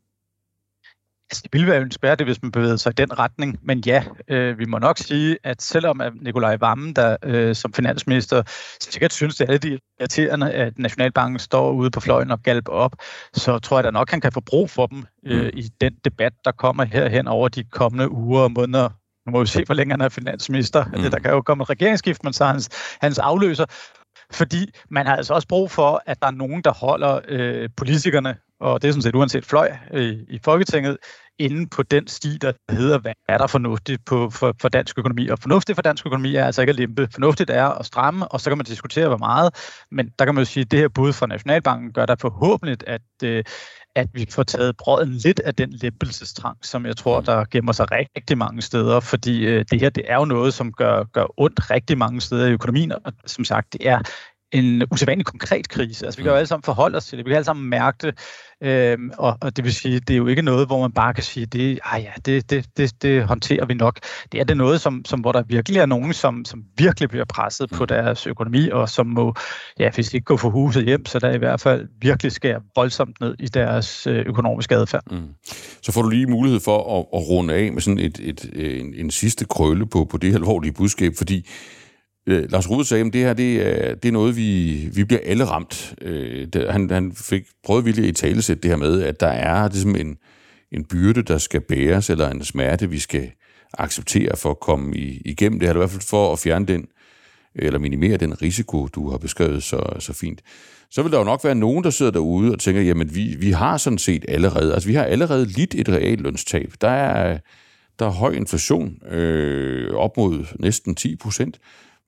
Altså, 1.30 1.42
det 1.42 1.52
ville 1.52 1.66
være 1.66 1.80
ønskværdigt, 1.80 2.28
hvis 2.28 2.42
man 2.42 2.52
bevægede 2.52 2.78
sig 2.78 2.90
i 2.90 2.94
den 2.94 3.18
retning. 3.18 3.58
Men 3.62 3.82
ja, 3.86 4.04
øh, 4.28 4.58
vi 4.58 4.64
må 4.64 4.78
nok 4.78 4.98
sige, 4.98 5.38
at 5.44 5.62
selvom 5.62 6.00
at 6.00 6.12
Nikolaj 6.22 6.56
Vammen, 6.56 6.92
der 6.92 7.16
øh, 7.22 7.54
som 7.54 7.72
finansminister 7.72 8.42
sikkert 8.80 9.12
synes, 9.12 9.36
det 9.36 9.48
er 9.48 9.52
lidt 9.52 9.80
irriterende, 10.00 10.52
at 10.52 10.78
Nationalbanken 10.78 11.38
står 11.38 11.70
ude 11.72 11.90
på 11.90 12.00
fløjen 12.00 12.30
og 12.30 12.42
galper 12.42 12.72
op, 12.72 12.92
så 13.32 13.58
tror 13.58 13.76
jeg 13.76 13.84
da 13.84 13.90
nok, 13.90 14.10
han 14.10 14.20
kan 14.20 14.32
få 14.32 14.40
brug 14.40 14.70
for 14.70 14.86
dem 14.86 15.04
øh, 15.26 15.50
i 15.54 15.68
den 15.80 15.94
debat, 16.04 16.32
der 16.44 16.52
kommer 16.52 16.84
herhen 16.84 17.28
over 17.28 17.48
de 17.48 17.64
kommende 17.64 18.10
uger 18.10 18.40
og 18.40 18.52
måneder. 18.52 18.88
Nu 19.26 19.32
må 19.32 19.40
vi 19.40 19.46
se, 19.46 19.64
hvor 19.64 19.74
længe 19.74 19.92
han 19.92 20.00
er 20.00 20.08
finansminister. 20.08 20.84
Mm. 20.84 21.10
Der 21.10 21.18
kan 21.18 21.30
jo 21.30 21.42
komme 21.42 21.62
et 21.62 21.70
regeringsskift, 21.70 22.24
men 22.24 22.32
så 22.32 22.44
hans, 22.44 22.96
hans 23.00 23.18
afløser. 23.18 23.64
Fordi 24.32 24.70
man 24.90 25.06
har 25.06 25.16
altså 25.16 25.34
også 25.34 25.48
brug 25.48 25.70
for, 25.70 26.02
at 26.06 26.22
der 26.22 26.26
er 26.26 26.32
nogen, 26.32 26.62
der 26.62 26.72
holder 26.72 27.20
øh, 27.28 27.68
politikerne 27.76 28.36
og 28.60 28.82
det 28.82 28.88
er 28.88 28.92
sådan 28.92 29.02
set 29.02 29.14
uanset 29.14 29.44
fløj 29.44 29.76
i, 29.94 30.24
i 30.28 30.38
Folketinget, 30.44 30.96
inde 31.38 31.66
på 31.66 31.82
den 31.82 32.06
sti, 32.06 32.38
der 32.40 32.52
hedder, 32.70 32.98
hvad 32.98 33.12
er 33.28 33.38
der 33.38 33.46
fornuftigt 33.46 34.04
på, 34.04 34.30
for, 34.30 34.54
for 34.60 34.68
dansk 34.68 34.98
økonomi? 34.98 35.28
Og 35.28 35.38
fornuftigt 35.38 35.76
for 35.76 35.82
dansk 35.82 36.06
økonomi 36.06 36.34
er 36.34 36.46
altså 36.46 36.62
ikke 36.62 36.70
at 36.70 36.76
limpe. 36.76 37.08
Fornuftigt 37.12 37.50
er 37.50 37.64
at 37.64 37.86
stramme, 37.86 38.28
og 38.28 38.40
så 38.40 38.50
kan 38.50 38.58
man 38.58 38.64
diskutere, 38.64 39.08
hvor 39.08 39.16
meget. 39.16 39.54
Men 39.90 40.10
der 40.18 40.24
kan 40.24 40.34
man 40.34 40.42
jo 40.42 40.50
sige, 40.50 40.62
at 40.64 40.70
det 40.70 40.78
her 40.78 40.88
bud 40.88 41.12
fra 41.12 41.26
Nationalbanken 41.26 41.92
gør 41.92 42.06
der 42.06 42.16
forhåbentlig, 42.20 42.76
at, 42.86 43.02
øh, 43.24 43.44
at 43.96 44.08
vi 44.12 44.26
får 44.30 44.42
taget 44.42 44.76
brøden 44.76 45.10
lidt 45.10 45.40
af 45.40 45.54
den 45.54 45.70
lempelsestrang, 45.70 46.58
som 46.62 46.86
jeg 46.86 46.96
tror, 46.96 47.20
der 47.20 47.44
gemmer 47.50 47.72
sig 47.72 47.92
rigtig 47.92 48.38
mange 48.38 48.62
steder, 48.62 49.00
fordi 49.00 49.46
øh, 49.46 49.64
det 49.70 49.80
her 49.80 49.90
det 49.90 50.04
er 50.06 50.16
jo 50.16 50.24
noget, 50.24 50.54
som 50.54 50.72
gør, 50.72 51.04
gør 51.04 51.26
ondt 51.36 51.70
rigtig 51.70 51.98
mange 51.98 52.20
steder 52.20 52.46
i 52.46 52.52
økonomien, 52.52 52.92
og 52.92 53.12
som 53.26 53.44
sagt, 53.44 53.72
det 53.72 53.88
er 53.88 53.98
en 54.54 54.82
usædvanlig 54.92 55.26
konkret 55.26 55.68
krise. 55.68 56.06
Altså, 56.06 56.18
vi 56.18 56.22
kan 56.22 56.32
jo 56.32 56.36
alle 56.36 56.46
sammen 56.46 56.62
forholde 56.62 56.96
os 56.96 57.06
til 57.06 57.18
det. 57.18 57.24
Vi 57.24 57.30
kan 57.30 57.36
alle 57.36 57.44
sammen 57.44 57.70
mærke 57.70 57.96
det. 58.06 58.18
Øhm, 58.62 59.10
og, 59.18 59.38
og 59.40 59.56
det 59.56 59.64
vil 59.64 59.74
sige, 59.74 60.00
det 60.00 60.10
er 60.14 60.16
jo 60.16 60.26
ikke 60.26 60.42
noget, 60.42 60.66
hvor 60.66 60.80
man 60.80 60.92
bare 60.92 61.14
kan 61.14 61.24
sige, 61.24 61.46
det, 61.46 61.78
ah 61.84 62.02
ja, 62.02 62.10
det, 62.26 62.50
det, 62.50 62.66
det, 62.76 63.02
det 63.02 63.24
håndterer 63.24 63.66
vi 63.66 63.74
nok. 63.74 63.98
Det 64.32 64.40
er 64.40 64.44
det 64.44 64.56
noget, 64.56 64.80
som, 64.80 65.04
som, 65.04 65.20
hvor 65.20 65.32
der 65.32 65.42
virkelig 65.42 65.78
er 65.78 65.86
nogen, 65.86 66.12
som, 66.12 66.44
som 66.44 66.64
virkelig 66.78 67.08
bliver 67.08 67.24
presset 67.24 67.70
på 67.70 67.86
deres 67.86 68.26
økonomi, 68.26 68.68
og 68.68 68.88
som 68.88 69.06
må, 69.06 69.34
ja, 69.78 69.90
hvis 69.90 70.08
de 70.08 70.16
ikke 70.16 70.24
går 70.24 70.36
for 70.36 70.50
huset 70.50 70.84
hjem, 70.84 71.06
så 71.06 71.18
der 71.18 71.32
i 71.32 71.38
hvert 71.38 71.60
fald 71.60 71.88
virkelig 72.00 72.32
skærer 72.32 72.60
voldsomt 72.76 73.20
ned 73.20 73.34
i 73.38 73.46
deres 73.46 74.06
øh, 74.06 74.26
økonomiske 74.26 74.74
adfærd. 74.74 75.02
Mm. 75.10 75.28
Så 75.82 75.92
får 75.92 76.02
du 76.02 76.08
lige 76.08 76.26
mulighed 76.26 76.60
for 76.60 76.98
at, 76.98 77.06
at 77.20 77.28
runde 77.28 77.54
af 77.54 77.72
med 77.72 77.80
sådan 77.80 77.98
et, 77.98 78.20
et, 78.22 78.50
en, 78.80 78.94
en 78.94 79.10
sidste 79.10 79.44
krølle 79.44 79.86
på, 79.86 80.04
på 80.04 80.16
det 80.16 80.34
alvorlige 80.34 80.72
budskab, 80.72 81.12
fordi 81.18 81.46
Øh, 82.26 82.52
Lars 82.52 82.70
Rude 82.70 82.84
sagde, 82.84 83.06
at 83.06 83.12
det 83.12 83.20
her 83.20 83.32
det 83.34 83.62
er, 83.62 83.94
det 83.94 84.08
er 84.08 84.12
noget, 84.12 84.36
vi, 84.36 84.74
vi 84.94 85.04
bliver 85.04 85.20
alle 85.24 85.44
ramt. 85.44 85.94
Øh, 86.00 86.46
det, 86.46 86.72
han, 86.72 86.90
han 86.90 87.12
fik 87.12 87.42
prøvet 87.64 87.84
vilje 87.84 88.08
i 88.08 88.12
talesæt 88.12 88.62
det 88.62 88.70
her 88.70 88.76
med, 88.76 89.02
at 89.02 89.20
der 89.20 89.26
er 89.26 89.68
ligesom 89.68 89.96
en, 89.96 90.16
en 90.72 90.84
byrde, 90.84 91.22
der 91.22 91.38
skal 91.38 91.60
bæres, 91.60 92.10
eller 92.10 92.30
en 92.30 92.44
smerte, 92.44 92.90
vi 92.90 92.98
skal 92.98 93.30
acceptere 93.78 94.36
for 94.36 94.50
at 94.50 94.60
komme 94.60 94.96
i, 94.96 95.22
igennem 95.24 95.60
det 95.60 95.68
her, 95.68 95.74
i 95.74 95.78
hvert 95.78 95.90
fald 95.90 96.02
for 96.02 96.32
at 96.32 96.38
fjerne 96.38 96.66
den, 96.66 96.86
eller 97.54 97.78
minimere 97.78 98.16
den 98.16 98.42
risiko, 98.42 98.86
du 98.86 99.10
har 99.10 99.18
beskrevet 99.18 99.62
så, 99.62 99.96
så 99.98 100.12
fint. 100.12 100.42
Så 100.90 101.02
vil 101.02 101.12
der 101.12 101.18
jo 101.18 101.24
nok 101.24 101.44
være 101.44 101.54
nogen, 101.54 101.84
der 101.84 101.90
sidder 101.90 102.12
derude 102.12 102.52
og 102.52 102.58
tænker, 102.58 102.82
jamen 102.82 103.14
vi, 103.14 103.36
vi 103.38 103.50
har 103.50 103.76
sådan 103.76 103.98
set 103.98 104.24
allerede, 104.28 104.74
altså 104.74 104.88
vi 104.88 104.94
har 104.94 105.04
allerede 105.04 105.46
lidt 105.46 105.74
et 105.74 105.88
reelt 105.88 106.20
lønstab. 106.20 106.72
Der 106.80 106.88
er, 106.88 107.38
der 107.98 108.06
er 108.06 108.10
høj 108.10 108.32
inflation, 108.32 109.08
øh, 109.12 109.94
op 109.94 110.16
mod 110.16 110.46
næsten 110.58 110.94
10 110.94 111.16
procent. 111.16 111.58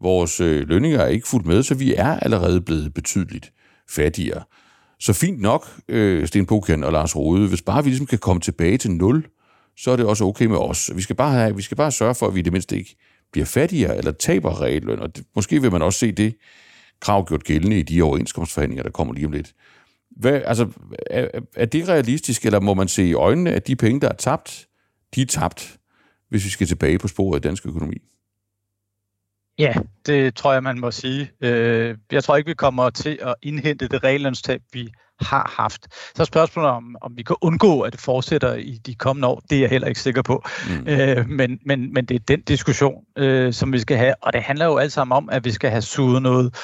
Vores 0.03 0.40
øh, 0.40 0.68
lønninger 0.68 0.99
er 0.99 1.07
ikke 1.07 1.28
fuldt 1.28 1.47
med, 1.47 1.62
så 1.62 1.74
vi 1.74 1.94
er 1.94 2.18
allerede 2.18 2.61
blevet 2.61 2.94
betydeligt 2.94 3.53
fattigere. 3.90 4.42
Så 5.01 5.12
fint 5.12 5.40
nok, 5.40 5.68
øh, 5.88 6.26
Sten 6.26 6.47
Bokian 6.47 6.84
og 6.84 6.92
Lars 6.92 7.16
Rode, 7.16 7.49
hvis 7.49 7.62
bare 7.62 7.84
vi 7.84 7.90
ligesom 7.90 8.07
kan 8.07 8.18
komme 8.18 8.40
tilbage 8.40 8.78
til 8.78 8.90
nul, 8.90 9.26
så 9.76 9.90
er 9.90 9.97
det 9.97 10.07
også 10.07 10.24
okay 10.24 10.44
med 10.44 10.57
os. 10.57 10.90
Vi 10.94 11.03
skal 11.03 11.16
bare, 11.16 11.32
have, 11.32 11.57
vi 11.57 11.62
skal 11.62 11.76
bare 11.76 11.92
sørge 11.92 12.14
for, 12.14 12.26
at 12.26 12.34
vi 12.34 12.42
det 12.42 12.53
mindste 12.53 12.76
ikke 12.76 12.97
bliver 13.32 13.47
fattigere 13.47 13.97
eller 13.97 14.12
taber 14.12 14.62
realløn. 14.62 14.99
Og 14.99 15.16
det, 15.16 15.24
måske 15.34 15.62
vil 15.62 15.72
man 15.72 15.82
også 15.82 15.99
se 15.99 16.12
det 16.12 16.34
krav 17.01 17.26
gjort 17.26 17.44
gældende 17.44 17.78
i 17.78 17.82
de 17.82 18.03
overenskomstforhandlinger, 18.03 18.82
der 18.82 18.90
kommer 18.90 19.14
lige 19.14 19.26
om 19.26 19.32
lidt. 19.32 19.55
Hvad, 20.11 20.40
altså, 20.44 20.68
er, 21.11 21.40
er 21.57 21.64
det 21.64 21.88
realistisk, 21.88 22.47
eller 22.47 22.61
må 22.61 22.74
man 22.74 22.88
se 22.88 23.05
i 23.05 23.14
øjnene, 23.14 23.53
at 23.53 23.66
de 23.66 23.76
penge, 23.76 24.01
der 24.01 24.09
er 24.09 24.14
tabt, 24.14 24.66
de 25.14 25.22
er 25.22 25.26
tabt, 25.26 25.78
hvis 26.28 26.44
vi 26.44 26.51
skal 26.51 26.66
tilbage 26.66 26.99
på 26.99 27.09
sporet 27.09 27.36
af 27.36 27.42
dansk 27.42 27.66
økonomi? 27.66 27.97
Ja, 29.59 29.74
det 30.07 30.34
tror 30.34 30.52
jeg, 30.52 30.62
man 30.62 30.80
må 30.80 30.90
sige. 30.90 31.30
Øh, 31.40 31.96
jeg 32.12 32.24
tror 32.24 32.36
ikke, 32.36 32.48
vi 32.48 32.54
kommer 32.54 32.90
til 32.90 33.18
at 33.22 33.34
indhente 33.42 33.88
det 33.88 34.04
regelønstab, 34.04 34.61
vi 34.72 34.88
har 35.20 35.54
haft. 35.59 35.86
Så 36.16 36.24
spørgsmålet 36.24 36.70
om, 36.70 36.96
om 37.00 37.16
vi 37.16 37.22
kan 37.22 37.36
undgå, 37.40 37.80
at 37.80 37.92
det 37.92 38.00
fortsætter 38.00 38.54
i 38.54 38.80
de 38.86 38.94
kommende 38.94 39.28
år. 39.28 39.42
Det 39.50 39.57
er 39.57 39.61
jeg 39.61 39.70
heller 39.70 39.88
ikke 39.88 40.00
sikker 40.00 40.22
på. 40.22 40.44
Mm. 40.68 40.88
Øh, 40.88 41.28
men, 41.28 41.59
men, 41.66 41.92
men 41.92 42.04
det 42.04 42.14
er 42.14 42.18
den 42.28 42.42
diskussion, 42.42 43.04
øh, 43.18 43.52
som 43.52 43.72
vi 43.72 43.78
skal 43.78 43.96
have. 43.96 44.14
Og 44.22 44.32
det 44.32 44.42
handler 44.42 44.64
jo 44.64 44.76
alt 44.76 44.92
sammen 44.92 45.16
om, 45.16 45.28
at 45.32 45.44
vi 45.44 45.50
skal 45.50 45.70
have 45.70 45.82
suget 45.82 46.22
noget, 46.22 46.54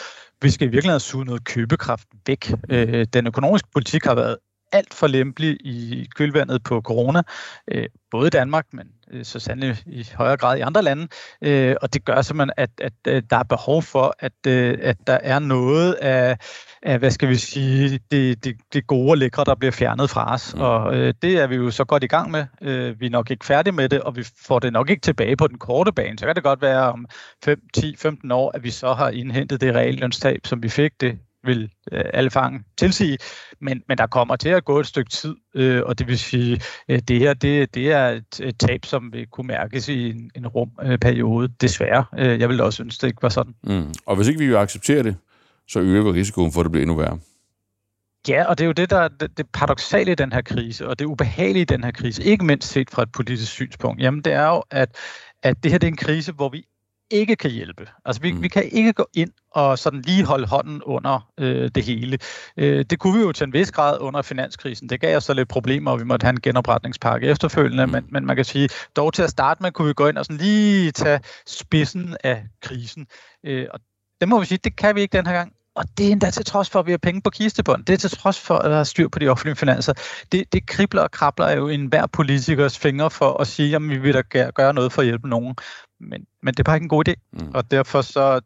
vi 0.43 0.51
skal 0.51 0.65
i 0.65 0.71
virkeligheden 0.71 0.93
have 0.93 1.01
suget 1.01 1.27
noget 1.27 1.45
købekraft 1.45 2.09
væk. 2.27 2.53
Øh, 2.69 3.07
den 3.13 3.27
økonomiske 3.27 3.69
politik 3.73 4.05
har 4.05 4.15
været 4.15 4.37
alt 4.73 4.95
for 4.95 5.07
lempelig 5.07 5.57
i 5.61 6.09
kølvandet 6.17 6.63
på 6.63 6.81
corona, 6.81 7.23
øh, 7.69 7.87
både 8.11 8.27
i 8.27 8.31
Danmark, 8.31 8.67
men 8.73 8.87
så 9.23 9.41
sandelig 9.41 9.77
i 9.87 10.09
højere 10.15 10.37
grad 10.37 10.59
i 10.59 10.61
andre 10.61 10.83
lande. 10.83 11.09
Øh, 11.43 11.77
og 11.83 11.95
det 11.95 12.05
gør 12.05 12.23
simpelthen, 12.23 12.53
at, 12.57 12.71
at, 12.81 12.93
at 13.05 13.25
der 13.31 13.37
er 13.37 13.43
behov 13.43 13.83
for, 13.83 14.15
at, 14.19 14.47
at 14.47 14.97
der 15.07 15.19
er 15.23 15.39
noget 15.39 15.93
af, 15.93 16.37
af 16.83 16.99
hvad 16.99 17.11
skal 17.11 17.29
vi 17.29 17.37
sige, 17.37 18.01
det, 18.11 18.45
det, 18.45 18.57
det 18.73 18.87
gode 18.87 19.11
og 19.11 19.19
lækre, 19.19 19.45
der 19.45 19.55
bliver 19.55 19.73
fjernet 19.73 20.11
fra 20.11 20.35
os. 20.35 20.55
Mm. 20.55 20.61
Og 20.61 20.95
det 20.95 21.41
er 21.41 21.47
vi 21.47 21.57
jo 21.57 21.71
så 21.71 21.85
godt 21.85 22.05
i 22.05 22.07
gang 22.07 22.31
med. 22.31 22.45
vi 22.95 23.07
er 23.07 23.11
nok 23.11 23.31
ikke 23.31 23.47
færdige 23.47 23.75
med 23.75 23.89
det, 23.89 24.01
og 24.01 24.17
vi 24.17 24.25
får 24.47 24.59
det 24.59 24.73
nok 24.73 24.91
ikke 24.91 25.01
tilbage 25.01 25.37
på 25.37 25.47
den 25.47 25.59
korte 25.59 25.93
bane. 25.93 26.19
Så 26.19 26.27
kan 26.27 26.35
det 26.35 26.45
godt 26.45 26.63
være 26.63 26.93
om 26.93 27.07
5, 27.45 27.61
10, 27.75 27.97
15 27.97 28.31
år, 28.31 28.51
at 28.55 28.63
vi 28.63 28.71
så 28.71 28.93
har 28.93 29.09
indhentet 29.09 29.61
det 29.61 29.75
reallønstab, 29.75 30.47
som 30.47 30.63
vi 30.63 30.69
fik 30.69 30.93
det 31.01 31.19
vil 31.45 31.71
øh, 31.93 32.05
alle 32.15 32.31
fange 32.31 32.65
tilsige, 32.77 33.19
men, 33.61 33.83
men 33.89 33.99
der 33.99 34.07
kommer 34.07 34.37
til 34.37 34.49
at 34.49 34.65
gå 34.65 34.81
et 34.81 34.87
stykke 34.87 35.11
tid, 35.11 35.37
øh, 35.55 35.83
og 35.87 35.99
det 35.99 36.07
vil 36.07 36.19
sige, 36.19 36.61
øh, 36.89 36.99
det 37.09 37.19
her 37.19 37.35
det, 37.35 37.75
det 37.75 37.93
er 37.93 38.09
et, 38.09 38.41
et 38.41 38.59
tab, 38.59 38.85
som 38.85 39.13
vil 39.13 39.27
kunne 39.27 39.47
mærkes 39.47 39.89
i 39.89 40.11
en, 40.11 40.31
en 40.37 40.47
rum 40.47 40.71
øh, 40.83 40.99
periode, 40.99 41.49
desværre. 41.61 42.05
Øh, 42.19 42.41
jeg 42.41 42.49
vil 42.49 42.61
også 42.61 42.83
ønske, 42.83 43.03
det 43.03 43.07
ikke 43.07 43.23
var 43.23 43.29
sådan. 43.29 43.55
Mm. 43.65 43.95
Og 44.07 44.17
hvis 44.17 44.29
ikke 44.29 44.41
vi 44.41 44.47
vil 44.47 44.57
acceptere 44.57 45.03
det, 45.03 45.17
så 45.69 45.81
øger 45.81 46.03
vi 46.03 46.11
risikoen 46.11 46.53
for, 46.53 46.61
at 46.61 46.65
det 46.65 46.73
bliver 46.73 46.83
endnu 46.83 46.97
værre. 46.97 47.19
Ja, 48.29 48.45
og 48.45 48.59
det 48.59 48.65
er 48.65 48.67
jo 48.67 48.73
det, 48.73 48.91
der 48.91 48.99
er 48.99 49.09
det, 49.09 49.39
det 49.39 49.47
paradoxale 49.53 50.13
i 50.13 50.15
den 50.15 50.33
her 50.33 50.43
krise, 50.43 50.89
og 50.89 50.99
det 50.99 51.05
ubehagelige 51.05 51.63
i 51.63 51.65
den 51.65 51.85
her 51.85 51.91
krise, 51.91 52.25
ikke 52.25 52.45
mindst 52.45 52.69
set 52.69 52.91
fra 52.91 53.03
et 53.03 53.13
politisk 53.13 53.53
synspunkt, 53.53 54.03
jamen 54.03 54.23
det 54.23 54.33
er 54.33 54.47
jo, 54.47 54.63
at, 54.71 54.97
at 55.43 55.63
det 55.63 55.71
her 55.71 55.79
det 55.79 55.87
er 55.87 55.91
en 55.91 55.97
krise, 55.97 56.33
hvor 56.33 56.49
vi 56.49 56.65
ikke 57.13 57.37
kan 57.37 57.51
hjælpe. 57.51 57.89
Altså 58.05 58.23
vi, 58.23 58.33
mm. 58.33 58.43
vi 58.43 58.49
kan 58.49 58.65
ikke 58.73 58.93
gå 58.93 59.07
ind 59.15 59.31
og 59.51 59.79
sådan 59.79 60.03
lige 60.03 60.25
holde 60.25 60.47
hånden 60.47 60.83
under 60.83 61.31
øh, 61.39 61.71
det 61.75 61.85
hele. 61.85 62.19
Øh, 62.57 62.85
det 62.91 62.99
kunne 62.99 63.19
vi 63.19 63.25
jo 63.25 63.33
til 63.33 63.45
en 63.45 63.53
vis 63.53 63.73
grad 63.73 64.01
under 64.01 64.23
finanskrisen. 64.23 64.89
Det 64.89 65.01
gav 65.01 65.17
os 65.17 65.25
så 65.25 65.35
lidt 65.35 65.49
problemer, 65.49 65.91
og 65.91 65.99
vi 66.01 66.05
måtte 66.05 66.25
have 66.25 66.31
en 66.31 66.41
genopretningspakke 66.41 67.27
efterfølgende, 67.27 67.87
mm. 67.87 67.93
men, 67.93 68.07
men 68.09 68.27
man 68.27 68.37
kan 68.37 68.45
sige, 68.45 68.69
dog 68.97 69.15
til 69.15 69.23
at 69.23 69.31
starte 69.31 69.63
med, 69.63 69.73
kunne 69.73 69.89
vi 69.89 69.95
gå 69.95 70.09
ind 70.09 70.19
og 70.19 70.25
sådan 70.25 70.41
lige 70.41 70.91
tage 70.91 71.21
spidsen 71.47 72.17
af 72.25 72.45
krisen. 72.63 73.07
Øh, 73.45 73.67
og 73.73 73.81
det 74.21 74.29
må 74.29 74.41
vi 74.41 74.47
sige, 74.47 74.59
det 74.65 74.77
kan 74.77 74.95
vi 74.95 75.01
ikke 75.01 75.17
den 75.17 75.27
her 75.27 75.33
gang. 75.33 75.53
Og 75.75 75.85
det 75.99 76.09
er 76.09 76.13
endda 76.13 76.31
til 76.31 76.45
trods 76.45 76.71
for, 76.71 76.79
at 76.79 76.87
vi 76.87 76.91
har 76.91 76.99
penge 76.99 77.23
på 77.23 77.31
kistebånd. 77.31 77.85
Det 77.85 77.93
er 77.93 77.97
til 77.97 78.11
trods 78.11 78.41
for, 78.41 78.55
at 78.55 78.71
der 78.71 78.77
er 78.77 78.85
styr 78.85 79.09
på 79.09 79.19
de 79.19 79.29
offentlige 79.29 79.57
finanser. 79.57 79.93
Det, 80.33 80.53
det 80.53 80.67
kribler 80.67 81.03
og 81.03 81.11
krabler 81.11 81.51
jo 81.51 81.69
en 81.69 81.87
hver 81.87 82.07
politikers 82.07 82.79
fingre 82.79 83.11
for 83.11 83.41
at 83.41 83.47
sige, 83.47 83.77
at 83.77 83.83
vi 83.83 83.99
vil 83.99 84.15
da 84.15 84.23
gøre 84.51 84.75
noget 84.75 84.93
for 84.93 85.03
at 85.03 85.07
hjælpe 85.07 85.29
nogen 85.29 85.55
men, 86.03 86.27
men 86.43 86.55
det 86.55 86.59
er 86.59 86.65
bare 86.65 86.77
ikke 86.77 86.85
en 86.85 86.89
god 86.89 87.09
idé. 87.09 87.15
Mm. 87.33 87.51
Og 87.55 87.71
derfor 87.71 88.03
så 88.03 88.41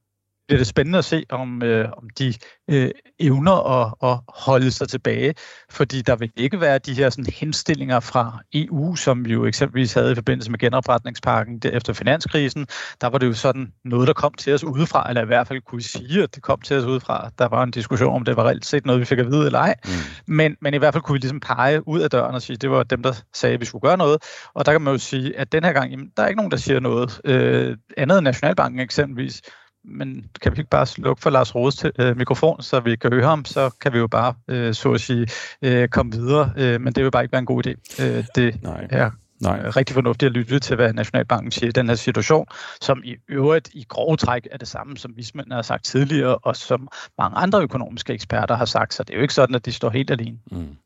bliver 0.47 0.59
det 0.59 0.67
spændende 0.67 0.99
at 0.99 1.05
se, 1.05 1.25
om, 1.29 1.63
øh, 1.63 1.89
om 1.97 2.11
de 2.19 2.35
øh, 2.71 2.91
evner 3.19 3.83
at, 3.83 3.95
at 4.03 4.19
holde 4.29 4.71
sig 4.71 4.89
tilbage, 4.89 5.35
fordi 5.71 6.03
der 6.03 6.17
vil 6.17 6.31
ikke 6.37 6.61
være 6.61 6.79
de 6.79 6.95
her 6.95 7.11
sådan, 7.11 7.27
henstillinger 7.33 8.01
fra 8.01 8.39
EU, 8.55 8.97
som 8.97 9.25
vi 9.25 9.33
jo 9.33 9.45
eksempelvis 9.45 9.93
havde 9.93 10.13
i 10.13 10.15
forbindelse 10.15 10.51
med 10.51 10.59
genopretningspakken 10.59 11.63
efter 11.65 11.93
finanskrisen. 11.93 12.67
Der 13.01 13.07
var 13.07 13.19
det 13.19 13.27
jo 13.27 13.33
sådan 13.33 13.73
noget, 13.85 14.09
der 14.09 14.15
kom 14.15 14.35
til 14.35 14.55
os 14.55 14.65
udefra, 14.65 15.09
eller 15.09 15.23
i 15.23 15.27
hvert 15.27 15.49
fald 15.49 15.61
kunne 15.61 15.83
sige, 15.83 16.23
at 16.23 16.35
det 16.35 16.43
kom 16.43 16.61
til 16.61 16.77
os 16.77 16.85
udefra. 16.85 17.31
Der 17.39 17.49
var 17.49 17.63
en 17.63 17.71
diskussion 17.71 18.15
om, 18.15 18.25
det 18.25 18.37
var 18.37 18.45
reelt 18.45 18.67
set 18.67 18.87
noget, 18.87 19.01
vi 19.01 19.05
fik 19.05 19.19
at 19.19 19.27
vide 19.27 19.47
eller 19.47 19.59
ej. 19.59 19.75
Mm. 19.85 19.91
Men, 20.35 20.57
men 20.61 20.75
i 20.75 20.79
hvert 20.79 20.95
fald 20.95 21.03
kunne 21.03 21.15
vi 21.15 21.19
ligesom 21.19 21.41
pege 21.41 21.89
ud 21.89 22.01
af 22.01 22.11
døren 22.11 22.35
og 22.35 22.43
sige, 22.43 22.55
at 22.55 22.63
det 22.63 22.71
var 22.71 22.83
dem, 22.83 23.03
der 23.03 23.13
sagde, 23.35 23.55
at 23.55 23.61
vi 23.61 23.65
skulle 23.65 23.83
gøre 23.83 23.97
noget. 23.97 24.23
Og 24.55 24.67
der 24.67 24.73
kan 24.73 24.83
man 24.83 24.93
jo 24.95 24.99
sige, 24.99 25.39
at 25.39 25.53
den 25.53 25.65
her 25.65 25.73
gang, 25.73 25.91
jamen, 25.91 26.11
der 26.17 26.23
er 26.23 26.29
ikke 26.29 26.37
nogen, 26.37 26.51
der 26.51 26.57
siger 26.57 26.81
noget. 26.81 27.21
Øh, 27.25 27.77
andet 27.97 28.19
end 28.19 28.25
Nationalbanken 28.25 28.81
eksempelvis 28.81 29.43
men 29.87 30.31
kan 30.43 30.53
vi 30.53 30.59
ikke 30.59 30.71
bare 30.71 30.87
slukke 30.87 31.23
for 31.23 31.31
Lars 31.31 31.55
Rodes 31.55 31.85
øh, 31.99 32.17
mikrofon, 32.17 32.63
så 32.63 32.81
vi 32.81 32.97
kan 32.97 33.13
høre 33.13 33.25
ham, 33.25 33.45
så 33.45 33.71
kan 33.81 33.93
vi 33.93 33.99
jo 33.99 34.07
bare, 34.07 34.35
øh, 34.49 34.75
så 34.75 34.93
at 34.93 35.01
sige, 35.01 35.27
øh, 35.63 35.89
komme 35.89 36.13
videre. 36.13 36.53
Øh, 36.57 36.81
men 36.81 36.93
det 36.93 37.05
vil 37.05 37.11
bare 37.11 37.23
ikke 37.23 37.33
være 37.33 37.39
en 37.39 37.47
god 37.47 37.67
idé. 37.67 38.05
Øh, 38.05 38.25
det 38.35 38.63
Nej. 38.63 38.87
er 38.91 39.11
Nej. 39.41 39.69
rigtig 39.69 39.95
fornuftigt 39.95 40.31
at 40.31 40.33
lytte 40.33 40.59
til, 40.59 40.77
hvad 40.77 40.93
Nationalbanken 40.93 41.51
siger 41.51 41.69
i 41.69 41.73
den 41.73 41.89
her 41.89 41.95
situation, 41.95 42.47
som 42.81 43.01
i 43.05 43.15
øvrigt 43.29 43.71
i 43.73 43.85
grove 43.89 44.17
træk 44.17 44.49
er 44.53 44.59
det 44.59 44.69
samme, 44.69 44.97
som 44.97 45.13
vismændene 45.17 45.55
har 45.55 45.63
sagt 45.63 45.85
tidligere, 45.85 46.39
og 46.39 46.57
som 46.57 46.89
mange 47.19 47.37
andre 47.37 47.63
økonomiske 47.63 48.13
eksperter 48.13 48.57
har 48.57 48.65
sagt, 48.65 48.95
så 48.95 49.03
det 49.03 49.13
er 49.13 49.17
jo 49.17 49.23
ikke 49.23 49.35
sådan, 49.35 49.55
at 49.55 49.67
de 49.67 49.73
står 49.73 49.91
helt 49.91 50.11
alene. 50.11 50.39
Mm. 50.51 50.77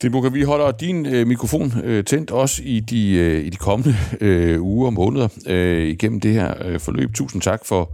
Sten 0.00 0.34
vi 0.34 0.42
holder 0.42 0.70
din 0.70 1.06
øh, 1.06 1.26
mikrofon 1.26 1.72
øh, 1.84 2.04
tændt 2.04 2.30
også 2.30 2.62
i 2.64 2.80
de, 2.80 3.14
øh, 3.14 3.46
i 3.46 3.50
de 3.50 3.56
kommende 3.56 3.96
øh, 4.20 4.62
uger 4.62 4.86
og 4.86 4.92
måneder 4.92 5.28
øh, 5.46 5.88
igennem 5.88 6.20
det 6.20 6.32
her 6.32 6.54
øh, 6.64 6.80
forløb. 6.80 7.14
Tusind 7.14 7.42
tak 7.42 7.64
for 7.64 7.90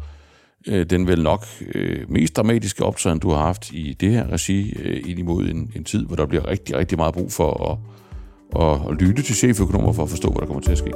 øh, 0.69 0.87
den 0.91 1.07
vel 1.07 1.23
nok 1.23 1.47
øh, 1.75 2.11
mest 2.11 2.37
dramatiske 2.37 2.85
optræden, 2.85 3.19
du 3.19 3.31
har 3.31 3.39
haft 3.39 3.73
i 3.73 3.97
det 4.01 4.11
her 4.11 4.33
regi, 4.33 4.77
øh, 4.83 5.11
ind 5.11 5.19
imod 5.19 5.45
en, 5.45 5.73
en 5.77 5.85
tid, 5.85 6.07
hvor 6.07 6.17
der 6.17 6.27
bliver 6.27 6.49
rigtig, 6.49 6.77
rigtig 6.77 6.99
meget 6.99 7.15
brug 7.15 7.33
for 7.33 7.71
at, 7.71 7.79
at, 8.63 8.91
at 8.91 9.03
lytte 9.03 9.23
til 9.23 9.35
cheføkonomer 9.35 9.93
for 9.93 10.03
at 10.03 10.11
forstå, 10.11 10.29
hvad 10.29 10.41
der 10.41 10.47
kommer 10.47 10.63
til 10.63 10.73
at 10.73 10.79
ske. 10.79 10.93